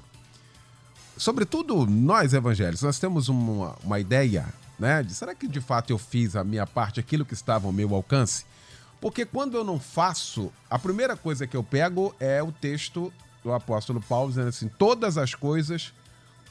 Sobretudo 1.16 1.86
nós 1.86 2.34
evangélicos, 2.34 2.82
nós 2.82 2.98
temos 2.98 3.28
uma, 3.28 3.74
uma 3.82 3.98
ideia 3.98 4.44
né? 4.78 5.02
De, 5.02 5.14
será 5.14 5.34
que 5.34 5.48
de 5.48 5.60
fato 5.60 5.90
eu 5.90 5.98
fiz 5.98 6.36
a 6.36 6.44
minha 6.44 6.66
parte, 6.66 7.00
aquilo 7.00 7.24
que 7.24 7.34
estava 7.34 7.66
ao 7.66 7.72
meu 7.72 7.94
alcance? 7.94 8.44
Porque 9.00 9.24
quando 9.24 9.56
eu 9.56 9.64
não 9.64 9.78
faço, 9.78 10.52
a 10.68 10.78
primeira 10.78 11.16
coisa 11.16 11.46
que 11.46 11.56
eu 11.56 11.62
pego 11.62 12.14
é 12.18 12.42
o 12.42 12.50
texto 12.52 13.12
do 13.42 13.52
apóstolo 13.52 14.00
Paulo 14.00 14.30
dizendo 14.30 14.48
assim: 14.48 14.68
todas 14.68 15.16
as 15.16 15.34
coisas 15.34 15.92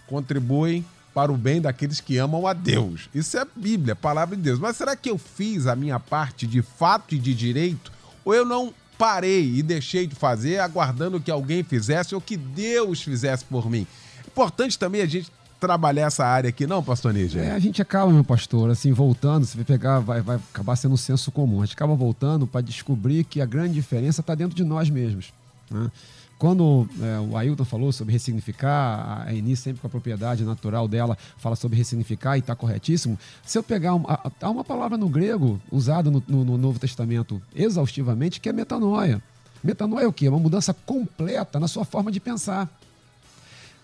contribuem 0.07 0.85
para 1.13 1.31
o 1.31 1.37
bem 1.37 1.59
daqueles 1.59 1.99
que 1.99 2.17
amam 2.17 2.45
a 2.45 2.53
Deus. 2.53 3.09
Isso 3.13 3.37
é 3.37 3.45
Bíblia, 3.55 3.95
palavra 3.95 4.35
de 4.35 4.41
Deus. 4.43 4.59
Mas 4.59 4.77
será 4.77 4.95
que 4.95 5.09
eu 5.09 5.17
fiz 5.17 5.65
a 5.65 5.75
minha 5.75 5.99
parte 5.99 6.45
de 6.45 6.61
fato 6.61 7.15
e 7.15 7.17
de 7.19 7.33
direito? 7.33 7.91
Ou 8.23 8.35
eu 8.35 8.45
não 8.45 8.73
parei 8.97 9.55
e 9.55 9.63
deixei 9.63 10.05
de 10.05 10.15
fazer, 10.15 10.59
aguardando 10.59 11.19
que 11.19 11.31
alguém 11.31 11.63
fizesse 11.63 12.13
ou 12.13 12.21
que 12.21 12.37
Deus 12.37 13.01
fizesse 13.01 13.43
por 13.43 13.69
mim? 13.69 13.87
Importante 14.27 14.77
também 14.77 15.01
a 15.01 15.05
gente 15.07 15.31
trabalhar 15.59 16.07
essa 16.07 16.25
área 16.25 16.49
aqui, 16.49 16.67
não, 16.67 16.83
pastor 16.83 17.13
Níger? 17.13 17.43
É, 17.43 17.51
a 17.51 17.59
gente 17.59 17.81
acaba, 17.81 18.11
meu 18.11 18.23
pastor, 18.23 18.69
assim, 18.69 18.91
voltando, 18.91 19.45
você 19.45 19.55
vai 19.55 19.65
pegar, 19.65 19.99
vai, 19.99 20.21
vai 20.21 20.37
acabar 20.51 20.75
sendo 20.75 20.93
um 20.93 20.97
senso 20.97 21.31
comum. 21.31 21.61
A 21.61 21.65
gente 21.65 21.75
acaba 21.75 21.95
voltando 21.95 22.45
para 22.45 22.61
descobrir 22.61 23.23
que 23.23 23.41
a 23.41 23.45
grande 23.45 23.73
diferença 23.73 24.21
está 24.21 24.35
dentro 24.35 24.55
de 24.55 24.63
nós 24.63 24.89
mesmos. 24.89 25.33
Né? 25.69 25.91
Quando 26.37 26.87
é, 27.01 27.19
o 27.19 27.35
Ailton 27.35 27.65
falou 27.65 27.91
sobre 27.91 28.13
ressignificar, 28.13 29.23
a 29.25 29.33
Eni 29.33 29.55
sempre 29.55 29.81
com 29.81 29.87
a 29.87 29.89
propriedade 29.89 30.43
natural 30.43 30.87
dela 30.87 31.17
fala 31.37 31.55
sobre 31.55 31.77
ressignificar 31.77 32.35
e 32.35 32.39
está 32.39 32.55
corretíssimo. 32.55 33.17
Se 33.43 33.57
eu 33.57 33.63
pegar 33.63 33.95
uma, 33.95 34.19
há 34.39 34.49
uma 34.49 34.63
palavra 34.63 34.97
no 34.97 35.09
grego 35.09 35.59
usada 35.71 36.11
no, 36.11 36.23
no, 36.27 36.45
no 36.45 36.57
Novo 36.57 36.77
Testamento 36.77 37.41
exaustivamente 37.55 38.39
que 38.39 38.49
é 38.49 38.53
metanoia. 38.53 39.21
Metanoia 39.63 40.05
é 40.05 40.07
o 40.07 40.13
quê? 40.13 40.27
É 40.27 40.29
uma 40.29 40.39
mudança 40.39 40.73
completa 40.73 41.59
na 41.59 41.67
sua 41.67 41.83
forma 41.83 42.11
de 42.11 42.19
pensar. 42.19 42.69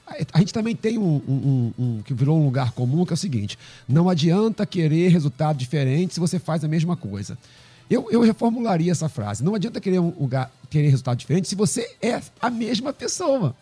A 0.06 0.39
gente 0.39 0.54
também 0.54 0.76
tem 0.76 0.97
um, 0.97 1.22
um, 1.28 1.74
um, 1.80 2.01
que 2.01 2.14
virou 2.14 2.38
um 2.38 2.45
lugar 2.45 2.72
comum, 2.72 3.06
que 3.06 3.14
é 3.14 3.16
o 3.16 3.18
seguinte: 3.18 3.58
não 3.88 4.10
adianta 4.10 4.66
querer 4.66 5.10
resultado 5.10 5.58
diferente 5.58 6.14
se 6.14 6.20
você 6.20 6.38
faz 6.38 6.64
a 6.64 6.68
mesma 6.68 6.95
coisa. 6.95 7.38
Eu, 7.89 8.10
eu 8.12 8.22
reformularia 8.22 8.91
essa 8.91 9.08
frase: 9.08 9.43
não 9.43 9.56
adianta 9.56 9.80
querer, 9.80 9.99
um 9.99 10.14
lugar, 10.20 10.51
querer 10.70 10.89
resultado 10.89 11.18
diferente 11.18 11.47
se 11.47 11.56
você 11.56 11.95
é 12.01 12.22
a 12.41 12.49
mesma 12.49 12.91
pessoa. 12.91 13.56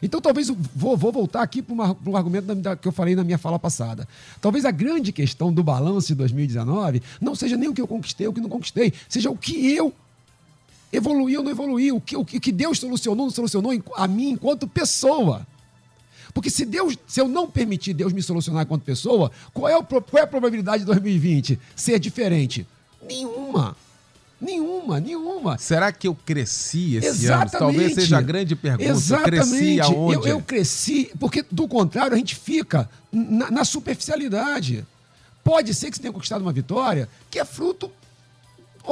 Então, 0.00 0.20
talvez, 0.20 0.48
vou, 0.48 0.96
vou 0.96 1.10
voltar 1.10 1.42
aqui 1.42 1.60
para 1.60 1.74
um 1.74 2.16
argumento 2.16 2.54
da, 2.54 2.76
que 2.76 2.86
eu 2.86 2.92
falei 2.92 3.16
na 3.16 3.24
minha 3.24 3.38
fala 3.38 3.58
passada. 3.58 4.06
Talvez 4.40 4.64
a 4.64 4.70
grande 4.70 5.12
questão 5.12 5.52
do 5.52 5.62
balanço 5.62 6.08
de 6.08 6.14
2019 6.14 7.02
não 7.20 7.34
seja 7.34 7.56
nem 7.56 7.68
o 7.68 7.74
que 7.74 7.80
eu 7.80 7.88
conquistei 7.88 8.28
o 8.28 8.32
que 8.32 8.40
não 8.40 8.48
conquistei, 8.48 8.92
seja 9.08 9.30
o 9.30 9.36
que 9.36 9.72
eu 9.74 9.92
Evoluiu 10.92 11.40
ou 11.40 11.44
não 11.44 11.50
evoluiu? 11.50 11.96
O 11.96 12.00
que, 12.00 12.16
o 12.16 12.24
que 12.24 12.52
Deus 12.52 12.78
solucionou 12.78 13.26
não 13.26 13.30
solucionou 13.30 13.72
a 13.94 14.08
mim 14.08 14.30
enquanto 14.30 14.66
pessoa? 14.66 15.46
Porque 16.32 16.50
se 16.50 16.64
Deus, 16.64 16.96
se 17.06 17.20
eu 17.20 17.28
não 17.28 17.50
permitir 17.50 17.94
Deus 17.94 18.12
me 18.12 18.22
solucionar 18.22 18.62
enquanto 18.62 18.82
pessoa, 18.82 19.30
qual 19.52 19.68
é, 19.68 19.76
o, 19.76 19.82
qual 19.82 20.20
é 20.20 20.22
a 20.22 20.26
probabilidade 20.26 20.80
de 20.80 20.86
2020 20.86 21.58
ser 21.74 21.98
diferente? 21.98 22.66
Nenhuma. 23.06 23.76
Nenhuma, 24.40 25.00
nenhuma. 25.00 25.58
Será 25.58 25.90
que 25.90 26.06
eu 26.06 26.14
cresci 26.14 26.96
esse 26.96 27.08
Exatamente. 27.08 27.56
ano? 27.56 27.58
Talvez 27.58 27.94
seja 27.94 28.18
a 28.18 28.20
grande 28.20 28.54
pergunta. 28.54 28.88
Exatamente. 28.88 29.36
Eu 29.36 29.46
cresci 29.46 29.80
aonde? 29.80 30.14
Eu, 30.14 30.26
eu 30.26 30.40
cresci, 30.40 31.10
porque 31.18 31.44
do 31.50 31.66
contrário 31.66 32.14
a 32.14 32.16
gente 32.16 32.36
fica 32.36 32.88
na, 33.10 33.50
na 33.50 33.64
superficialidade. 33.64 34.86
Pode 35.42 35.74
ser 35.74 35.90
que 35.90 35.96
você 35.96 36.02
tenha 36.02 36.12
conquistado 36.12 36.42
uma 36.42 36.52
vitória 36.52 37.08
que 37.28 37.38
é 37.38 37.44
fruto 37.44 37.90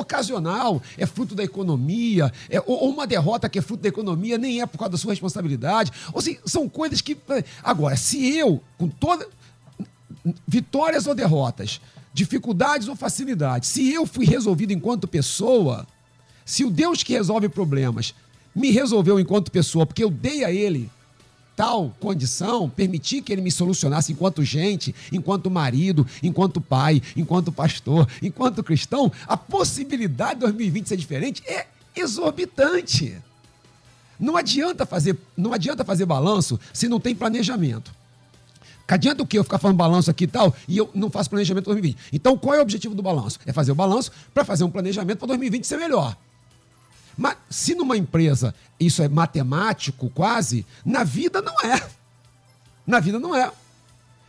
ocasional, 0.01 0.83
é 0.97 1.07
fruto 1.07 1.35
da 1.35 1.43
economia, 1.43 2.33
é, 2.49 2.61
ou, 2.61 2.85
ou, 2.85 2.91
uma 2.91 3.07
derrota 3.07 3.49
que 3.49 3.59
é 3.59 3.63
fruto 3.63 3.83
da 3.83 3.89
economia, 3.89 4.39
nem 4.39 4.61
é 4.61 4.67
por 4.67 4.79
causa 4.79 4.93
da 4.93 4.99
sua 4.99 5.13
responsabilidade. 5.13 5.93
Ou 6.13 6.21
seja, 6.21 6.39
são 6.45 6.69
coisas 6.69 7.01
que. 7.01 7.17
Agora, 7.63 7.97
se 7.97 8.37
eu, 8.37 8.61
com 8.79 8.89
toda. 8.89 9.27
Vitórias 10.47 11.07
ou 11.07 11.15
derrotas, 11.15 11.81
dificuldades 12.13 12.89
ou 12.89 12.97
facilidades, 12.97 13.69
se 13.69 13.93
eu 13.93 14.05
fui 14.05 14.25
resolvido 14.25 14.73
enquanto 14.73 15.07
pessoa, 15.07 15.87
se 16.45 16.65
o 16.65 16.71
Deus 16.71 17.03
que 17.03 17.13
resolve 17.13 17.49
problemas 17.49 18.13
me 18.55 18.71
resolveu 18.71 19.21
enquanto 19.21 19.53
pessoa, 19.53 19.87
porque 19.87 20.03
eu 20.03 20.11
dei 20.11 20.45
a 20.45 20.51
ele 20.51 20.91
tal 21.57 21.91
condição, 21.99 22.69
permitir 22.69 23.23
que 23.23 23.33
ele 23.33 23.41
me 23.41 23.51
solucionasse 23.51 24.13
enquanto 24.13 24.45
gente, 24.45 24.95
enquanto 25.11 25.51
marido, 25.51 26.07
enquanto 26.23 26.61
pai, 26.61 27.03
enquanto 27.17 27.51
pastor, 27.51 28.07
enquanto 28.23 28.63
cristão, 28.63 29.11
a 29.27 29.37
possibilidade 29.37 30.35
de 30.35 30.41
2020 30.41 30.87
ser 30.87 30.97
diferente 30.97 31.43
é 31.47 31.67
exorbitante. 31.97 33.17
Não 34.21 34.37
adianta 34.37 34.85
fazer, 34.85 35.17
não 35.37 35.53
adianta 35.53 35.85
fazer 35.85 36.05
balanço 36.05 36.61
se 36.73 36.89
não 36.89 37.01
tem 37.01 37.15
planejamento. 37.15 37.91
Que 38.87 38.95
adianta 38.95 39.23
o 39.23 39.27
quê? 39.27 39.39
Eu 39.39 39.45
ficar 39.45 39.59
falando 39.59 39.77
balanço 39.77 40.11
aqui 40.11 40.25
e 40.25 40.29
tal, 40.29 40.55
e 40.69 40.79
eu 40.79 40.89
não 40.95 41.11
faço 41.11 41.29
planejamento 41.29 41.65
para 41.65 41.73
2020. 41.73 41.99
Então, 42.13 42.39
qual 42.39 42.55
é 42.55 42.59
o 42.59 42.63
objetivo 42.63 42.95
do 42.95 43.03
balanço? 43.03 43.39
É 43.45 43.53
fazer 43.53 43.73
o 43.73 43.75
balanço 43.75 44.13
para 44.33 44.45
fazer 44.45 44.63
um 44.63 44.71
planejamento 44.71 45.19
para 45.19 45.29
2020 45.29 45.67
ser 45.67 45.77
melhor. 45.77 46.17
Mas 47.17 47.37
se 47.49 47.75
numa 47.75 47.97
empresa 47.97 48.55
isso 48.79 49.03
é 49.03 49.09
matemático 49.09 50.11
quase, 50.11 50.67
na 50.85 51.03
vida 51.03 51.41
não 51.41 51.55
é. 51.61 51.83
Na 52.87 53.01
vida 53.01 53.19
não 53.19 53.35
é. 53.35 53.51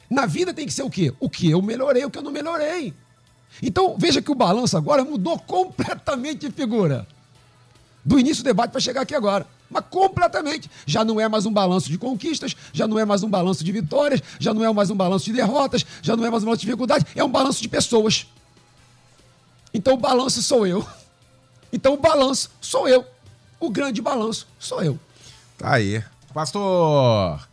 Na 0.09 0.25
vida 0.25 0.53
tem 0.53 0.65
que 0.65 0.73
ser 0.73 0.83
o 0.83 0.89
quê? 0.89 1.13
O 1.19 1.29
que 1.29 1.49
eu 1.49 1.61
melhorei, 1.61 2.05
o 2.05 2.09
que 2.09 2.17
eu 2.17 2.23
não 2.23 2.31
melhorei. 2.31 2.93
Então 3.61 3.95
veja 3.97 4.21
que 4.21 4.31
o 4.31 4.35
balanço 4.35 4.77
agora 4.77 5.03
mudou 5.03 5.37
completamente 5.37 6.47
de 6.47 6.51
figura. 6.51 7.05
Do 8.05 8.17
início 8.17 8.41
do 8.41 8.47
debate 8.47 8.71
para 8.71 8.79
chegar 8.79 9.01
aqui 9.01 9.13
agora. 9.13 9.45
Mas 9.69 9.83
completamente. 9.89 10.71
Já 10.85 11.03
não 11.03 11.19
é 11.19 11.27
mais 11.27 11.45
um 11.45 11.51
balanço 11.51 11.89
de 11.89 11.97
conquistas, 11.97 12.55
já 12.71 12.87
não 12.87 12.97
é 12.97 13.03
mais 13.03 13.21
um 13.21 13.29
balanço 13.29 13.63
de 13.63 13.71
vitórias, 13.71 14.21
já 14.39 14.53
não 14.53 14.63
é 14.63 14.71
mais 14.71 14.89
um 14.89 14.95
balanço 14.95 15.25
de 15.25 15.33
derrotas, 15.33 15.85
já 16.01 16.15
não 16.15 16.25
é 16.25 16.29
mais 16.29 16.41
um 16.41 16.45
balanço 16.45 16.61
de 16.61 16.67
dificuldades, 16.67 17.05
é 17.13 17.23
um 17.23 17.29
balanço 17.29 17.61
de 17.61 17.67
pessoas. 17.67 18.27
Então 19.73 19.95
o 19.95 19.97
balanço 19.97 20.41
sou 20.41 20.65
eu. 20.65 20.87
Então 21.71 21.93
o 21.93 21.97
balanço 21.97 22.51
sou 22.61 22.87
eu. 22.87 23.05
O 23.59 23.69
grande 23.69 24.01
balanço 24.01 24.47
sou 24.59 24.83
eu. 24.83 24.99
Tá 25.57 25.73
aí. 25.73 26.03
Pastor 26.33 27.47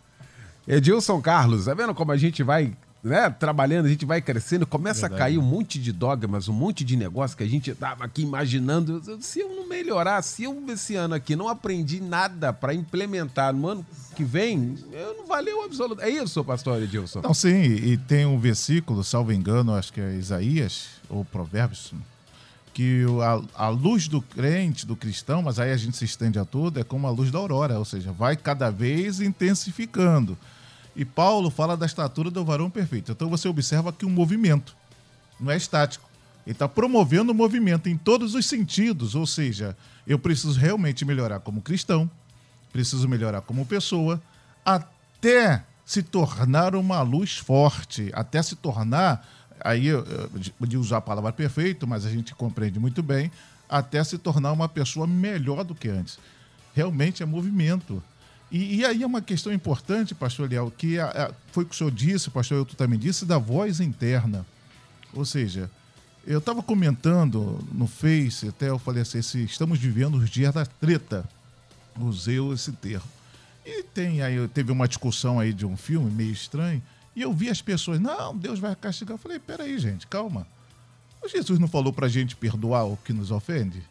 Edilson 0.68 1.20
Carlos, 1.20 1.64
tá 1.64 1.74
vendo 1.74 1.94
como 1.94 2.12
a 2.12 2.16
gente 2.16 2.42
vai 2.42 2.76
né, 3.04 3.28
trabalhando, 3.28 3.84
a 3.84 3.88
gente 3.90 4.06
vai 4.06 4.22
crescendo, 4.22 4.66
começa 4.66 5.02
Verdade. 5.02 5.14
a 5.20 5.24
cair 5.24 5.38
um 5.38 5.42
monte 5.42 5.78
de 5.78 5.92
dogmas, 5.92 6.48
um 6.48 6.54
monte 6.54 6.82
de 6.82 6.96
negócio 6.96 7.36
que 7.36 7.42
a 7.42 7.46
gente 7.46 7.74
tava 7.74 8.04
aqui 8.04 8.22
imaginando. 8.22 9.02
Se 9.20 9.40
eu 9.40 9.54
não 9.54 9.68
melhorar, 9.68 10.22
se 10.22 10.44
eu 10.44 10.64
esse 10.68 10.96
ano 10.96 11.14
aqui 11.14 11.36
não 11.36 11.48
aprendi 11.48 12.00
nada 12.00 12.50
para 12.52 12.72
implementar 12.72 13.52
no 13.52 13.68
ano 13.68 13.86
que 14.16 14.24
vem, 14.24 14.78
eu 14.90 15.18
não 15.18 15.26
valeu 15.26 15.62
absolutamente. 15.62 16.16
É 16.16 16.22
isso, 16.22 16.42
pastor 16.42 16.82
Edilson? 16.82 17.20
Não, 17.20 17.34
sim, 17.34 17.62
e 17.62 17.98
tem 17.98 18.24
um 18.24 18.38
versículo, 18.38 19.04
salvo 19.04 19.32
engano, 19.32 19.74
acho 19.74 19.92
que 19.92 20.00
é 20.00 20.14
Isaías, 20.14 20.86
ou 21.10 21.24
Provérbios, 21.26 21.92
que 22.74 23.04
a, 23.56 23.66
a, 23.66 23.68
luz 23.68 24.08
do 24.08 24.20
crente, 24.20 24.84
do 24.84 24.96
cristão, 24.96 25.40
mas 25.40 25.60
aí 25.60 25.70
a 25.70 25.76
gente 25.76 25.96
se 25.96 26.04
estende 26.04 26.40
a 26.40 26.44
tudo, 26.44 26.80
é 26.80 26.84
como 26.84 27.06
a 27.06 27.10
luz 27.10 27.30
da 27.30 27.38
aurora, 27.38 27.78
ou 27.78 27.84
seja, 27.84 28.10
vai 28.10 28.36
cada 28.36 28.68
vez 28.68 29.20
intensificando. 29.20 30.36
E 30.96 31.04
Paulo 31.04 31.50
fala 31.50 31.76
da 31.76 31.86
estatura 31.86 32.32
do 32.32 32.44
varão 32.44 32.68
perfeito. 32.68 33.12
Então 33.12 33.30
você 33.30 33.48
observa 33.48 33.90
aqui 33.90 34.04
um 34.04 34.10
movimento, 34.10 34.76
não 35.38 35.52
é 35.52 35.56
estático. 35.56 36.10
Ele 36.44 36.52
está 36.52 36.68
promovendo 36.68 37.32
o 37.32 37.34
movimento 37.34 37.88
em 37.88 37.96
todos 37.96 38.34
os 38.34 38.44
sentidos, 38.44 39.14
ou 39.14 39.26
seja, 39.26 39.76
eu 40.04 40.18
preciso 40.18 40.58
realmente 40.58 41.04
melhorar 41.04 41.40
como 41.40 41.62
cristão, 41.62 42.10
preciso 42.72 43.08
melhorar 43.08 43.40
como 43.40 43.64
pessoa, 43.64 44.20
até 44.64 45.64
se 45.86 46.02
tornar 46.02 46.74
uma 46.74 47.02
luz 47.02 47.38
forte, 47.38 48.10
até 48.12 48.42
se 48.42 48.56
tornar 48.56 49.26
aí 49.64 49.86
eu, 49.86 50.04
podia 50.58 50.78
usar 50.78 50.98
a 50.98 51.00
palavra 51.00 51.32
perfeito, 51.32 51.86
mas 51.86 52.04
a 52.04 52.10
gente 52.10 52.34
compreende 52.34 52.78
muito 52.78 53.02
bem, 53.02 53.30
até 53.68 54.04
se 54.04 54.18
tornar 54.18 54.52
uma 54.52 54.68
pessoa 54.68 55.06
melhor 55.06 55.64
do 55.64 55.74
que 55.74 55.88
antes. 55.88 56.18
Realmente 56.74 57.22
é 57.22 57.26
movimento. 57.26 58.02
E, 58.52 58.76
e 58.76 58.84
aí 58.84 59.02
é 59.02 59.06
uma 59.06 59.22
questão 59.22 59.52
importante, 59.52 60.14
pastor 60.14 60.50
Leal, 60.50 60.70
que 60.70 60.98
a, 60.98 61.06
a, 61.06 61.32
foi 61.50 61.64
o 61.64 61.66
que 61.66 61.74
o 61.74 61.78
senhor 61.78 61.90
disse, 61.90 62.30
pastor 62.30 62.58
Euto 62.58 62.76
também 62.76 62.98
disse, 62.98 63.24
da 63.24 63.38
voz 63.38 63.80
interna. 63.80 64.44
Ou 65.14 65.24
seja, 65.24 65.70
eu 66.26 66.38
estava 66.38 66.62
comentando 66.62 67.58
no 67.72 67.86
Face, 67.86 68.48
até 68.48 68.68
eu 68.68 68.78
falei 68.78 69.02
assim, 69.02 69.18
estamos 69.44 69.78
vivendo 69.78 70.16
os 70.16 70.28
dias 70.28 70.52
da 70.52 70.66
treta. 70.66 71.24
Usei 71.98 72.38
esse 72.52 72.72
termo. 72.72 73.08
E 73.64 73.82
tem 73.82 74.20
aí, 74.20 74.46
teve 74.48 74.70
uma 74.70 74.86
discussão 74.86 75.40
aí 75.40 75.52
de 75.52 75.64
um 75.64 75.76
filme 75.76 76.10
meio 76.10 76.32
estranho, 76.32 76.82
e 77.16 77.22
eu 77.22 77.32
vi 77.32 77.48
as 77.48 77.62
pessoas, 77.62 78.00
não, 78.00 78.36
Deus 78.36 78.58
vai 78.58 78.74
castigar. 78.74 79.14
Eu 79.14 79.18
falei, 79.18 79.38
peraí, 79.38 79.78
gente, 79.78 80.06
calma. 80.06 80.46
Jesus 81.28 81.58
não 81.58 81.68
falou 81.68 81.92
pra 81.92 82.08
gente 82.08 82.36
perdoar 82.36 82.84
o 82.84 82.96
que 82.96 83.12
nos 83.12 83.30
ofende? 83.30 83.82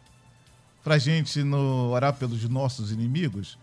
Pra 0.84 0.98
gente 0.98 1.42
no, 1.44 1.90
orar 1.90 2.14
pelos 2.14 2.48
nossos 2.50 2.92
inimigos? 2.92 3.58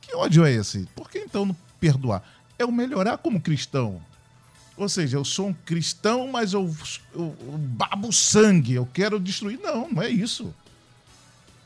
Que 0.00 0.14
ódio 0.14 0.44
é 0.44 0.52
esse? 0.52 0.86
Por 0.94 1.08
que 1.08 1.18
então 1.18 1.46
não 1.46 1.56
perdoar? 1.80 2.22
É 2.58 2.64
o 2.64 2.72
melhorar 2.72 3.18
como 3.18 3.40
cristão. 3.40 4.02
Ou 4.76 4.88
seja, 4.88 5.16
eu 5.16 5.24
sou 5.24 5.48
um 5.48 5.52
cristão, 5.52 6.26
mas 6.28 6.52
eu, 6.52 6.74
eu, 7.14 7.36
eu 7.40 7.58
babo 7.58 8.12
sangue, 8.12 8.74
eu 8.74 8.86
quero 8.92 9.20
destruir. 9.20 9.58
Não, 9.60 9.88
não 9.88 10.02
é 10.02 10.10
isso. 10.10 10.52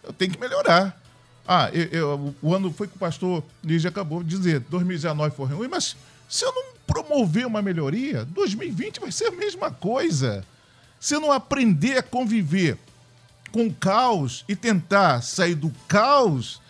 Eu 0.02 0.12
tenho 0.12 0.30
que 0.30 0.38
melhorar. 0.38 1.00
Ah, 1.46 1.70
eu, 1.72 1.84
eu, 1.84 2.34
o 2.42 2.54
ano 2.54 2.70
foi 2.70 2.86
que 2.86 2.96
o 2.96 2.98
pastor 2.98 3.42
Lígia 3.64 3.88
acabou 3.88 4.22
de 4.22 4.36
dizer, 4.36 4.60
2019 4.60 5.34
foi 5.34 5.46
ruim, 5.46 5.68
mas 5.68 5.96
se 6.28 6.44
eu 6.44 6.52
não 6.52 6.77
promover 6.88 7.46
uma 7.46 7.60
melhoria, 7.60 8.24
2020 8.24 9.00
vai 9.00 9.12
ser 9.12 9.26
a 9.26 9.30
mesma 9.30 9.70
coisa. 9.70 10.42
Se 10.98 11.18
não 11.18 11.30
aprender 11.30 11.98
a 11.98 12.02
conviver 12.02 12.78
com 13.52 13.66
o 13.66 13.74
caos 13.74 14.44
e 14.48 14.56
tentar 14.56 15.22
sair 15.22 15.54
do 15.54 15.70
caos, 15.86 16.60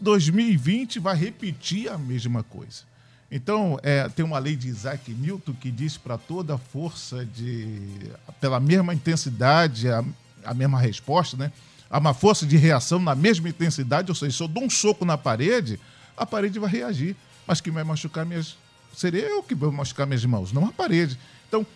2020 0.00 0.98
vai 0.98 1.14
repetir 1.14 1.90
a 1.90 1.98
mesma 1.98 2.42
coisa. 2.42 2.88
Então, 3.30 3.78
é, 3.82 4.08
tem 4.08 4.24
uma 4.24 4.38
lei 4.38 4.56
de 4.56 4.68
Isaac 4.68 5.12
Newton 5.12 5.52
que 5.52 5.70
diz 5.70 5.98
para 5.98 6.16
toda 6.16 6.56
força 6.56 7.26
de. 7.26 8.10
pela 8.40 8.58
mesma 8.58 8.94
intensidade, 8.94 9.88
a, 9.90 10.02
a 10.44 10.54
mesma 10.54 10.80
resposta, 10.80 11.36
né? 11.36 11.52
Há 11.90 11.98
uma 11.98 12.14
força 12.14 12.46
de 12.46 12.56
reação 12.56 12.98
na 12.98 13.14
mesma 13.14 13.48
intensidade, 13.48 14.10
ou 14.10 14.14
seja, 14.14 14.34
se 14.34 14.42
eu 14.42 14.48
dou 14.48 14.64
um 14.64 14.70
soco 14.70 15.04
na 15.04 15.18
parede, 15.18 15.78
a 16.16 16.24
parede 16.24 16.58
vai 16.58 16.70
reagir, 16.70 17.14
mas 17.46 17.60
que 17.60 17.70
vai 17.70 17.84
machucar 17.84 18.24
minhas 18.24 18.56
Seria 18.94 19.28
eu 19.28 19.42
que 19.42 19.54
vou 19.54 19.70
machucar 19.70 20.06
minhas 20.06 20.24
mãos, 20.24 20.52
não 20.52 20.66
a 20.66 20.72
parede. 20.72 21.18
Então, 21.48 21.66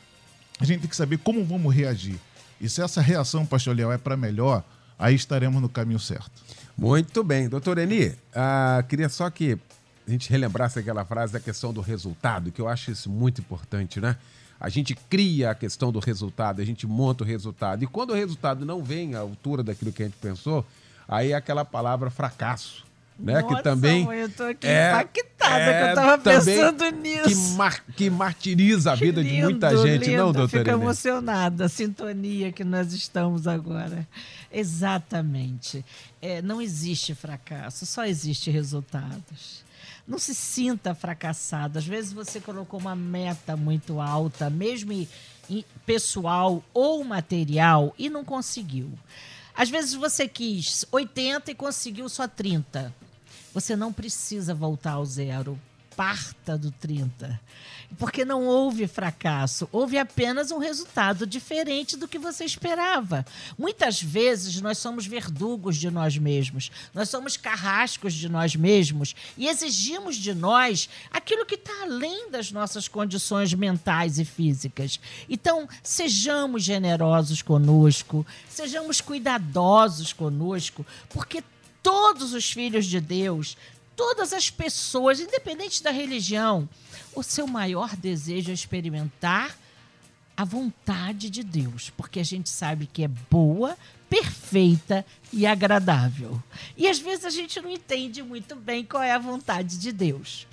a 0.58 0.64
gente 0.64 0.80
tem 0.80 0.90
que 0.90 0.96
saber 0.96 1.18
como 1.18 1.44
vamos 1.44 1.74
reagir. 1.74 2.18
E 2.60 2.68
se 2.68 2.82
essa 2.82 3.00
reação, 3.00 3.44
pastor 3.44 3.74
Leal, 3.74 3.92
é 3.92 3.98
para 3.98 4.16
melhor, 4.16 4.64
aí 4.98 5.14
estaremos 5.14 5.60
no 5.60 5.68
caminho 5.68 5.98
certo. 5.98 6.30
Muito 6.76 7.24
bem. 7.24 7.48
Doutor 7.48 7.78
Eni, 7.78 8.14
ah, 8.34 8.84
queria 8.88 9.08
só 9.08 9.28
que 9.30 9.58
a 10.06 10.10
gente 10.10 10.30
relembrasse 10.30 10.78
aquela 10.78 11.04
frase 11.04 11.32
da 11.32 11.40
questão 11.40 11.72
do 11.72 11.80
resultado, 11.80 12.50
que 12.50 12.60
eu 12.60 12.68
acho 12.68 12.90
isso 12.90 13.10
muito 13.10 13.40
importante, 13.40 14.00
né? 14.00 14.16
A 14.60 14.68
gente 14.68 14.94
cria 14.94 15.50
a 15.50 15.54
questão 15.54 15.90
do 15.90 15.98
resultado, 15.98 16.62
a 16.62 16.64
gente 16.64 16.86
monta 16.86 17.24
o 17.24 17.26
resultado. 17.26 17.82
E 17.82 17.86
quando 17.86 18.10
o 18.10 18.14
resultado 18.14 18.64
não 18.64 18.82
vem 18.82 19.16
à 19.16 19.18
altura 19.18 19.62
daquilo 19.62 19.92
que 19.92 20.02
a 20.02 20.06
gente 20.06 20.18
pensou, 20.18 20.64
aí 21.08 21.32
é 21.32 21.34
aquela 21.34 21.64
palavra 21.64 22.10
fracasso 22.10 22.84
né? 23.22 23.40
Nossa, 23.40 23.56
que 23.56 23.62
também 23.62 24.12
eu 24.12 24.28
tô 24.28 24.42
aqui 24.42 24.66
é, 24.66 24.90
impactada 24.90 25.60
é, 25.60 25.84
que 25.84 25.90
eu 25.90 25.94
tava 25.94 26.18
pensando 26.18 26.90
nisso. 26.90 27.28
Que, 27.28 27.56
mar, 27.56 27.84
que 27.96 28.10
martiriza 28.10 28.92
a 28.92 28.96
que 28.96 29.04
vida 29.04 29.22
lindo, 29.22 29.34
de 29.36 29.42
muita 29.42 29.76
gente, 29.76 30.06
lindo. 30.06 30.16
não, 30.16 30.32
doutora? 30.32 30.64
Fico 30.64 30.70
emocionada 30.70 31.66
a 31.66 31.68
sintonia 31.68 32.50
que 32.50 32.64
nós 32.64 32.92
estamos 32.92 33.46
agora. 33.46 34.06
Exatamente. 34.50 35.84
É, 36.20 36.42
não 36.42 36.60
existe 36.60 37.14
fracasso, 37.14 37.86
só 37.86 38.04
existe 38.04 38.50
resultados. 38.50 39.62
Não 40.06 40.18
se 40.18 40.34
sinta 40.34 40.92
fracassado. 40.92 41.78
Às 41.78 41.86
vezes 41.86 42.12
você 42.12 42.40
colocou 42.40 42.80
uma 42.80 42.96
meta 42.96 43.56
muito 43.56 44.00
alta, 44.00 44.50
mesmo 44.50 45.06
pessoal 45.86 46.62
ou 46.74 47.04
material, 47.04 47.94
e 47.96 48.10
não 48.10 48.24
conseguiu. 48.24 48.90
Às 49.54 49.70
vezes 49.70 49.94
você 49.94 50.26
quis 50.26 50.84
80 50.90 51.52
e 51.52 51.54
conseguiu 51.54 52.08
só 52.08 52.26
30. 52.26 52.92
Você 53.52 53.76
não 53.76 53.92
precisa 53.92 54.54
voltar 54.54 54.92
ao 54.92 55.04
zero. 55.04 55.58
Parta 55.94 56.56
do 56.56 56.70
30 56.70 57.38
porque 57.98 58.24
não 58.24 58.46
houve 58.46 58.86
fracasso, 58.86 59.68
houve 59.70 59.98
apenas 59.98 60.50
um 60.50 60.58
resultado 60.58 61.26
diferente 61.26 61.96
do 61.96 62.08
que 62.08 62.18
você 62.18 62.44
esperava. 62.44 63.24
Muitas 63.58 64.02
vezes 64.02 64.60
nós 64.60 64.78
somos 64.78 65.06
verdugos 65.06 65.76
de 65.76 65.90
nós 65.90 66.16
mesmos, 66.16 66.70
nós 66.94 67.08
somos 67.08 67.36
carrascos 67.36 68.14
de 68.14 68.28
nós 68.28 68.56
mesmos 68.56 69.14
e 69.36 69.48
exigimos 69.48 70.16
de 70.16 70.34
nós 70.34 70.88
aquilo 71.10 71.46
que 71.46 71.54
está 71.54 71.82
além 71.82 72.30
das 72.30 72.50
nossas 72.50 72.88
condições 72.88 73.52
mentais 73.54 74.18
e 74.18 74.24
físicas. 74.24 74.98
Então, 75.28 75.68
sejamos 75.82 76.62
generosos 76.62 77.42
conosco, 77.42 78.26
sejamos 78.48 79.00
cuidadosos 79.00 80.12
conosco, 80.12 80.86
porque 81.10 81.42
todos 81.82 82.32
os 82.32 82.50
filhos 82.50 82.86
de 82.86 83.00
Deus, 83.00 83.56
todas 83.96 84.32
as 84.32 84.50
pessoas, 84.50 85.20
independente 85.20 85.82
da 85.82 85.90
religião, 85.90 86.68
o 87.14 87.22
seu 87.22 87.46
maior 87.46 87.96
desejo 87.96 88.50
é 88.50 88.54
experimentar 88.54 89.56
a 90.36 90.44
vontade 90.44 91.28
de 91.28 91.42
Deus, 91.42 91.90
porque 91.90 92.18
a 92.20 92.24
gente 92.24 92.48
sabe 92.48 92.86
que 92.86 93.04
é 93.04 93.08
boa, 93.08 93.76
perfeita 94.08 95.04
e 95.32 95.46
agradável. 95.46 96.42
E 96.76 96.88
às 96.88 96.98
vezes 96.98 97.24
a 97.24 97.30
gente 97.30 97.60
não 97.60 97.70
entende 97.70 98.22
muito 98.22 98.56
bem 98.56 98.84
qual 98.84 99.02
é 99.02 99.12
a 99.12 99.18
vontade 99.18 99.78
de 99.78 99.92
Deus. 99.92 100.46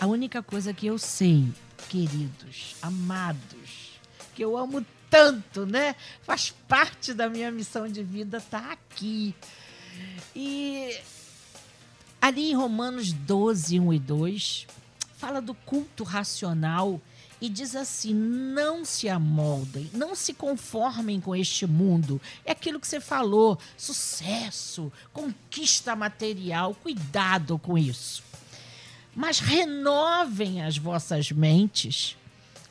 A 0.00 0.06
única 0.06 0.42
coisa 0.42 0.72
que 0.72 0.86
eu 0.86 0.98
sei, 0.98 1.48
queridos, 1.88 2.76
amados, 2.80 3.98
que 4.34 4.42
eu 4.42 4.56
amo 4.56 4.84
tanto, 5.10 5.66
né? 5.66 5.94
Faz 6.22 6.50
parte 6.68 7.12
da 7.12 7.28
minha 7.28 7.50
missão 7.50 7.88
de 7.88 8.02
vida 8.02 8.38
estar 8.38 8.60
tá 8.60 8.72
aqui. 8.72 9.34
E 10.34 10.98
ali 12.20 12.50
em 12.50 12.54
Romanos 12.54 13.12
12, 13.12 13.80
1 13.80 13.92
e 13.92 13.98
2, 13.98 14.66
fala 15.16 15.40
do 15.40 15.54
culto 15.54 16.04
racional 16.04 17.00
e 17.40 17.48
diz 17.48 17.76
assim: 17.76 18.14
não 18.14 18.84
se 18.84 19.08
amoldem, 19.08 19.90
não 19.92 20.14
se 20.14 20.34
conformem 20.34 21.20
com 21.20 21.34
este 21.34 21.66
mundo. 21.66 22.20
É 22.44 22.52
aquilo 22.52 22.80
que 22.80 22.86
você 22.86 23.00
falou: 23.00 23.58
sucesso, 23.76 24.92
conquista 25.12 25.94
material, 25.94 26.74
cuidado 26.74 27.58
com 27.58 27.76
isso. 27.76 28.22
Mas 29.14 29.40
renovem 29.40 30.62
as 30.62 30.78
vossas 30.78 31.32
mentes 31.32 32.16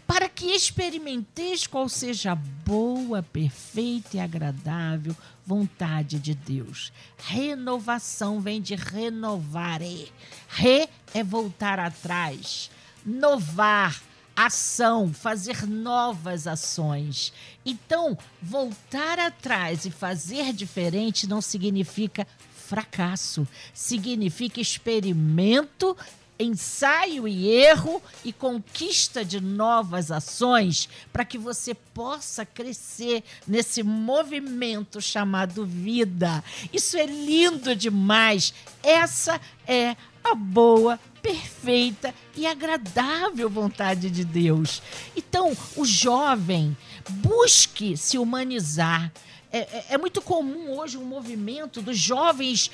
para 0.06 0.30
que 0.30 0.46
experimenteis 0.46 1.68
qual 1.68 1.90
seja 1.90 2.34
boa, 2.34 3.22
perfeita 3.22 4.16
e 4.16 4.20
agradável 4.22 5.14
vontade 5.48 6.20
de 6.20 6.36
Deus. 6.36 6.92
Renovação 7.18 8.42
vem 8.42 8.62
de 8.62 8.76
renovare. 8.76 10.12
Re 10.50 10.90
é 11.14 11.24
voltar 11.24 11.80
atrás, 11.80 12.70
novar, 13.06 14.04
ação, 14.36 15.14
fazer 15.14 15.66
novas 15.66 16.48
ações. 16.48 17.32
Então, 17.66 18.18
voltar 18.42 19.18
atrás 19.18 19.86
e 19.86 19.90
fazer 19.90 20.52
diferente 20.52 21.26
não 21.26 21.42
significa 21.42 22.28
fracasso, 22.52 23.48
significa 23.74 24.60
experimento 24.60 25.96
ensaio 26.40 27.28
e 27.28 27.48
erro 27.48 28.02
e 28.24 28.32
conquista 28.32 29.24
de 29.26 29.42
novas 29.42 30.12
ações 30.12 30.88
para 31.12 31.26
que 31.26 31.38
você 31.38 31.74
possa 31.74 32.46
crescer 32.46 33.24
nesse 33.48 33.84
movimento 33.84 35.02
chamado 35.02 35.66
vida. 35.66 36.44
Isso 36.72 36.98
é 36.98 37.06
lindo 37.06 37.76
demais. 37.76 38.54
Essa 38.84 39.42
é 39.68 39.96
a 40.24 40.36
boa, 40.36 41.00
perfeita 41.22 42.14
e 42.36 42.46
agradável 42.46 43.50
vontade 43.50 44.10
de 44.10 44.24
Deus. 44.24 44.82
Então, 45.16 45.56
o 45.76 45.86
jovem 45.86 46.76
busque 47.10 47.98
se 47.98 48.18
humanizar 48.18 49.12
é, 49.58 49.60
é, 49.60 49.86
é, 49.90 49.98
muito 49.98 50.22
comum 50.22 50.78
hoje 50.78 50.98
um 50.98 51.06
movimento 51.06 51.82
dos 51.82 51.98
jovens. 51.98 52.70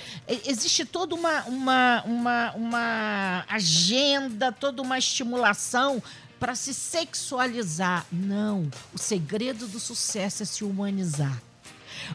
Existe 0.46 0.84
toda 0.84 1.16
uma, 1.16 1.44
uma, 1.44 2.04
uma, 2.04 2.52
uma 2.54 3.46
agenda, 3.48 4.52
toda 4.52 4.82
uma 4.82 4.98
estimulação 4.98 6.04
para 6.40 6.56
se 6.56 6.74
sexualizar. 6.74 8.06
Não. 8.12 8.70
O 8.94 8.98
segredo 8.98 9.66
do 9.66 9.80
sucesso 9.80 10.44
é 10.44 10.46
se 10.46 10.64
humanizar. 10.66 11.42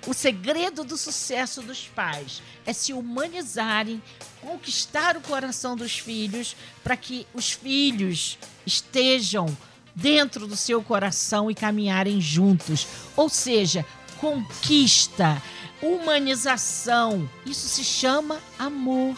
O 0.06 0.12
segredo 0.12 0.84
do 0.84 0.98
sucesso 0.98 1.62
dos 1.62 1.86
pais 1.86 2.42
é 2.66 2.74
se 2.74 2.92
humanizarem, 2.92 4.02
conquistar 4.42 5.16
o 5.16 5.22
coração 5.22 5.74
dos 5.76 5.98
filhos, 5.98 6.54
para 6.84 6.94
que 6.94 7.26
os 7.32 7.52
filhos 7.52 8.38
estejam 8.66 9.56
dentro 9.94 10.46
do 10.46 10.56
seu 10.56 10.82
coração 10.82 11.50
e 11.50 11.54
caminharem 11.54 12.20
juntos. 12.20 12.86
Ou 13.16 13.28
seja, 13.28 13.84
conquista, 14.20 15.42
humanização. 15.82 17.28
Isso 17.46 17.68
se 17.68 17.84
chama 17.84 18.38
amor. 18.58 19.16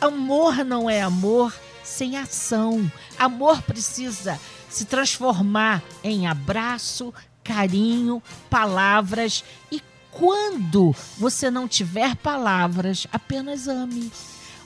Amor 0.00 0.64
não 0.64 0.88
é 0.88 1.02
amor 1.02 1.54
sem 1.82 2.16
ação. 2.16 2.90
Amor 3.18 3.62
precisa 3.62 4.40
se 4.68 4.84
transformar 4.84 5.82
em 6.02 6.26
abraço, 6.26 7.12
carinho, 7.42 8.22
palavras 8.50 9.44
e 9.70 9.80
quando 10.10 10.94
você 11.18 11.50
não 11.50 11.66
tiver 11.66 12.14
palavras, 12.16 13.06
apenas 13.12 13.66
ame. 13.66 14.10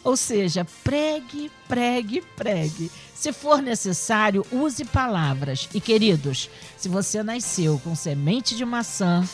Ou 0.04 0.16
seja, 0.16 0.66
pregue, 0.84 1.50
pregue, 1.66 2.22
pregue. 2.36 2.90
Se 3.14 3.32
for 3.32 3.60
necessário, 3.60 4.46
use 4.52 4.84
palavras. 4.84 5.68
E 5.74 5.80
queridos, 5.80 6.48
se 6.76 6.88
você 6.88 7.22
nasceu 7.22 7.80
com 7.82 7.94
semente 7.94 8.56
de 8.56 8.64
maçã, 8.64 9.26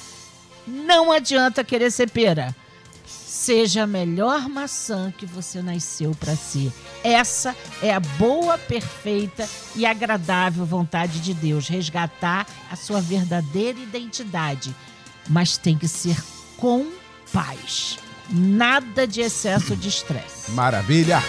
não 0.66 1.12
adianta 1.12 1.64
querer 1.64 1.90
ser 1.90 2.10
pera. 2.10 2.54
Seja 3.06 3.82
a 3.82 3.86
melhor 3.86 4.48
maçã 4.48 5.12
que 5.16 5.26
você 5.26 5.60
nasceu 5.60 6.12
para 6.18 6.34
ser. 6.36 6.72
Essa 7.02 7.54
é 7.82 7.92
a 7.92 8.00
boa, 8.00 8.56
perfeita 8.56 9.46
e 9.74 9.84
agradável 9.84 10.64
vontade 10.64 11.20
de 11.20 11.34
Deus 11.34 11.68
resgatar 11.68 12.46
a 12.70 12.76
sua 12.76 13.00
verdadeira 13.00 13.78
identidade. 13.78 14.74
Mas 15.28 15.58
tem 15.58 15.76
que 15.76 15.88
ser 15.88 16.16
com 16.56 16.86
paz. 17.32 17.98
Nada 18.30 19.06
de 19.06 19.20
excesso 19.20 19.76
de 19.76 19.88
estresse. 19.88 20.52
Maravilha! 20.52 21.20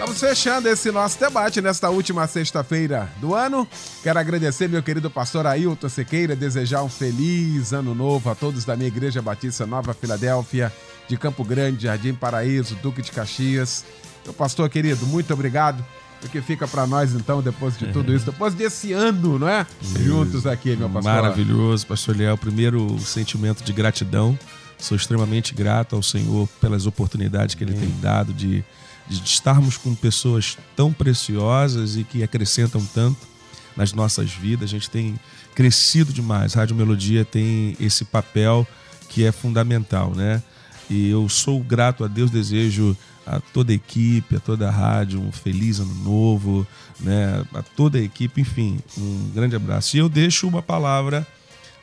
Estamos 0.00 0.18
fechando 0.18 0.66
esse 0.66 0.90
nosso 0.90 1.20
debate 1.20 1.60
nesta 1.60 1.90
última 1.90 2.26
sexta-feira 2.26 3.12
do 3.20 3.34
ano. 3.34 3.68
Quero 4.02 4.18
agradecer 4.18 4.66
meu 4.66 4.82
querido 4.82 5.10
pastor 5.10 5.46
Ailton 5.46 5.90
Sequeira, 5.90 6.34
desejar 6.34 6.82
um 6.82 6.88
feliz 6.88 7.74
ano 7.74 7.94
novo 7.94 8.30
a 8.30 8.34
todos 8.34 8.64
da 8.64 8.74
minha 8.74 8.88
Igreja 8.88 9.20
Batista 9.20 9.66
Nova 9.66 9.92
Filadélfia, 9.92 10.72
de 11.06 11.18
Campo 11.18 11.44
Grande, 11.44 11.82
Jardim 11.82 12.14
Paraíso, 12.14 12.76
Duque 12.76 13.02
de 13.02 13.12
Caxias. 13.12 13.84
Meu 14.24 14.32
pastor 14.32 14.70
querido, 14.70 15.06
muito 15.06 15.34
obrigado. 15.34 15.84
O 16.24 16.28
que 16.30 16.40
fica 16.40 16.66
para 16.66 16.86
nós 16.86 17.12
então, 17.12 17.42
depois 17.42 17.76
de 17.76 17.88
tudo 17.88 18.14
isso, 18.14 18.24
depois 18.24 18.54
desse 18.54 18.94
ano, 18.94 19.38
não 19.38 19.50
é? 19.50 19.66
Juntos 19.98 20.46
aqui, 20.46 20.76
meu 20.76 20.88
pastor. 20.88 21.12
Maravilhoso, 21.12 21.86
pastor 21.86 22.16
Leal. 22.16 22.38
Primeiro, 22.38 22.98
sentimento 23.00 23.62
de 23.62 23.72
gratidão. 23.74 24.38
Sou 24.78 24.96
extremamente 24.96 25.52
grato 25.52 25.94
ao 25.94 26.02
Senhor 26.02 26.48
pelas 26.58 26.86
oportunidades 26.86 27.54
que 27.54 27.62
Ele 27.62 27.74
tem 27.74 27.94
dado 28.00 28.32
de 28.32 28.64
de 29.10 29.24
estarmos 29.24 29.76
com 29.76 29.94
pessoas 29.94 30.56
tão 30.76 30.92
preciosas 30.92 31.96
e 31.96 32.04
que 32.04 32.22
acrescentam 32.22 32.86
tanto 32.94 33.28
nas 33.76 33.92
nossas 33.92 34.30
vidas. 34.30 34.70
A 34.70 34.72
gente 34.72 34.88
tem 34.88 35.18
crescido 35.54 36.12
demais. 36.12 36.54
Rádio 36.54 36.76
Melodia 36.76 37.24
tem 37.24 37.76
esse 37.80 38.04
papel 38.04 38.66
que 39.08 39.24
é 39.24 39.32
fundamental, 39.32 40.14
né? 40.14 40.40
E 40.88 41.08
eu 41.10 41.28
sou 41.28 41.60
grato 41.60 42.04
a 42.04 42.08
Deus, 42.08 42.30
desejo 42.30 42.96
a 43.26 43.40
toda 43.40 43.72
a 43.72 43.74
equipe, 43.74 44.36
a 44.36 44.40
toda 44.40 44.68
a 44.68 44.70
rádio 44.70 45.20
um 45.20 45.30
feliz 45.30 45.80
ano 45.80 45.94
novo, 45.96 46.66
né? 47.00 47.44
A 47.52 47.62
toda 47.62 47.98
a 47.98 48.02
equipe, 48.02 48.40
enfim, 48.40 48.78
um 48.96 49.30
grande 49.34 49.56
abraço. 49.56 49.96
E 49.96 50.00
eu 50.00 50.08
deixo 50.08 50.46
uma 50.46 50.62
palavra 50.62 51.26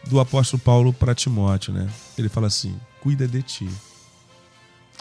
do 0.05 0.19
apóstolo 0.19 0.61
Paulo 0.61 0.93
para 0.93 1.13
Timóteo, 1.13 1.73
né? 1.73 1.89
Ele 2.17 2.29
fala 2.29 2.47
assim: 2.47 2.75
"Cuida 3.01 3.27
de 3.27 3.41
ti". 3.41 3.69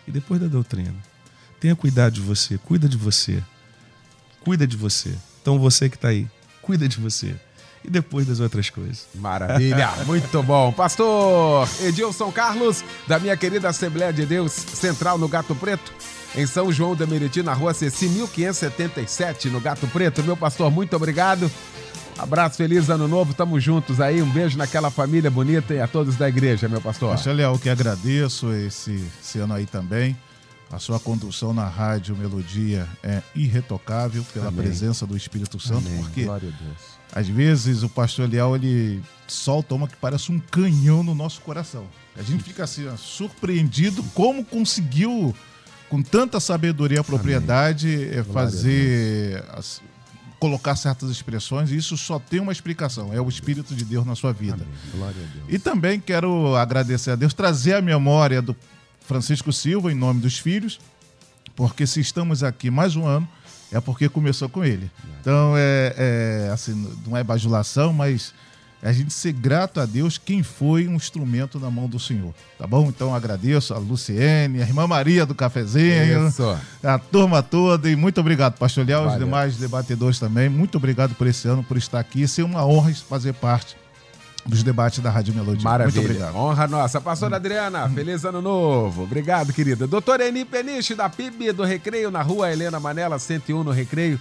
E 0.06 0.10
depois 0.10 0.40
da 0.40 0.46
doutrina, 0.46 0.94
Tenha 1.66 1.74
cuidado 1.74 2.12
de 2.12 2.20
você, 2.20 2.56
cuida 2.58 2.88
de 2.88 2.96
você. 2.96 3.42
Cuida 4.44 4.64
de 4.68 4.76
você. 4.76 5.12
Então 5.42 5.58
você 5.58 5.88
que 5.88 5.96
está 5.96 6.10
aí, 6.10 6.24
cuida 6.62 6.86
de 6.86 6.96
você. 7.00 7.34
E 7.84 7.90
depois 7.90 8.24
das 8.24 8.38
outras 8.38 8.70
coisas. 8.70 9.08
Maravilha, 9.16 9.90
muito 10.06 10.44
bom. 10.44 10.70
Pastor 10.70 11.68
Edilson 11.80 12.30
Carlos, 12.30 12.84
da 13.08 13.18
minha 13.18 13.36
querida 13.36 13.68
Assembleia 13.68 14.12
de 14.12 14.24
Deus 14.24 14.52
Central 14.52 15.18
no 15.18 15.26
Gato 15.26 15.56
Preto, 15.56 15.92
em 16.36 16.46
São 16.46 16.70
João 16.70 16.94
da 16.94 17.04
Meriti, 17.04 17.42
na 17.42 17.52
rua 17.52 17.74
Ceci 17.74 18.06
1577, 18.10 19.50
no 19.50 19.60
Gato 19.60 19.88
Preto. 19.88 20.22
Meu 20.22 20.36
pastor, 20.36 20.70
muito 20.70 20.94
obrigado. 20.94 21.50
Abraço, 22.16 22.58
feliz 22.58 22.88
ano 22.88 23.08
novo, 23.08 23.34
tamo 23.34 23.58
juntos 23.58 24.00
aí. 24.00 24.22
Um 24.22 24.30
beijo 24.30 24.56
naquela 24.56 24.88
família 24.88 25.32
bonita 25.32 25.74
e 25.74 25.80
a 25.80 25.88
todos 25.88 26.14
da 26.14 26.28
igreja, 26.28 26.68
meu 26.68 26.80
pastor. 26.80 27.10
Pastor 27.10 27.34
Leal, 27.34 27.58
que 27.58 27.68
agradeço 27.68 28.52
esse, 28.52 29.04
esse 29.20 29.40
ano 29.40 29.52
aí 29.52 29.66
também. 29.66 30.16
A 30.70 30.78
sua 30.80 30.98
condução 30.98 31.52
na 31.52 31.66
rádio 31.68 32.16
Melodia 32.16 32.88
é 33.02 33.22
irretocável 33.34 34.24
pela 34.34 34.48
Amém. 34.48 34.62
presença 34.64 35.06
do 35.06 35.16
Espírito 35.16 35.60
Santo, 35.60 35.86
Amém. 35.86 36.02
porque 36.02 36.26
às 37.14 37.28
vezes 37.28 37.82
o 37.84 37.88
pastor 37.88 38.28
Leal 38.28 38.56
ele 38.56 39.00
solta 39.28 39.74
uma 39.76 39.86
que 39.86 39.96
parece 39.96 40.32
um 40.32 40.40
canhão 40.40 41.04
no 41.04 41.14
nosso 41.14 41.40
coração. 41.42 41.86
A 42.16 42.22
gente 42.22 42.42
fica 42.42 42.64
assim, 42.64 42.86
ó, 42.88 42.96
surpreendido 42.96 44.02
como 44.12 44.44
conseguiu, 44.44 45.32
com 45.88 46.02
tanta 46.02 46.40
sabedoria 46.40 46.98
e 46.98 47.04
propriedade, 47.04 48.08
eh, 48.12 48.24
fazer. 48.24 49.44
as- 49.52 49.80
colocar 50.38 50.76
certas 50.76 51.08
expressões, 51.10 51.70
e 51.70 51.76
isso 51.76 51.96
só 51.96 52.18
tem 52.18 52.40
uma 52.40 52.52
explicação: 52.52 53.10
é 53.14 53.20
o 53.20 53.28
Espírito 53.28 53.74
de 53.74 53.84
Deus 53.84 54.04
na 54.04 54.14
sua 54.14 54.32
vida. 54.32 54.66
Glória 54.94 55.16
a 55.22 55.32
Deus. 55.34 55.46
E 55.48 55.58
também 55.58 55.98
quero 55.98 56.54
agradecer 56.56 57.12
a 57.12 57.16
Deus, 57.16 57.32
trazer 57.32 57.74
a 57.74 57.80
memória 57.80 58.42
do 58.42 58.54
Francisco 59.06 59.52
Silva 59.52 59.92
em 59.92 59.94
nome 59.94 60.20
dos 60.20 60.38
filhos, 60.38 60.80
porque 61.54 61.86
se 61.86 62.00
estamos 62.00 62.42
aqui 62.42 62.70
mais 62.70 62.96
um 62.96 63.06
ano, 63.06 63.26
é 63.72 63.80
porque 63.80 64.08
começou 64.08 64.48
com 64.48 64.64
ele. 64.64 64.90
Então, 65.20 65.54
é, 65.56 65.94
é, 65.96 66.50
assim, 66.52 66.88
não 67.06 67.16
é 67.16 67.24
bajulação, 67.24 67.92
mas 67.92 68.34
é 68.82 68.88
a 68.90 68.92
gente 68.92 69.12
ser 69.12 69.32
grato 69.32 69.80
a 69.80 69.86
Deus 69.86 70.18
quem 70.18 70.42
foi 70.42 70.86
um 70.86 70.94
instrumento 70.94 71.58
na 71.58 71.70
mão 71.70 71.88
do 71.88 71.98
Senhor. 71.98 72.34
Tá 72.58 72.66
bom? 72.66 72.88
Então, 72.88 73.14
agradeço 73.14 73.72
a 73.74 73.78
Luciene, 73.78 74.60
a 74.60 74.66
irmã 74.66 74.86
Maria 74.86 75.24
do 75.24 75.34
Cafezinho, 75.34 76.28
Isso. 76.28 76.56
a 76.82 76.98
turma 76.98 77.42
toda 77.42 77.88
e 77.90 77.96
muito 77.96 78.20
obrigado, 78.20 78.58
Pastor 78.58 78.86
Léo, 78.86 79.08
os 79.08 79.18
demais 79.18 79.56
debatedores 79.56 80.18
também. 80.18 80.48
Muito 80.48 80.76
obrigado 80.78 81.14
por 81.14 81.26
esse 81.26 81.48
ano, 81.48 81.64
por 81.64 81.76
estar 81.76 81.98
aqui. 81.98 82.26
Ser 82.28 82.42
uma 82.42 82.66
honra 82.66 82.92
fazer 82.94 83.32
parte 83.34 83.76
dos 84.46 84.62
debates 84.62 85.00
da 85.00 85.10
Rádio 85.10 85.34
Melodia. 85.34 85.62
Maravilha. 85.62 86.00
Muito 86.00 86.10
obrigado. 86.10 86.36
Honra 86.36 86.68
nossa. 86.68 87.00
Pastora 87.00 87.36
Adriana, 87.36 87.88
feliz 87.88 88.24
ano 88.24 88.40
novo. 88.40 89.02
Obrigado, 89.02 89.52
querida. 89.52 89.86
Doutora 89.86 90.28
Eni 90.28 90.44
Peniche, 90.44 90.94
da 90.94 91.08
PIB 91.08 91.52
do 91.52 91.64
Recreio, 91.64 92.10
na 92.10 92.22
rua 92.22 92.52
Helena 92.52 92.78
Manela, 92.78 93.18
101 93.18 93.62
no 93.62 93.70
Recreio. 93.70 94.20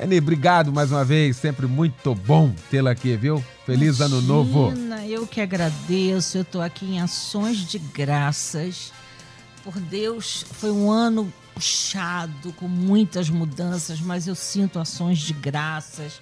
Eni, 0.00 0.18
obrigado 0.18 0.72
mais 0.72 0.92
uma 0.92 1.04
vez. 1.04 1.36
Sempre 1.36 1.66
muito 1.66 2.14
bom 2.14 2.52
tê-la 2.70 2.90
aqui, 2.90 3.16
viu? 3.16 3.42
Feliz 3.64 4.00
ano 4.00 4.20
novo. 4.20 4.68
Imagina, 4.68 5.06
Eu 5.06 5.26
que 5.26 5.40
agradeço. 5.40 6.38
Eu 6.38 6.42
estou 6.42 6.60
aqui 6.60 6.84
em 6.84 7.00
ações 7.00 7.58
de 7.58 7.78
graças. 7.78 8.92
Por 9.64 9.80
Deus, 9.80 10.44
foi 10.52 10.70
um 10.70 10.90
ano 10.90 11.32
puxado, 11.54 12.52
com 12.52 12.68
muitas 12.68 13.30
mudanças, 13.30 13.98
mas 14.00 14.26
eu 14.26 14.34
sinto 14.34 14.78
ações 14.78 15.18
de 15.18 15.32
graças 15.32 16.20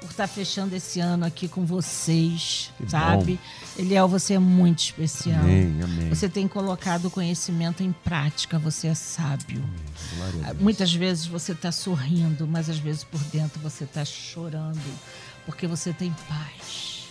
por 0.00 0.10
estar 0.10 0.26
fechando 0.26 0.74
esse 0.74 1.00
ano 1.00 1.24
aqui 1.24 1.48
com 1.48 1.64
vocês, 1.64 2.72
Que 2.76 2.90
sabe? 2.90 3.40
Eliel, 3.78 4.08
você 4.08 4.34
é 4.34 4.38
muito 4.38 4.80
especial. 4.80 5.40
Amém, 5.40 5.80
amém. 5.82 6.08
Você 6.08 6.28
tem 6.28 6.46
colocado 6.46 7.06
o 7.06 7.10
conhecimento 7.10 7.82
em 7.82 7.92
prática, 7.92 8.58
você 8.58 8.88
é 8.88 8.94
sábio. 8.94 9.62
Muitas 10.60 10.94
vezes 10.94 11.26
você 11.26 11.52
está 11.52 11.72
sorrindo, 11.72 12.46
mas 12.46 12.68
às 12.68 12.78
vezes 12.78 13.04
por 13.04 13.20
dentro 13.24 13.60
você 13.60 13.84
está 13.84 14.04
chorando, 14.04 14.80
porque 15.44 15.66
você 15.66 15.92
tem 15.92 16.14
paz. 16.28 17.08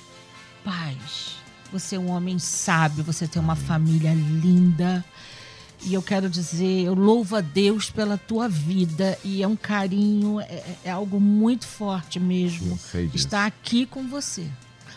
Paz. 0.63 1.35
Você 1.71 1.95
é 1.95 1.99
um 1.99 2.09
homem 2.09 2.39
sábio, 2.39 3.03
você 3.03 3.27
tem 3.27 3.41
uma 3.41 3.55
família 3.55 4.13
linda. 4.13 5.03
E 5.85 5.93
eu 5.93 6.01
quero 6.01 6.27
dizer, 6.27 6.83
eu 6.83 6.95
louvo 6.95 7.35
a 7.35 7.41
Deus 7.41 7.91
pela 7.91 8.17
tua 8.17 8.49
vida. 8.49 9.17
E 9.23 9.43
é 9.43 9.47
um 9.47 9.55
carinho, 9.55 10.41
é, 10.41 10.63
é 10.85 10.89
algo 10.89 11.19
muito 11.19 11.67
forte 11.67 12.19
mesmo. 12.19 12.77
Estar 13.13 13.45
aqui 13.45 13.85
com 13.85 14.07
você. 14.07 14.47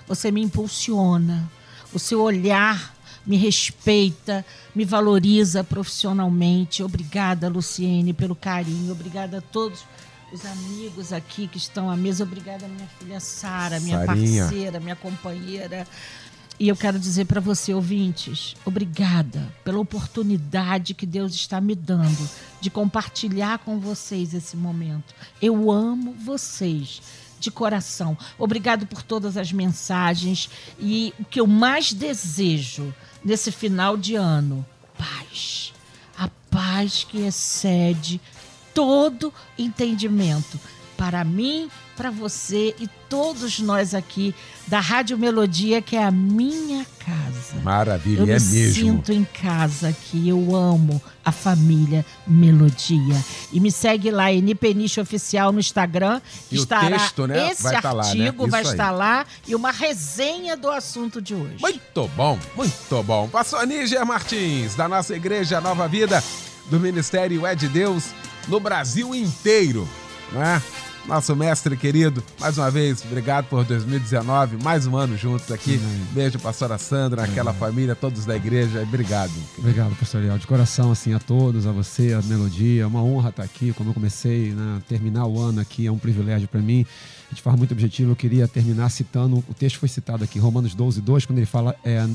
Você 0.06 0.30
me 0.30 0.40
impulsiona. 0.42 1.50
O 1.92 1.98
seu 1.98 2.22
olhar 2.22 2.96
me 3.26 3.36
respeita, 3.36 4.44
me 4.74 4.86
valoriza 4.86 5.62
profissionalmente. 5.62 6.82
Obrigada, 6.82 7.48
Luciene, 7.50 8.14
pelo 8.14 8.34
carinho. 8.34 8.90
Obrigada 8.90 9.38
a 9.38 9.42
todos 9.42 9.84
os 10.32 10.46
amigos 10.46 11.12
aqui 11.12 11.46
que 11.46 11.58
estão 11.58 11.90
à 11.90 11.96
mesa. 11.96 12.24
Obrigada, 12.24 12.66
minha 12.66 12.88
filha 12.98 13.20
Sara, 13.20 13.78
minha 13.80 14.06
Sarinha. 14.06 14.44
parceira, 14.44 14.80
minha 14.80 14.96
companheira. 14.96 15.86
E 16.60 16.68
eu 16.68 16.74
quero 16.74 16.98
dizer 16.98 17.26
para 17.26 17.40
você, 17.40 17.72
ouvintes, 17.72 18.56
obrigada 18.64 19.54
pela 19.62 19.78
oportunidade 19.78 20.92
que 20.92 21.06
Deus 21.06 21.32
está 21.32 21.60
me 21.60 21.74
dando 21.74 22.28
de 22.60 22.68
compartilhar 22.68 23.58
com 23.58 23.78
vocês 23.78 24.34
esse 24.34 24.56
momento. 24.56 25.14
Eu 25.40 25.70
amo 25.70 26.14
vocês 26.14 27.00
de 27.38 27.48
coração. 27.48 28.18
Obrigado 28.36 28.86
por 28.86 29.02
todas 29.02 29.36
as 29.36 29.52
mensagens 29.52 30.50
e 30.80 31.14
o 31.20 31.24
que 31.24 31.40
eu 31.40 31.46
mais 31.46 31.92
desejo 31.92 32.92
nesse 33.24 33.52
final 33.52 33.96
de 33.96 34.16
ano, 34.16 34.66
paz. 34.96 35.72
A 36.18 36.28
paz 36.50 37.04
que 37.08 37.20
excede 37.20 38.20
todo 38.74 39.32
entendimento. 39.56 40.58
Para 40.96 41.22
mim, 41.22 41.70
para 41.98 42.10
você 42.12 42.76
e 42.78 42.88
todos 43.08 43.58
nós 43.58 43.92
aqui 43.92 44.32
da 44.68 44.78
Rádio 44.78 45.18
Melodia, 45.18 45.82
que 45.82 45.96
é 45.96 46.04
a 46.04 46.12
minha 46.12 46.86
casa. 47.00 47.60
Maravilha, 47.60 48.20
Eu 48.20 48.26
me 48.26 48.32
é 48.32 48.38
mesmo. 48.38 48.74
sinto 48.74 49.12
em 49.12 49.24
casa 49.24 49.88
aqui. 49.88 50.28
Eu 50.28 50.54
amo 50.54 51.02
a 51.24 51.32
família 51.32 52.06
Melodia. 52.24 53.16
E 53.52 53.58
me 53.58 53.72
segue 53.72 54.12
lá, 54.12 54.32
Eni 54.32 54.54
Peniche 54.54 55.00
Oficial 55.00 55.50
no 55.50 55.58
Instagram. 55.58 56.20
E 56.52 56.58
o 56.58 56.62
Estará 56.62 56.98
texto, 57.00 57.26
né, 57.26 57.50
Esse 57.50 57.64
vai 57.64 57.82
tá 57.82 57.92
lá, 57.92 58.04
né? 58.04 58.08
artigo 58.28 58.46
vai 58.46 58.60
aí. 58.64 58.70
estar 58.70 58.90
lá 58.92 59.26
e 59.48 59.54
uma 59.56 59.72
resenha 59.72 60.56
do 60.56 60.70
assunto 60.70 61.20
de 61.20 61.34
hoje. 61.34 61.56
Muito 61.60 62.08
bom, 62.14 62.38
muito 62.54 63.02
bom. 63.02 63.28
Pastor 63.28 63.66
Níger 63.66 64.06
Martins, 64.06 64.76
da 64.76 64.86
nossa 64.88 65.16
igreja 65.16 65.60
Nova 65.60 65.88
Vida, 65.88 66.22
do 66.70 66.78
Ministério 66.78 67.44
É 67.44 67.56
de 67.56 67.66
Deus, 67.66 68.04
no 68.46 68.60
Brasil 68.60 69.12
inteiro, 69.16 69.88
não 70.32 70.44
é? 70.44 70.62
Nosso 71.08 71.34
mestre 71.34 71.74
querido, 71.74 72.22
mais 72.38 72.58
uma 72.58 72.70
vez, 72.70 73.02
obrigado 73.02 73.46
por 73.46 73.64
2019, 73.64 74.62
mais 74.62 74.86
um 74.86 74.94
ano 74.94 75.16
juntos 75.16 75.50
aqui. 75.50 75.80
Beijo, 76.12 76.38
pastora 76.38 76.76
Sandra, 76.76 77.24
aquela 77.24 77.54
família, 77.54 77.96
todos 77.96 78.26
da 78.26 78.36
igreja, 78.36 78.82
obrigado. 78.82 79.32
Obrigado, 79.56 79.96
pastor 79.96 80.20
Leal. 80.20 80.36
De 80.36 80.46
coração, 80.46 80.92
assim, 80.92 81.14
a 81.14 81.18
todos, 81.18 81.66
a 81.66 81.72
você, 81.72 82.12
a 82.12 82.20
Melodia. 82.20 82.82
É 82.82 82.86
uma 82.86 83.02
honra 83.02 83.30
estar 83.30 83.42
aqui. 83.42 83.72
Como 83.72 83.88
eu 83.88 83.94
comecei, 83.94 84.50
né, 84.50 84.82
terminar 84.86 85.24
o 85.24 85.40
ano 85.40 85.62
aqui 85.62 85.86
é 85.86 85.90
um 85.90 85.96
privilégio 85.96 86.46
para 86.46 86.60
mim. 86.60 86.84
De 87.32 87.40
forma 87.40 87.56
muito 87.56 87.72
objetiva, 87.72 88.12
eu 88.12 88.16
queria 88.16 88.46
terminar 88.46 88.90
citando, 88.90 89.42
o 89.48 89.54
texto 89.54 89.78
foi 89.78 89.88
citado 89.88 90.22
aqui, 90.22 90.38
Romanos 90.38 90.74
12, 90.74 91.00
2, 91.00 91.24
quando 91.24 91.38
ele 91.38 91.46
fala, 91.46 91.74
é, 91.82 92.06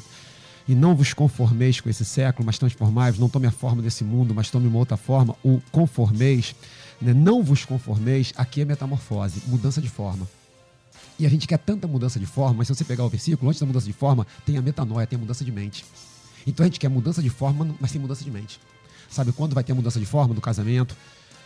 e 0.68 0.76
não 0.76 0.96
vos 0.96 1.14
conformeis 1.14 1.82
com 1.82 1.90
esse 1.90 2.06
século, 2.06 2.46
mas 2.46 2.60
transformai-vos, 2.60 3.20
não 3.20 3.28
tome 3.28 3.48
a 3.48 3.52
forma 3.52 3.82
desse 3.82 4.04
mundo, 4.04 4.36
mas 4.36 4.52
tome 4.52 4.68
uma 4.68 4.78
outra 4.78 4.98
forma, 4.98 5.36
o 5.44 5.60
conformeis, 5.72 6.56
né, 7.04 7.14
não 7.14 7.44
vos 7.44 7.66
conformeis, 7.66 8.34
aqui 8.36 8.62
é 8.62 8.66
metamorfose, 8.66 9.44
mudança 9.48 9.82
de 9.82 9.90
forma. 9.90 10.28
E 11.20 11.26
a 11.26 11.30
gente 11.30 11.48
quer 11.48 11.60
tanta 11.60 11.88
mudança 11.88 12.20
de 12.20 12.26
forma, 12.26 12.56
mas 12.58 12.68
se 12.68 12.76
você 12.76 12.84
pegar 12.84 13.04
o 13.04 13.10
versículo, 13.10 13.50
antes 13.50 13.60
da 13.60 13.68
mudança 13.68 13.86
de 13.86 13.94
forma, 13.94 14.26
tem 14.46 14.58
a 14.58 14.62
metanoia, 14.62 15.06
tem 15.06 15.18
a 15.18 15.20
mudança 15.20 15.44
de 15.44 15.52
mente. 15.52 15.86
Então 16.48 16.64
a 16.64 16.68
gente 16.68 16.80
quer 16.80 16.90
mudança 16.90 17.22
de 17.22 17.30
forma, 17.30 17.76
mas 17.80 17.92
sem 17.92 18.02
mudança 18.02 18.24
de 18.24 18.32
mente. 18.32 18.60
Sabe 19.10 19.32
quando 19.32 19.54
vai 19.54 19.64
ter 19.64 19.74
a 19.74 19.76
mudança 19.76 20.00
de 20.00 20.06
forma 20.06 20.34
do 20.34 20.42
casamento? 20.42 20.96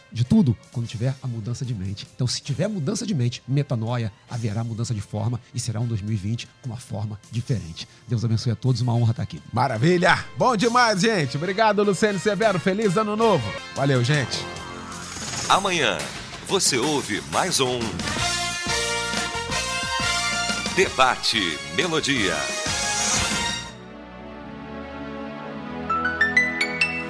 De 0.10 0.24
tudo, 0.24 0.56
quando 0.72 0.88
tiver 0.88 1.14
a 1.22 1.28
mudança 1.28 1.66
de 1.66 1.76
mente. 1.76 2.08
Então, 2.16 2.26
se 2.26 2.42
tiver 2.42 2.70
mudança 2.70 3.06
de 3.06 3.14
mente, 3.14 3.44
metanoia, 3.46 4.10
haverá 4.30 4.64
mudança 4.64 4.94
de 4.94 5.02
forma 5.02 5.38
e 5.54 5.60
será 5.60 5.82
um 5.82 5.86
2020 5.86 6.48
com 6.62 6.70
uma 6.70 6.78
forma 6.78 7.20
diferente. 7.30 7.86
Deus 8.08 8.24
abençoe 8.24 8.54
a 8.54 8.56
todos, 8.56 8.80
uma 8.80 8.94
honra 8.94 9.12
estar 9.12 9.24
aqui. 9.24 9.42
Maravilha! 9.52 10.18
Bom 10.38 10.56
demais, 10.56 11.02
gente. 11.02 11.36
Obrigado, 11.36 11.84
Luciano 11.84 12.20
Severo. 12.20 12.58
Feliz 12.58 12.96
ano 12.96 13.18
novo. 13.18 13.44
Valeu, 13.76 14.02
gente. 14.02 14.38
Amanhã 15.50 15.98
você 16.46 16.78
ouve 16.78 17.22
mais 17.32 17.62
um 17.62 17.80
Debate 20.76 21.58
Melodia. 21.74 22.36